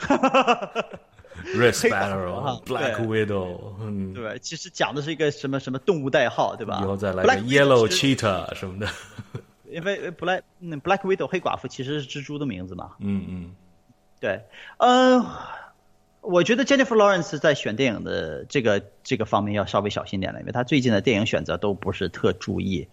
[1.56, 6.80] Red Sparrow、Black Widow，嗯，对，其实讲的是一个什么什么动物代号，对吧？
[6.82, 8.88] 以后再来个 Yellow Cheetah 什么的。
[9.70, 12.92] 因为 Black Black Widow 黑寡妇其实是蜘蛛的名字嘛。
[12.98, 13.54] 嗯嗯。
[14.20, 14.44] 对，
[14.76, 15.24] 嗯，
[16.20, 22.86] 我觉得 Jennifer Lawrence 在选电影的这个这个方面要稍微小心点了，因为她最近的电影选择都不是特注意。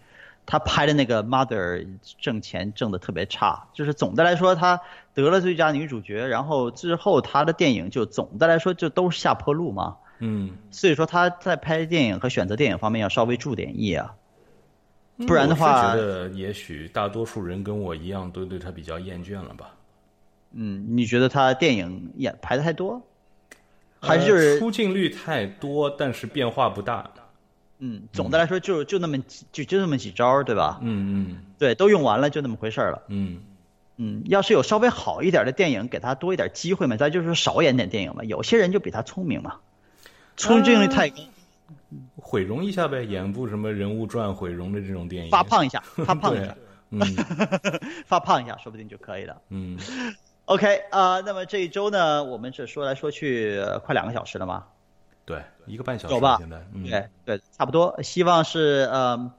[0.50, 1.86] 他拍的那个 Mother
[2.20, 4.80] 挣钱挣的特别差，就是总的来说，他
[5.14, 9.96] 得了最佳女主角，然后之后他的电影就总的来说就都是下坡路嘛。
[10.18, 14.12] 嗯，所以说他在拍电影和选择电影方面要稍微注点意啊，
[15.24, 19.70] 不然的话，觉得也许大多数人跟我一样都对他比较厌倦了吧。
[20.50, 23.00] 嗯，你觉得他电影演拍的太多，
[24.00, 27.08] 还是出镜率太多，但是变化不大？
[27.80, 30.78] 嗯，总的来说就就那么几就就那么几招，对吧？
[30.82, 33.02] 嗯嗯，对，都用完了就那么回事了。
[33.08, 33.40] 嗯
[33.96, 38.22] 嗯，要是有稍微好一点的电影，给他多一点机会嘛，咱就是少演点电影嘛。
[38.24, 39.56] 有些人就比他聪明嘛，
[40.36, 41.16] 出镜率太高，
[42.16, 46.54] 毁容一下呗，演部什么人物传毁容的这种电影，发胖一下， 发胖一下，
[46.90, 47.00] 嗯，
[48.06, 49.40] 发胖一下，说不定就可以了。
[49.48, 49.78] 嗯，
[50.46, 54.64] OK 啊，那么这一周呢，我们是说来说去快两个小时了吗？
[55.30, 56.14] 对，一个半小时。
[56.14, 56.60] 走吧，现在，
[57.24, 58.02] 对对，差不多。
[58.02, 59.30] 希望是呃，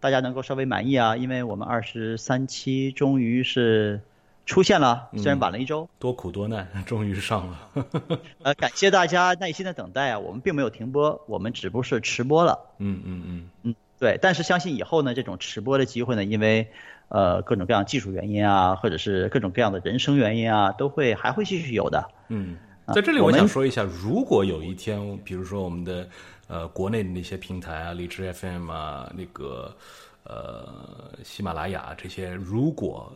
[0.00, 4.00] 大家能够稍微满意啊，因为我们二十三期终于是
[4.46, 7.58] 出现了，虽然晚了一周，多苦多难， 终于上了。
[8.42, 12.58] 呃，感谢大家耐心的等待啊，我们并没有停播，我们只不过是迟播了。
[12.78, 16.68] 嗯嗯嗯嗯，对，但是相信以后呢，这种迟播的机会呢，因为
[17.10, 22.08] 呃各种各样技术原因啊，或者是各种各样的人生原因啊，都会还会继续有的。
[22.26, 22.56] 嗯。
[22.94, 26.08] 在这里，我想说一下，如果有一天，比如说我们的
[26.46, 29.76] 呃国内的那些平台啊，荔枝 FM 啊，那个
[30.24, 33.12] 呃喜马拉雅这些，如果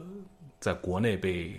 [0.61, 1.55] 在国内被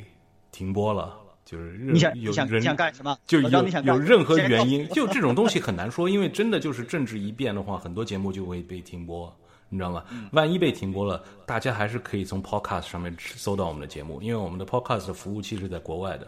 [0.52, 3.18] 停播了，就是你想你想想干什么？
[3.26, 9.34] 就有有任何原因，就这种东西很难说，因为真的就是政治一变的话，很多节目就会被停播，
[9.70, 10.04] 你知道吗？
[10.34, 16.28] 万一被停播了，大家还是可以从 Podcast 上面搜到我们的节目，因为我们的 Podcast 的服务器是在国外的。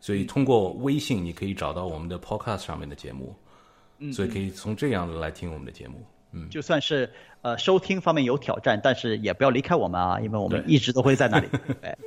[0.00, 3.34] 所以通过微信，你可以找到我们的 Podcast 上面的节目，
[4.12, 6.02] 所以可以从这样来听我们的节目。
[6.32, 7.10] 嗯，就算是
[7.42, 11.48] 呃收听方面有挑战，但是也不要离开我们啊，因为我们一直都会在那里。
[11.82, 11.98] 对，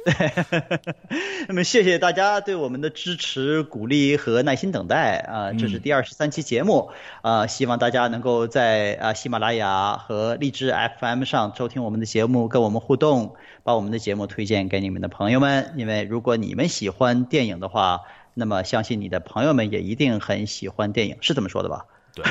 [1.50, 5.52] 那么谢谢大家对我们的支持、鼓励和耐心等待啊！
[5.60, 6.90] 这是第二十三期节目
[7.22, 15.74] 啊，希望大家能够在啊喜马拉雅和荔枝 FM 上收听我们的节目，跟我们互动，把我们的节目推荐给你们的朋友们。
[15.78, 18.02] 因为如果你们喜欢电影的话，
[18.34, 21.86] 那么相信你的朋友们也一定很喜欢电影，是这么说的吧？
[22.16, 22.24] 对，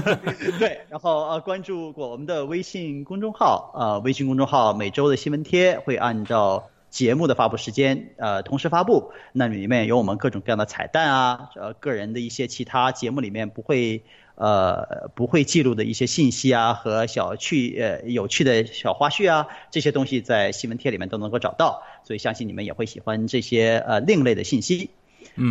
[0.58, 9.12] 对，然后呃，关注过我们的微信公众号，呃，微信公众号每周的新闻贴会按照节目的发布时间，呃，同时发布。
[9.32, 14.04] 那里面有我们各种各样的彩蛋啊，呃，个人的一些其他节目里面不会
[14.36, 21.82] 呃不会记录的一些信息啊，和小趣呃有趣的小花絮啊，这些东西在新闻贴里面都能够找到。
[22.04, 24.90] 所以相信你们也会喜欢这些呃另类的信息。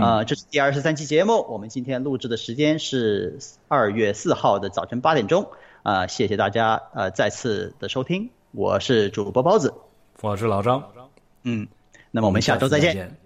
[0.02, 3.38] 啊，这是第二十三期节目，我们今天录制的时间是
[3.68, 5.52] 二月四号的早晨八点钟。
[5.84, 9.76] 啊，谢谢大家呃再次的收听，我是主播包子，
[10.22, 10.90] 我是老张，
[11.44, 11.68] 嗯，
[12.10, 13.25] 那么我们下周再见。